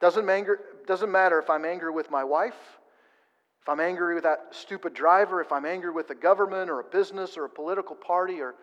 Doesn't, 0.00 0.28
anger, 0.28 0.60
doesn't 0.86 1.10
matter 1.10 1.38
if 1.38 1.48
I'm 1.48 1.64
angry 1.64 1.90
with 1.90 2.10
my 2.10 2.24
wife, 2.24 2.56
if 3.62 3.68
I'm 3.68 3.80
angry 3.80 4.14
with 4.14 4.24
that 4.24 4.48
stupid 4.50 4.94
driver, 4.94 5.40
if 5.40 5.52
I'm 5.52 5.64
angry 5.64 5.90
with 5.90 6.08
the 6.08 6.14
government 6.14 6.68
or 6.68 6.80
a 6.80 6.84
business 6.84 7.36
or 7.36 7.44
a 7.44 7.48
political 7.48 7.94
party 7.94 8.40
or 8.40 8.54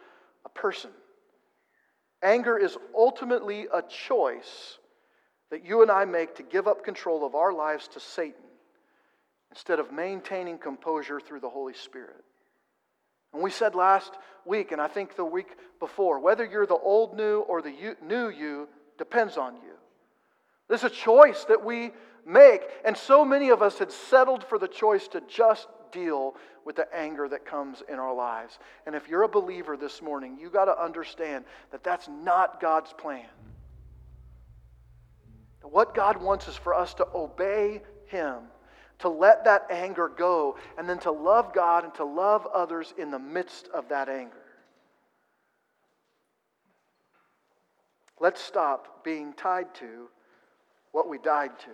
a 0.46 0.50
person. 0.50 0.92
Anger 2.22 2.58
is 2.58 2.78
ultimately 2.96 3.68
a 3.74 3.82
choice 3.82 4.78
that 5.52 5.66
you 5.66 5.82
and 5.82 5.90
I 5.90 6.06
make 6.06 6.36
to 6.36 6.44
give 6.44 6.68
up 6.68 6.84
control 6.84 7.26
of 7.26 7.34
our 7.34 7.54
lives 7.54 7.88
to 7.90 8.00
Satan 8.00 8.49
instead 9.52 9.80
of 9.80 9.92
maintaining 9.92 10.58
composure 10.58 11.20
through 11.20 11.40
the 11.40 11.50
Holy 11.50 11.74
Spirit. 11.74 12.24
And 13.34 13.42
we 13.42 13.52
said 13.52 13.76
last 13.76 14.14
week, 14.46 14.72
and 14.72 14.82
I 14.82 14.88
think 14.88 15.16
the 15.16 15.26
week 15.26 15.56
before, 15.80 16.20
whether 16.20 16.46
you're 16.46 16.66
the 16.66 16.76
old 16.76 17.16
new 17.16 17.40
or 17.42 17.62
the 17.62 17.96
new 18.02 18.30
you 18.30 18.68
depends 18.98 19.38
on 19.38 19.56
you. 19.56 19.74
There's 20.68 20.84
a 20.84 20.90
choice 20.90 21.46
that 21.46 21.64
we 21.64 21.92
make, 22.26 22.62
and 22.86 22.96
so 22.96 23.26
many 23.26 23.50
of 23.50 23.62
us 23.62 23.80
had 23.80 23.92
settled 23.92 24.44
for 24.44 24.60
the 24.60 24.68
choice 24.68 25.08
to 25.10 25.22
just 25.28 25.68
deal 25.92 26.36
with 26.66 26.76
the 26.76 26.88
anger 26.96 27.28
that 27.28 27.46
comes 27.46 27.82
in 27.90 27.96
our 27.96 28.14
lives. 28.14 28.60
And 28.86 28.94
if 28.94 29.08
you're 29.08 29.24
a 29.24 29.30
believer 29.30 29.76
this 29.76 30.02
morning, 30.02 30.38
you 30.40 30.50
got 30.50 30.66
to 30.66 30.80
understand 30.80 31.46
that 31.72 31.84
that's 31.84 32.08
not 32.08 32.60
God's 32.62 32.94
plan. 32.94 33.26
What 35.64 35.96
God 35.96 36.22
wants 36.22 36.48
is 36.48 36.56
for 36.56 36.74
us 36.74 36.94
to 36.96 37.08
obey 37.14 37.82
Him 38.08 38.36
to 39.00 39.10
let 39.10 39.46
that 39.46 39.66
anger 39.70 40.10
go, 40.10 40.58
and 40.78 40.88
then 40.88 41.00
to 41.00 41.12
love 41.12 41.54
God 41.54 41.86
and 41.86 41.94
to 41.96 42.04
love 42.04 42.46
others 42.54 42.94
in 42.98 43.12
the 43.12 43.20
midst 43.20 43.70
of 43.74 43.90
that 43.90 44.10
anger. 44.10 44.36
Let's 48.20 48.42
stop 48.42 49.04
being 49.04 49.34
tied 49.34 49.74
to 49.76 50.10
what 50.92 51.10
we 51.10 51.18
died 51.18 51.58
to 51.60 51.72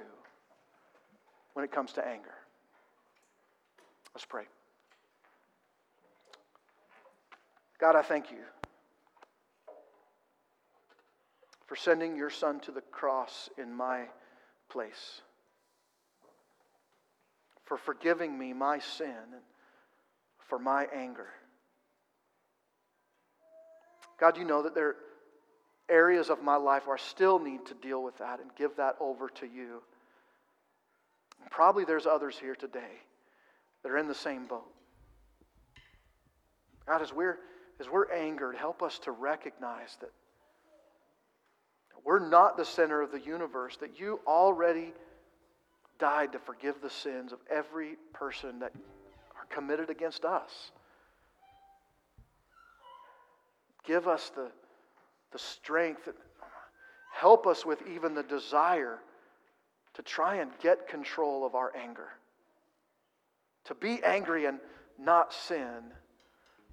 when 1.53 1.65
it 1.65 1.71
comes 1.71 1.93
to 1.93 2.07
anger. 2.07 2.35
Let's 4.13 4.25
pray. 4.25 4.43
God, 7.79 7.95
I 7.95 8.03
thank 8.03 8.29
you 8.31 8.37
for 11.65 11.75
sending 11.75 12.15
your 12.15 12.29
son 12.29 12.59
to 12.61 12.71
the 12.71 12.81
cross 12.81 13.49
in 13.57 13.73
my 13.73 14.03
place 14.69 15.21
for 17.65 17.77
forgiving 17.77 18.37
me 18.37 18.53
my 18.53 18.79
sin 18.79 19.07
and 19.07 19.41
for 20.47 20.59
my 20.59 20.87
anger. 20.93 21.27
God, 24.19 24.37
you 24.37 24.45
know 24.45 24.63
that 24.63 24.75
there 24.75 24.89
are 24.89 24.95
areas 25.89 26.29
of 26.29 26.41
my 26.41 26.55
life 26.55 26.87
where 26.87 26.95
I 26.95 26.99
still 26.99 27.39
need 27.39 27.65
to 27.67 27.73
deal 27.73 28.01
with 28.01 28.17
that 28.19 28.39
and 28.39 28.49
give 28.55 28.77
that 28.77 28.95
over 28.99 29.29
to 29.29 29.45
you. 29.45 29.81
Probably 31.51 31.85
there's 31.85 32.05
others 32.05 32.37
here 32.39 32.55
today 32.55 33.01
that 33.83 33.91
are 33.91 33.97
in 33.97 34.07
the 34.07 34.15
same 34.15 34.45
boat. 34.45 34.71
God, 36.87 37.01
as 37.01 37.13
we're, 37.13 37.37
as 37.79 37.89
we're 37.89 38.11
angered, 38.11 38.55
help 38.55 38.81
us 38.81 38.99
to 38.99 39.11
recognize 39.11 39.97
that 40.01 40.11
we're 42.03 42.27
not 42.29 42.55
the 42.55 42.65
center 42.65 43.01
of 43.01 43.11
the 43.11 43.19
universe, 43.19 43.77
that 43.77 43.99
you 43.99 44.19
already 44.27 44.93
died 45.99 46.31
to 46.33 46.39
forgive 46.39 46.81
the 46.81 46.89
sins 46.89 47.31
of 47.31 47.39
every 47.49 47.95
person 48.13 48.59
that 48.59 48.73
are 49.35 49.45
committed 49.49 49.89
against 49.89 50.25
us. 50.25 50.71
Give 53.85 54.07
us 54.07 54.31
the, 54.35 54.51
the 55.31 55.39
strength. 55.39 56.09
Help 57.13 57.47
us 57.47 57.65
with 57.65 57.79
even 57.87 58.13
the 58.13 58.23
desire 58.23 58.99
to 59.93 60.01
try 60.01 60.35
and 60.35 60.51
get 60.61 60.87
control 60.87 61.45
of 61.45 61.55
our 61.55 61.71
anger. 61.75 62.09
To 63.65 63.75
be 63.75 64.03
angry 64.03 64.45
and 64.45 64.59
not 64.99 65.33
sin. 65.33 65.93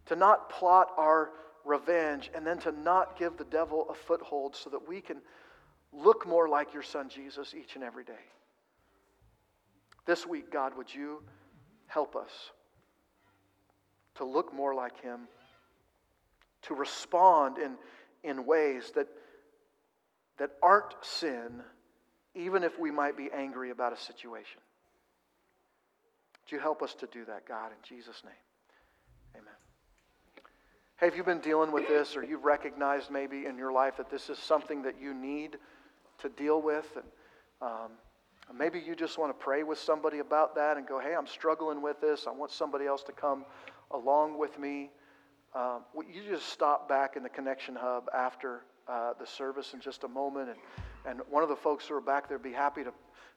To 0.06 0.16
not 0.16 0.50
plot 0.50 0.88
our 0.96 1.30
revenge 1.64 2.30
and 2.34 2.46
then 2.46 2.58
to 2.58 2.72
not 2.72 3.16
give 3.18 3.36
the 3.36 3.44
devil 3.44 3.86
a 3.88 3.94
foothold 3.94 4.56
so 4.56 4.70
that 4.70 4.88
we 4.88 5.00
can 5.00 5.18
look 5.92 6.26
more 6.26 6.48
like 6.48 6.72
your 6.72 6.82
son 6.82 7.08
Jesus 7.08 7.54
each 7.54 7.76
and 7.76 7.84
every 7.84 8.04
day. 8.04 8.12
This 10.06 10.26
week, 10.26 10.50
God, 10.50 10.76
would 10.76 10.92
you 10.92 11.22
help 11.86 12.16
us 12.16 12.30
to 14.16 14.24
look 14.24 14.52
more 14.52 14.74
like 14.74 15.00
him, 15.00 15.20
to 16.62 16.74
respond 16.74 17.58
in, 17.58 17.76
in 18.22 18.46
ways 18.46 18.92
that, 18.94 19.08
that 20.38 20.50
aren't 20.62 20.94
sin, 21.02 21.62
even 22.34 22.62
if 22.62 22.78
we 22.78 22.90
might 22.90 23.16
be 23.16 23.30
angry 23.34 23.70
about 23.70 23.92
a 23.92 23.96
situation. 23.96 24.60
Would 26.44 26.52
you 26.52 26.60
help 26.60 26.82
us 26.82 26.94
to 26.94 27.06
do 27.06 27.24
that, 27.26 27.46
God, 27.46 27.70
in 27.70 27.96
Jesus' 27.96 28.22
name? 28.24 28.34
Amen. 29.36 29.54
Hey, 30.98 31.06
have 31.06 31.16
you 31.16 31.24
been 31.24 31.40
dealing 31.40 31.72
with 31.72 31.88
this, 31.88 32.16
or 32.16 32.24
you've 32.24 32.44
recognized 32.44 33.10
maybe 33.10 33.46
in 33.46 33.56
your 33.56 33.72
life 33.72 33.96
that 33.96 34.10
this 34.10 34.28
is 34.28 34.38
something 34.38 34.82
that 34.82 35.00
you 35.00 35.14
need 35.14 35.56
to 36.18 36.28
deal 36.28 36.60
with? 36.60 36.86
And 36.96 37.04
um, 37.60 37.90
maybe 38.56 38.80
you 38.80 38.94
just 38.94 39.18
want 39.18 39.36
to 39.36 39.44
pray 39.44 39.62
with 39.62 39.78
somebody 39.78 40.18
about 40.18 40.54
that 40.56 40.76
and 40.76 40.86
go, 40.86 40.98
hey, 40.98 41.14
I'm 41.14 41.26
struggling 41.26 41.82
with 41.82 42.00
this. 42.00 42.26
I 42.26 42.30
want 42.32 42.50
somebody 42.50 42.86
else 42.86 43.02
to 43.04 43.12
come 43.12 43.44
along 43.90 44.38
with 44.38 44.58
me. 44.58 44.90
Um, 45.54 45.82
you 46.12 46.22
just 46.28 46.48
stop 46.48 46.88
back 46.88 47.16
in 47.16 47.22
the 47.22 47.28
Connection 47.28 47.76
Hub 47.76 48.08
after 48.14 48.62
uh, 48.88 49.12
the 49.18 49.26
service 49.26 49.74
in 49.74 49.80
just 49.80 50.04
a 50.04 50.08
moment, 50.08 50.48
and, 50.48 50.58
and 51.06 51.20
one 51.30 51.42
of 51.42 51.48
the 51.48 51.56
folks 51.56 51.86
who 51.86 51.94
are 51.94 52.00
back 52.00 52.28
there 52.28 52.38
be 52.38 52.52
happy 52.52 52.82
to, 52.82 52.92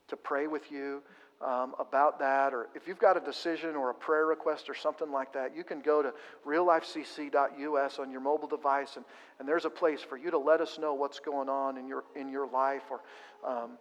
to 0.08 0.16
pray 0.16 0.48
with 0.48 0.72
you 0.72 1.04
um, 1.46 1.76
about 1.78 2.20
that, 2.20 2.54
or 2.54 2.70
if 2.74 2.88
you've 2.88 3.00
got 3.00 3.18
a 3.18 3.20
decision 3.20 3.76
or 3.76 3.90
a 3.90 3.94
prayer 3.94 4.26
request 4.26 4.70
or 4.70 4.74
something 4.74 5.12
like 5.12 5.34
that, 5.34 5.56
you 5.56 5.64
can 5.64 5.82
go 5.82 6.02
to 6.02 6.14
reallifecc.us 6.48 8.00
on 8.00 8.12
your 8.12 8.22
mobile 8.22 8.48
device, 8.48 8.96
and, 8.96 9.06
and 9.40 9.48
there's 9.48 9.66
a 9.66 9.70
place 9.70 10.02
for 10.02 10.18
you 10.18 10.32
to 10.32 10.38
let 10.38 10.62
us 10.62 10.80
know 10.80 10.94
what's 10.94 11.20
going 11.20 11.50
on 11.50 11.78
in 11.78 11.88
your, 11.88 12.06
in 12.16 12.30
your 12.30 12.48
life, 12.48 12.84
or 12.90 13.02
um, 13.46 13.72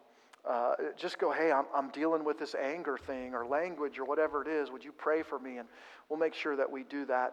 uh, 0.48 0.74
just 0.96 1.18
go, 1.18 1.32
hey, 1.32 1.50
I'm, 1.50 1.64
I'm 1.74 1.88
dealing 1.88 2.22
with 2.22 2.38
this 2.38 2.54
anger 2.54 2.98
thing 2.98 3.34
or 3.34 3.46
language 3.46 3.98
or 3.98 4.04
whatever 4.04 4.42
it 4.42 4.48
is. 4.48 4.70
Would 4.70 4.84
you 4.84 4.92
pray 4.92 5.22
for 5.22 5.38
me? 5.38 5.56
And 5.56 5.66
we'll 6.08 6.18
make 6.18 6.34
sure 6.34 6.54
that 6.54 6.70
we 6.70 6.82
do 6.84 7.06
that 7.06 7.32